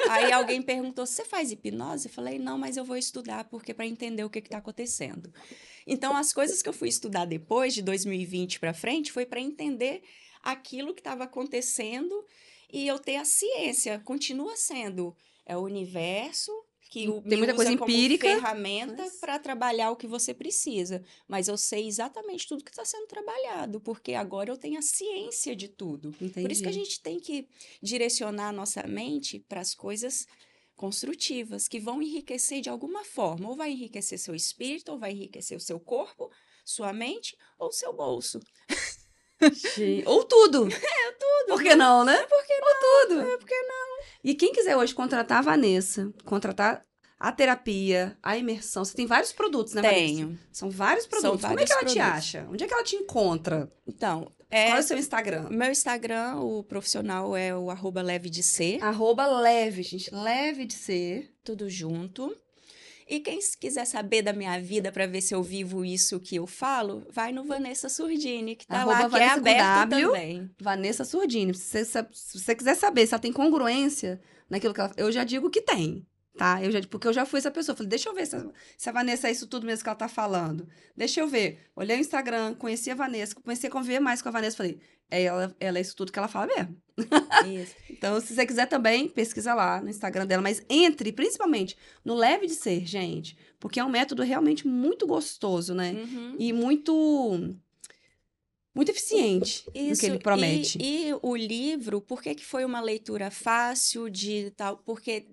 Aí 0.10 0.32
alguém 0.32 0.62
perguntou: 0.62 1.06
você 1.06 1.24
faz 1.24 1.52
hipnose? 1.52 2.08
Eu 2.08 2.14
falei: 2.14 2.40
não, 2.40 2.58
mas 2.58 2.78
eu 2.78 2.84
vou 2.84 2.98
estudar 2.98 3.44
porque 3.46 3.76
para 3.76 3.86
entender 3.86 4.24
o 4.24 4.30
que 4.30 4.40
está 4.40 4.58
acontecendo. 4.58 5.32
Então, 5.86 6.18
as 6.18 6.34
coisas 6.34 6.64
que 6.64 6.70
eu 6.70 6.74
fui 6.74 6.90
estudar 6.90 7.26
depois 7.26 7.76
de 7.76 7.84
2020 7.84 8.60
para 8.60 8.74
frente 8.74 9.12
foi 9.12 9.26
para 9.26 9.40
entender 9.40 10.02
aquilo 10.42 10.94
que 10.96 11.02
estava 11.02 11.26
acontecendo 11.26 12.26
e 12.72 12.88
eu 12.88 12.98
ter 12.98 13.18
a 13.18 13.26
ciência. 13.26 14.00
Continua 14.00 14.56
sendo 14.58 15.16
é 15.46 15.56
o 15.56 15.62
universo 15.62 16.52
que 16.94 17.10
o 17.10 17.24
Tem 17.24 17.40
muita 17.40 17.54
me 17.54 17.58
coisa 17.58 17.72
empírica, 17.72 18.28
ferramenta 18.28 19.02
mas- 19.02 19.16
para 19.16 19.40
trabalhar 19.40 19.90
o 19.90 19.96
que 19.96 20.06
você 20.06 20.32
precisa. 20.32 21.04
Mas 21.28 21.48
eu 21.48 21.58
sei 21.58 21.88
exatamente 21.88 22.48
tudo 22.48 22.64
que 22.64 22.70
está 22.70 22.86
sendo 22.86 23.08
trabalhado, 23.08 23.82
porque 23.82 24.14
agora 24.14 24.52
eu 24.52 24.58
tenho 24.58 24.78
a 24.78 24.82
ciência 24.84 25.56
de 25.56 25.68
tudo. 25.68 26.12
Por 26.12 26.52
isso 26.52 26.62
que 26.62 26.68
a 26.68 26.72
Entendi. 26.72 26.74
gente 26.86 27.02
tem 27.02 27.20
que 27.20 27.48
direcionar 27.82 28.50
a 28.50 28.52
nossa 28.52 28.86
mente 28.86 29.40
para 29.40 29.60
as 29.60 29.74
coisas 29.74 30.28
construtivas, 30.76 31.68
que 31.68 31.80
vão 31.80 32.00
enriquecer 32.00 32.62
de 32.62 32.70
alguma 32.70 33.04
forma. 33.04 33.50
Ou 33.50 33.56
vai 33.56 33.72
enriquecer 33.72 34.20
seu 34.20 34.36
espírito, 34.36 34.92
ou 34.92 35.00
vai 35.00 35.14
enriquecer 35.14 35.58
o 35.58 35.62
seu 35.62 35.80
corpo, 35.80 36.30
sua 36.64 36.94
mente 36.94 37.36
ou 37.58 37.72
seu 37.72 37.92
bolso. 37.92 38.40
Ou 40.06 40.24
tudo. 40.24 40.68
É, 40.74 41.12
tudo. 41.12 41.48
Por 41.56 41.64
que 41.64 41.76
não, 41.76 42.04
né? 42.06 42.18
Por 42.24 42.46
que 42.46 42.60
não? 42.60 42.68
Ou 42.68 43.08
tudo. 43.08 43.22
É, 43.22 43.38
por 43.38 43.48
que 43.48 43.62
não? 43.62 43.98
E 44.24 44.34
quem 44.36 44.52
quiser 44.54 44.76
hoje 44.78 44.94
contratar 44.96 45.40
a 45.40 45.42
Vanessa, 45.42 46.12
contratar 46.26 46.86
a 47.20 47.32
terapia, 47.32 48.18
a 48.22 48.38
imersão, 48.38 48.84
você 48.84 48.94
tem 48.96 49.06
vários 49.06 49.32
produtos, 49.32 49.74
né, 49.74 49.82
Vanessa? 49.82 50.00
Tenho. 50.00 50.40
São 50.52 50.70
vários 50.70 51.06
produtos. 51.08 51.42
Como 51.42 51.60
é 51.60 51.66
que 51.66 51.72
ela 51.72 51.82
te 51.86 51.94
produtos. 51.94 52.18
acha? 52.18 52.48
Onde 52.50 52.64
é 52.64 52.68
que 52.68 52.74
ela 52.74 52.84
te 52.84 52.96
encontra? 52.98 53.72
Então, 53.88 54.24
Qual 54.24 54.34
é 54.50 54.70
é, 54.72 54.80
o 54.80 54.84
seu 54.84 54.98
Instagram? 54.98 55.48
meu 55.50 55.72
Instagram, 55.72 56.36
o 56.42 56.64
profissional 56.64 57.36
é 57.36 57.56
o 57.56 57.70
arroba 57.70 58.02
leve 58.02 58.30
de 58.30 58.44
ser, 58.44 58.84
Arroba 58.84 59.26
leve, 59.26 59.84
gente. 59.84 60.14
Leve 60.14 60.66
de 60.66 60.74
ser. 60.74 61.34
tudo 61.44 61.70
junto. 61.70 62.36
E 63.08 63.20
quem 63.20 63.40
quiser 63.60 63.86
saber 63.86 64.22
da 64.22 64.34
minha 64.34 64.60
vida 64.60 64.92
para 64.92 65.06
ver 65.06 65.22
se 65.22 65.34
eu 65.34 65.44
vivo 65.44 65.84
isso 65.84 66.20
que 66.20 66.36
eu 66.36 66.48
falo, 66.48 67.06
vai 67.12 67.32
no 67.32 67.44
Vanessa 67.44 67.90
Surdini, 67.90 68.56
que 68.56 68.66
tá 68.66 68.78
Arroba 68.82 68.92
lá, 68.92 69.00
que 69.00 69.06
é 69.06 69.10
Vanessa 69.10 69.38
aberto 69.38 69.90
W. 69.90 70.08
também. 70.08 70.52
Vanessa 70.60 71.06
Surdini. 71.06 71.54
Se 71.54 71.86
você, 71.86 72.08
se 72.12 72.40
você 72.40 72.56
quiser 72.56 72.76
saber 72.76 73.06
se 73.06 73.14
ela 73.14 73.22
tem 73.22 73.34
congruência 73.34 74.22
naquilo 74.50 74.74
que 74.74 74.80
ela... 74.80 74.92
Eu 74.98 75.12
já 75.12 75.24
digo 75.24 75.50
que 75.50 75.62
tem, 75.62 76.06
tá? 76.38 76.64
Eu 76.64 76.72
já, 76.72 76.82
porque 76.82 77.08
eu 77.08 77.14
já 77.14 77.26
fui 77.26 77.40
essa 77.40 77.52
pessoa. 77.52 77.76
Falei, 77.76 77.90
deixa 77.90 78.10
eu 78.10 78.14
ver 78.14 78.26
se 78.26 78.36
a, 78.36 78.46
se 78.78 78.90
a 78.90 78.92
Vanessa 78.92 79.28
é 79.28 79.32
isso 79.32 79.48
tudo 79.48 79.66
mesmo 79.66 79.84
que 79.84 79.90
ela 79.90 79.96
tá 79.96 80.08
falando. 80.08 80.68
Deixa 80.96 81.20
eu 81.20 81.28
ver. 81.28 81.60
Olhei 81.76 81.98
o 81.98 82.00
Instagram, 82.00 82.56
conheci 82.56 82.90
a 82.92 82.96
Vanessa, 82.96 83.36
comecei 83.36 83.70
a 83.70 83.72
conviver 83.72 84.00
mais 84.00 84.22
com 84.22 84.30
a 84.30 84.32
Vanessa. 84.32 84.58
Falei, 84.58 84.80
é 85.10 85.24
ela, 85.24 85.56
ela 85.60 85.78
é 85.78 85.82
isso 85.82 85.96
tudo 85.96 86.12
que 86.12 86.20
ela 86.20 86.28
fala 86.28 86.48
mesmo. 86.48 86.78
Isso. 87.48 87.76
Então, 88.04 88.20
se 88.20 88.36
você 88.36 88.46
quiser 88.46 88.66
também, 88.66 89.08
pesquisa 89.08 89.54
lá 89.54 89.80
no 89.80 89.90
Instagram 89.90 90.28
dela. 90.28 90.42
Mas 90.42 90.62
entre, 90.70 91.14
principalmente, 91.14 91.78
no 92.04 92.16
Leve 92.16 92.48
de 92.48 92.54
Ser, 92.54 92.86
gente. 92.86 93.38
Porque 93.62 93.80
é 93.80 93.86
um 93.86 93.90
método 93.90 94.24
realmente 94.24 94.68
muito 94.68 95.08
gostoso, 95.08 95.74
né? 95.74 95.94
Uhum. 95.94 96.36
E 96.38 96.52
muito... 96.52 97.56
Muito 98.76 98.90
eficiente 98.90 99.66
no 99.76 99.98
que 99.98 100.06
ele 100.06 100.18
promete. 100.18 100.80
E, 100.82 101.10
e 101.10 101.14
o 101.22 101.36
livro, 101.36 102.02
por 102.02 102.22
que, 102.22 102.34
que 102.34 102.46
foi 102.46 102.66
uma 102.66 102.82
leitura 102.82 103.30
fácil 103.30 104.10
de 104.10 104.52
tal? 104.52 104.78
Porque 104.78 105.28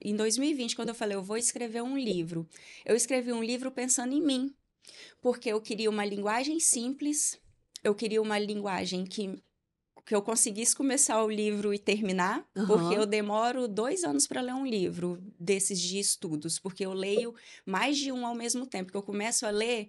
em 0.00 0.14
2020, 0.14 0.76
quando 0.76 0.90
eu 0.90 0.94
falei, 0.94 1.16
eu 1.16 1.22
vou 1.22 1.36
escrever 1.36 1.82
um 1.82 1.98
livro, 1.98 2.48
eu 2.84 2.94
escrevi 2.94 3.32
um 3.32 3.42
livro 3.42 3.70
pensando 3.70 4.12
em 4.14 4.22
mim. 4.22 4.54
Porque 5.20 5.48
eu 5.48 5.60
queria 5.60 5.90
uma 5.90 6.04
linguagem 6.04 6.60
simples, 6.60 7.40
eu 7.82 7.94
queria 7.94 8.22
uma 8.22 8.38
linguagem 8.38 9.04
que, 9.04 9.42
que 10.04 10.14
eu 10.14 10.22
conseguisse 10.22 10.76
começar 10.76 11.22
o 11.24 11.30
livro 11.30 11.74
e 11.74 11.78
terminar, 11.78 12.46
Aham. 12.56 12.66
porque 12.66 12.94
eu 12.94 13.04
demoro 13.04 13.66
dois 13.66 14.04
anos 14.04 14.26
para 14.26 14.40
ler 14.40 14.54
um 14.54 14.64
livro 14.64 15.20
desses 15.40 15.80
de 15.80 15.98
estudos, 15.98 16.58
porque 16.58 16.86
eu 16.86 16.92
leio 16.92 17.34
mais 17.64 17.98
de 17.98 18.12
um 18.12 18.24
ao 18.24 18.34
mesmo 18.34 18.64
tempo, 18.64 18.92
que 18.92 18.96
eu 18.96 19.02
começo 19.02 19.44
a 19.44 19.50
ler. 19.50 19.88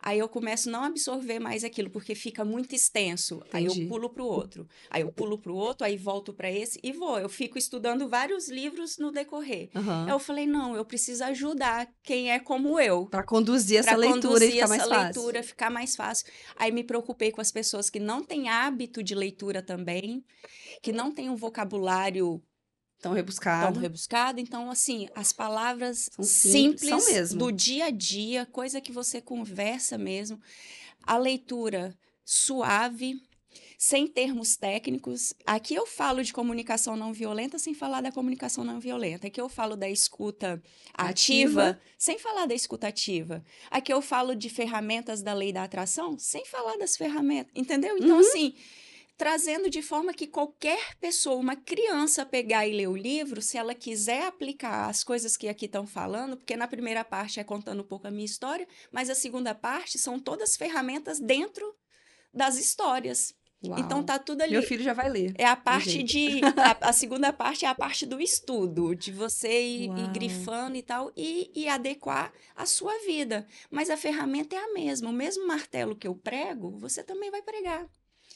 Aí 0.00 0.18
eu 0.18 0.28
começo 0.28 0.68
a 0.68 0.72
não 0.72 0.84
absorver 0.84 1.38
mais 1.38 1.64
aquilo, 1.64 1.90
porque 1.90 2.14
fica 2.14 2.44
muito 2.44 2.74
extenso. 2.74 3.42
Aí 3.52 3.64
Entendi. 3.64 3.82
eu 3.82 3.88
pulo 3.88 4.10
para 4.10 4.22
o 4.22 4.26
outro. 4.26 4.68
Aí 4.90 5.02
eu 5.02 5.12
pulo 5.12 5.38
para 5.38 5.52
o 5.52 5.56
outro, 5.56 5.86
aí 5.86 5.96
volto 5.96 6.32
para 6.32 6.50
esse 6.50 6.78
e 6.82 6.92
vou. 6.92 7.18
Eu 7.18 7.28
fico 7.28 7.58
estudando 7.58 8.08
vários 8.08 8.48
livros 8.48 8.98
no 8.98 9.10
decorrer. 9.10 9.70
Aí 9.74 10.10
Eu 10.10 10.18
falei, 10.18 10.46
não, 10.46 10.76
eu 10.76 10.84
preciso 10.84 11.24
ajudar 11.24 11.88
quem 12.02 12.30
é 12.30 12.38
como 12.38 12.78
eu. 12.80 13.06
Pra 13.06 13.22
conduzir 13.24 13.78
essa 13.78 13.90
Pra 13.90 13.96
leitura 13.98 14.44
e 14.44 14.50
conduzir 14.50 14.52
ficar 14.52 14.68
mais 14.68 14.80
essa 14.82 14.88
fácil. 14.90 15.04
leitura 15.22 15.42
ficar 15.42 15.70
mais 15.70 15.96
fácil. 15.96 16.26
Aí 16.56 16.70
me 16.72 16.84
preocupei 16.84 17.30
com 17.32 17.40
as 17.40 17.50
pessoas 17.50 17.90
que 17.90 17.98
não 18.00 18.22
têm 18.22 18.48
hábito 18.48 19.02
de 19.02 19.14
leitura 19.14 19.62
também, 19.62 20.24
que 20.82 20.92
não 20.92 21.10
têm 21.12 21.28
um 21.30 21.36
vocabulário 21.36 22.42
Tão 23.06 23.12
tão 23.12 23.16
rebuscado. 23.16 23.80
rebuscado. 23.80 24.40
Então, 24.40 24.70
assim, 24.70 25.08
as 25.14 25.32
palavras 25.32 26.08
São 26.12 26.24
simples, 26.24 26.80
simples, 27.04 27.28
são 27.30 27.38
do 27.38 27.50
dia 27.52 27.86
a 27.86 27.90
dia, 27.90 28.46
coisa 28.46 28.80
que 28.80 28.92
você 28.92 29.20
conversa 29.20 29.96
mesmo. 29.96 30.40
A 31.02 31.16
leitura 31.16 31.96
suave, 32.24 33.14
sem 33.78 34.06
termos 34.08 34.56
técnicos. 34.56 35.32
Aqui 35.46 35.74
eu 35.74 35.86
falo 35.86 36.22
de 36.24 36.32
comunicação 36.32 36.96
não 36.96 37.12
violenta 37.12 37.58
sem 37.58 37.74
falar 37.74 38.00
da 38.00 38.10
comunicação 38.10 38.64
não 38.64 38.80
violenta. 38.80 39.26
Aqui 39.28 39.40
eu 39.40 39.48
falo 39.48 39.76
da 39.76 39.88
escuta 39.88 40.60
ativa, 40.94 41.68
Ativa. 41.70 41.80
sem 41.98 42.18
falar 42.18 42.46
da 42.46 42.54
escuta 42.54 42.88
ativa. 42.88 43.44
Aqui 43.70 43.92
eu 43.92 44.00
falo 44.02 44.34
de 44.34 44.48
ferramentas 44.48 45.22
da 45.22 45.34
lei 45.34 45.52
da 45.52 45.62
atração 45.62 46.18
sem 46.18 46.44
falar 46.46 46.76
das 46.78 46.96
ferramentas. 46.96 47.52
Entendeu? 47.54 47.96
Então, 47.98 48.16
Uhum. 48.16 48.20
assim 48.20 48.54
trazendo 49.16 49.70
de 49.70 49.82
forma 49.82 50.12
que 50.12 50.26
qualquer 50.26 50.94
pessoa, 50.96 51.36
uma 51.36 51.56
criança 51.56 52.26
pegar 52.26 52.66
e 52.66 52.72
ler 52.72 52.88
o 52.88 52.96
livro, 52.96 53.40
se 53.40 53.56
ela 53.56 53.74
quiser 53.74 54.26
aplicar 54.26 54.88
as 54.88 55.02
coisas 55.02 55.36
que 55.36 55.48
aqui 55.48 55.66
estão 55.66 55.86
falando, 55.86 56.36
porque 56.36 56.56
na 56.56 56.68
primeira 56.68 57.04
parte 57.04 57.40
é 57.40 57.44
contando 57.44 57.80
um 57.80 57.86
pouco 57.86 58.06
a 58.06 58.10
minha 58.10 58.26
história, 58.26 58.68
mas 58.92 59.08
a 59.08 59.14
segunda 59.14 59.54
parte 59.54 59.98
são 59.98 60.18
todas 60.18 60.56
ferramentas 60.56 61.18
dentro 61.18 61.74
das 62.32 62.58
histórias. 62.58 63.34
Uau. 63.64 63.78
Então 63.80 64.02
tá 64.02 64.18
tudo 64.18 64.42
ali. 64.42 64.52
Meu 64.52 64.62
filho 64.62 64.84
já 64.84 64.92
vai 64.92 65.08
ler. 65.08 65.34
É 65.36 65.46
a 65.46 65.56
parte 65.56 66.02
de. 66.02 66.40
A, 66.44 66.90
a 66.90 66.92
segunda 66.92 67.32
parte 67.32 67.64
é 67.64 67.68
a 67.68 67.74
parte 67.74 68.04
do 68.04 68.20
estudo, 68.20 68.94
de 68.94 69.10
você 69.10 69.62
ir, 69.62 69.98
ir 69.98 70.12
grifando 70.12 70.76
e 70.76 70.82
tal, 70.82 71.10
e, 71.16 71.50
e 71.54 71.66
adequar 71.66 72.32
a 72.54 72.66
sua 72.66 72.92
vida. 73.06 73.46
Mas 73.70 73.88
a 73.88 73.96
ferramenta 73.96 74.54
é 74.54 74.58
a 74.58 74.72
mesma. 74.74 75.08
O 75.08 75.12
mesmo 75.12 75.46
martelo 75.46 75.96
que 75.96 76.06
eu 76.06 76.14
prego, 76.14 76.76
você 76.78 77.02
também 77.02 77.30
vai 77.30 77.40
pregar. 77.40 77.88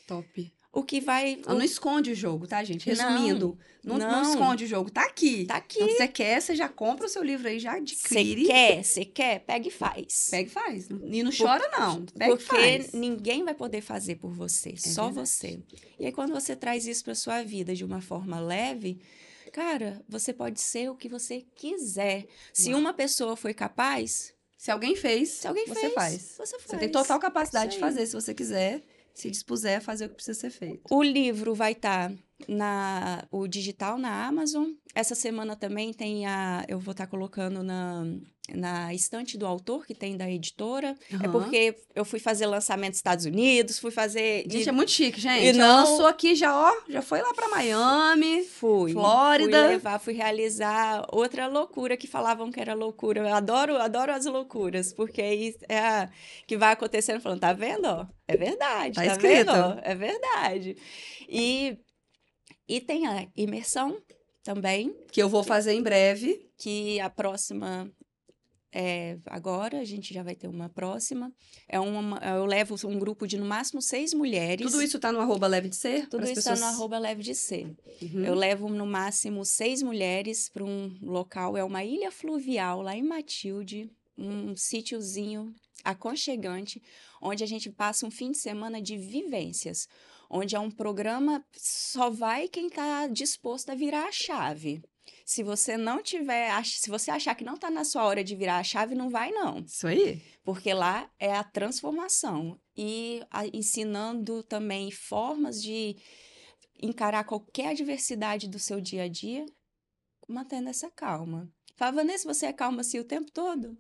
Top. 0.07 0.53
O 0.73 0.85
que 0.85 1.01
vai. 1.01 1.41
Ela 1.45 1.57
não 1.57 1.65
esconde 1.65 2.13
o 2.13 2.15
jogo, 2.15 2.47
tá, 2.47 2.63
gente? 2.63 2.89
Não, 2.95 2.95
Resumindo, 2.95 3.59
não, 3.83 3.99
não, 3.99 4.23
não. 4.23 4.31
esconde 4.31 4.65
o 4.65 4.67
jogo. 4.69 4.89
Tá 4.89 5.03
aqui. 5.03 5.45
Tá 5.45 5.57
aqui. 5.57 5.79
Então, 5.79 5.89
se 5.89 5.97
você 5.97 6.07
quer, 6.09 6.41
você 6.41 6.55
já 6.55 6.69
compra 6.69 7.07
o 7.07 7.09
seu 7.09 7.25
livro 7.25 7.49
aí, 7.49 7.59
já 7.59 7.73
Você 7.73 7.79
adquire. 8.19 8.45
quer, 8.47 8.85
você 8.85 9.05
quer, 9.05 9.41
pega 9.41 9.67
e 9.67 9.71
faz. 9.71 10.29
Pega 10.31 10.49
e 10.49 10.53
faz. 10.53 10.89
E 10.89 11.23
não 11.25 11.33
chora, 11.37 11.69
não. 11.77 12.05
Pega 12.07 12.35
e 12.35 12.37
Porque 12.37 12.55
faz. 12.55 12.93
ninguém 12.93 13.43
vai 13.43 13.53
poder 13.55 13.81
fazer 13.81 14.15
por 14.17 14.31
você, 14.33 14.77
só 14.77 15.07
verdade. 15.07 15.29
você. 15.29 15.61
E 15.99 16.07
aí, 16.07 16.13
quando 16.13 16.33
você 16.33 16.55
traz 16.55 16.87
isso 16.87 17.03
para 17.03 17.17
sua 17.17 17.43
vida 17.43 17.75
de 17.75 17.85
uma 17.85 18.01
forma 18.01 18.39
leve, 18.39 19.01
cara, 19.53 20.01
você 20.09 20.33
pode 20.33 20.61
ser 20.61 20.89
o 20.89 20.95
que 20.95 21.09
você 21.09 21.45
quiser. 21.57 22.27
Se 22.53 22.73
uma 22.75 22.95
pessoa 22.95 23.35
foi 23.35 23.53
capaz, 23.53 24.33
Se 24.57 24.71
alguém 24.71 24.95
fez, 24.95 25.31
se 25.31 25.49
alguém 25.49 25.67
você 25.67 25.81
fez, 25.81 25.95
faz. 25.95 26.35
você 26.39 26.59
faz. 26.59 26.65
Você 26.69 26.77
tem 26.77 26.89
total 26.89 27.19
capacidade 27.19 27.73
de 27.73 27.81
fazer, 27.81 28.07
se 28.07 28.13
você 28.15 28.33
quiser, 28.33 28.83
se 29.15 29.31
dispuser 29.31 29.79
a 29.79 29.81
fazer 29.81 30.07
o 30.07 30.09
que 30.09 30.17
precisa 30.17 30.39
ser 30.39 30.51
feito. 30.51 30.83
O 30.91 31.03
livro 31.03 31.55
vai 31.55 31.73
estar 31.73 32.13
na 32.49 33.25
o 33.31 33.47
digital 33.47 33.99
na 33.99 34.27
Amazon. 34.27 34.69
Essa 34.95 35.15
semana 35.15 35.55
também 35.57 35.93
tem 35.93 36.27
a 36.27 36.65
eu 36.69 36.79
vou 36.79 36.93
estar 36.93 37.07
colocando 37.07 37.63
na 37.63 38.05
na 38.53 38.93
estante 38.93 39.39
do 39.39 39.47
autor 39.47 39.87
que 39.87 39.95
tem 39.95 40.17
da 40.17 40.29
editora. 40.29 40.97
É 41.09 41.15
Aham. 41.15 41.31
porque 41.31 41.77
eu 41.95 42.05
fui 42.05 42.19
fazer 42.19 42.47
lançamento 42.47 42.89
nos 42.91 42.97
Estados 42.97 43.25
Unidos, 43.25 43.79
fui 43.79 43.93
fazer 43.93 44.43
Gente, 44.51 44.69
é 44.69 44.73
muito 44.73 44.91
chique, 44.91 45.21
gente. 45.21 45.45
e 45.47 45.53
não- 45.53 45.85
lançou 45.89 46.07
aqui 46.09 46.35
já, 46.35 46.53
ó, 46.59 46.73
já 46.89 47.01
foi 47.01 47.23
lá 47.23 47.33
pra 47.33 47.47
Miami. 47.49 48.43
fui 48.43 48.93
Flórida. 48.93 49.57
fui 49.61 49.69
levar, 49.69 49.99
fui 50.01 50.15
realizar 50.15 51.07
outra 51.13 51.47
loucura 51.47 51.97
que 51.97 52.09
falavam 52.09 52.51
que 52.51 52.59
era 52.61 52.75
loucura. 52.75 53.21
Eu 53.21 53.33
adoro, 53.33 53.77
adoro 53.77 54.11
as 54.13 54.27
loucuras, 54.27 54.93
porque 54.93 55.23
aí 55.23 55.55
é 55.69 55.79
a, 55.79 56.11
que 56.45 56.57
vai 56.57 56.73
acontecendo 56.73 57.21
falando, 57.21 57.39
tá 57.41 57.53
vendo? 57.53 57.85
ó? 57.87 58.05
É 58.27 58.37
verdade, 58.37 58.97
Tá 58.97 59.03
tá, 59.05 59.13
escrito. 59.13 59.47
vendo? 59.47 59.51
ó? 59.53 59.79
É 59.81 59.95
verdade. 59.95 60.77
E 61.29 61.79
e 62.71 62.81
tem 62.81 63.07
a 63.07 63.27
imersão 63.37 64.01
também, 64.45 64.95
Que 65.11 65.21
eu 65.23 65.29
vou 65.29 65.43
fazer 65.43 65.73
em 65.73 65.83
breve. 65.83 66.49
que 66.57 67.01
a 67.01 67.11
próxima 67.11 67.91
é 68.73 69.19
agora, 69.27 69.81
a 69.81 69.85
gente 69.85 70.15
já 70.15 70.23
vai 70.23 70.37
ter 70.37 70.47
uma 70.47 70.69
próxima. 70.69 71.33
É 71.69 71.81
uma, 71.81 72.19
eu 72.19 72.47
levo 72.47 72.77
um 72.87 72.99
grupo 72.99 73.27
de 73.27 73.37
no 73.37 73.45
máximo 73.45 73.83
seis 73.83 74.15
mulheres. 74.15 74.65
Tudo 74.71 74.81
isso 74.81 74.99
tá 75.01 75.11
no 75.11 75.19
arroba 75.19 75.49
leve 75.49 75.69
de 75.69 75.75
ser? 75.77 76.09
Tudo 76.09 76.25
isso 76.25 76.35
pessoas... 76.35 76.59
está 76.59 76.71
no 76.71 76.77
arroba 76.77 76.99
leve 76.99 77.23
de 77.23 77.35
ser. 77.35 77.67
Uhum. 78.01 78.25
Eu 78.25 78.35
levo 78.35 78.69
no 78.69 78.87
máximo 78.87 79.45
seis 79.45 79.83
mulheres 79.83 80.49
para 80.49 80.65
um 80.65 80.97
local, 81.03 81.57
é 81.57 81.65
uma 81.65 81.83
ilha 81.83 82.13
fluvial 82.13 82.83
lá 82.83 82.97
em 82.97 83.03
Matilde, 83.03 83.91
um 84.17 84.55
sítiozinho 84.55 85.53
aconchegante, 85.83 86.81
onde 87.21 87.43
a 87.43 87.47
gente 87.47 87.71
passa 87.71 88.07
um 88.07 88.11
fim 88.11 88.31
de 88.31 88.39
semana 88.39 88.81
de 88.81 88.97
vivências, 88.97 89.89
onde 90.31 90.55
é 90.55 90.61
um 90.61 90.71
programa 90.71 91.45
só 91.53 92.09
vai 92.09 92.49
quem 92.49 92.69
está 92.69 93.09
disposto 93.09 93.71
a 93.71 93.75
virar 93.75 94.07
a 94.07 94.13
chave. 94.13 94.81
Se 95.27 95.43
você 95.43 95.77
não 95.77 96.03
tiver, 96.03 96.51
se 96.65 96.89
você 96.89 97.11
achar 97.11 97.35
que 97.35 97.45
não 97.45 97.55
está 97.55 97.71
na 97.71 97.85
sua 97.85 98.05
hora 98.05 98.23
de 98.23 98.37
virar 98.37 98.59
a 98.59 98.65
chave, 98.65 98.95
não 98.95 99.11
vai 99.11 99.33
não. 99.33 99.59
Isso 99.61 99.87
aí. 99.87 100.23
Porque 100.45 100.73
lá 100.73 101.11
é 101.19 101.35
a 101.35 101.45
transformação 101.45 102.61
e 102.77 103.23
a, 103.31 103.47
ensinando 103.49 104.43
também 104.45 104.91
formas 104.91 105.61
de 105.61 105.97
encarar 106.81 107.25
qualquer 107.25 107.71
adversidade 107.71 108.49
do 108.49 108.59
seu 108.59 108.81
dia 108.81 109.05
a 109.05 109.09
dia, 109.09 109.45
mantendo 110.29 110.69
essa 110.69 110.91
calma. 110.91 111.49
Fala, 111.77 111.93
Vanessa, 111.93 112.33
você 112.33 112.47
é 112.47 112.53
calma 112.53 112.81
assim 112.81 112.99
o 112.99 113.05
tempo 113.05 113.31
todo? 113.33 113.77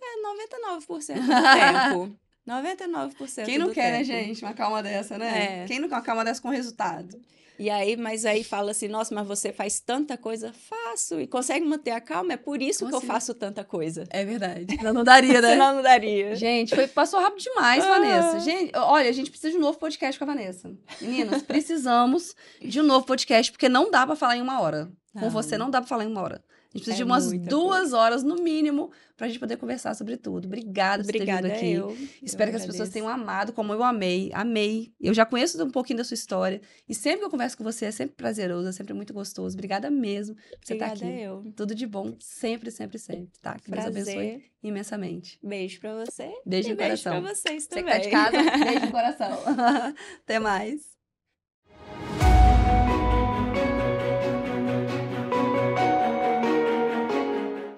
É 0.00 0.22
99% 0.22 0.86
do 0.88 2.06
tempo. 2.10 2.20
99% 2.48 3.44
Quem 3.44 3.58
não 3.58 3.70
quer, 3.70 3.82
tempo. 3.92 3.98
né, 3.98 4.04
gente? 4.04 4.44
Uma 4.44 4.52
calma 4.54 4.82
dessa, 4.82 5.16
né? 5.18 5.62
É. 5.62 5.64
Quem 5.66 5.78
não 5.78 5.88
quer 5.88 5.94
uma 5.96 6.02
calma 6.02 6.24
dessa 6.24 6.40
com 6.42 6.48
resultado? 6.48 7.20
E 7.58 7.70
aí, 7.70 7.96
mas 7.96 8.24
aí 8.24 8.42
fala 8.42 8.72
assim, 8.72 8.88
nossa, 8.88 9.14
mas 9.14 9.26
você 9.26 9.52
faz 9.52 9.78
tanta 9.78 10.16
coisa, 10.16 10.52
faço, 10.52 11.20
e 11.20 11.26
consegue 11.28 11.64
manter 11.64 11.92
a 11.92 12.00
calma, 12.00 12.32
é 12.32 12.36
por 12.36 12.60
isso 12.60 12.88
que 12.88 12.94
eu 12.94 13.00
faço 13.00 13.34
tanta 13.34 13.62
coisa. 13.62 14.04
É 14.10 14.24
verdade. 14.24 14.66
Não, 14.82 14.92
não 14.92 15.04
daria, 15.04 15.40
né? 15.40 15.50
Senão 15.52 15.76
não 15.76 15.82
daria. 15.82 16.34
Gente, 16.34 16.74
foi, 16.74 16.88
passou 16.88 17.20
rápido 17.20 17.42
demais, 17.42 17.84
Ah. 17.84 17.88
Vanessa. 17.88 18.40
Gente, 18.40 18.72
olha, 18.76 19.08
a 19.08 19.12
gente 19.12 19.30
precisa 19.30 19.52
de 19.52 19.58
um 19.58 19.60
novo 19.60 19.78
podcast 19.78 20.18
com 20.18 20.24
a 20.24 20.26
Vanessa. 20.34 20.72
Meninas, 21.00 21.42
precisamos 21.42 22.34
de 22.60 22.80
um 22.80 22.84
novo 22.84 23.06
podcast, 23.06 23.52
porque 23.52 23.68
não 23.68 23.90
dá 23.90 24.06
pra 24.06 24.16
falar 24.16 24.36
em 24.36 24.42
uma 24.42 24.60
hora. 24.60 24.90
Com 25.12 25.28
você 25.30 25.56
não 25.58 25.70
dá 25.70 25.80
pra 25.80 25.88
falar 25.88 26.04
em 26.04 26.08
uma 26.08 26.22
hora. 26.22 26.42
A 26.74 26.78
gente 26.78 26.84
precisa 26.84 26.92
É 26.92 26.96
de 26.96 27.04
umas 27.04 27.30
duas 27.32 27.92
horas, 27.92 28.22
no 28.22 28.36
mínimo, 28.36 28.90
pra 29.14 29.28
gente 29.28 29.38
poder 29.38 29.58
conversar 29.58 29.94
sobre 29.94 30.16
tudo. 30.16 30.46
Obrigada 30.46 31.02
por 31.04 31.12
ter 31.12 31.18
Obrigada 31.18 31.48
vindo 31.48 31.56
aqui. 31.56 31.70
eu. 31.72 31.96
Espero 32.22 32.50
Eu 32.50 32.54
que 32.56 32.60
as 32.60 32.66
pessoas 32.66 32.88
tenham 32.88 33.06
amado, 33.08 33.52
como 33.52 33.72
eu 33.74 33.82
amei. 33.82 34.30
Amei. 34.32 34.90
Eu 34.98 35.12
já 35.12 35.26
conheço 35.26 35.62
um 35.62 35.70
pouquinho 35.70 35.98
da 35.98 36.04
sua 36.04 36.14
história. 36.14 36.62
E 36.88 36.94
sempre 36.94 37.18
que 37.20 37.24
eu 37.26 37.30
converso 37.30 37.58
com 37.58 37.62
você, 37.64 37.84
é 37.84 37.90
sempre 37.90 38.16
prazeroso, 38.16 38.68
é 38.68 38.72
sempre 38.72 38.94
muito 38.94 39.12
gostoso. 39.12 39.54
Obrigada 39.54 39.90
mesmo 39.90 40.34
por 40.34 40.42
você 40.64 40.72
estar 40.72 40.86
Obrigada 40.92 41.12
aqui. 41.12 41.22
eu. 41.22 41.52
Tudo 41.54 41.74
de 41.74 41.86
bom, 41.86 42.16
sempre, 42.18 42.70
sempre, 42.70 42.98
sempre. 42.98 43.28
Tá? 43.42 43.56
Que 43.62 43.70
Deus 43.70 43.84
abençoe 43.84 44.14
Prazer. 44.14 44.42
imensamente. 44.62 45.38
Beijo 45.42 45.78
pra 45.78 45.94
você. 46.06 46.32
Beijo 46.46 46.68
e 46.68 46.70
no 46.72 46.76
beijo 46.78 47.02
coração. 47.04 47.22
pra 47.22 47.34
vocês 47.34 47.64
Você 47.64 47.68
que 47.68 47.74
também. 47.82 47.92
tá 47.92 47.98
de 47.98 48.10
casa, 48.10 48.64
beijo 48.64 48.86
no 48.86 48.92
coração. 48.92 49.38
Até 50.24 50.38
mais. 50.38 50.90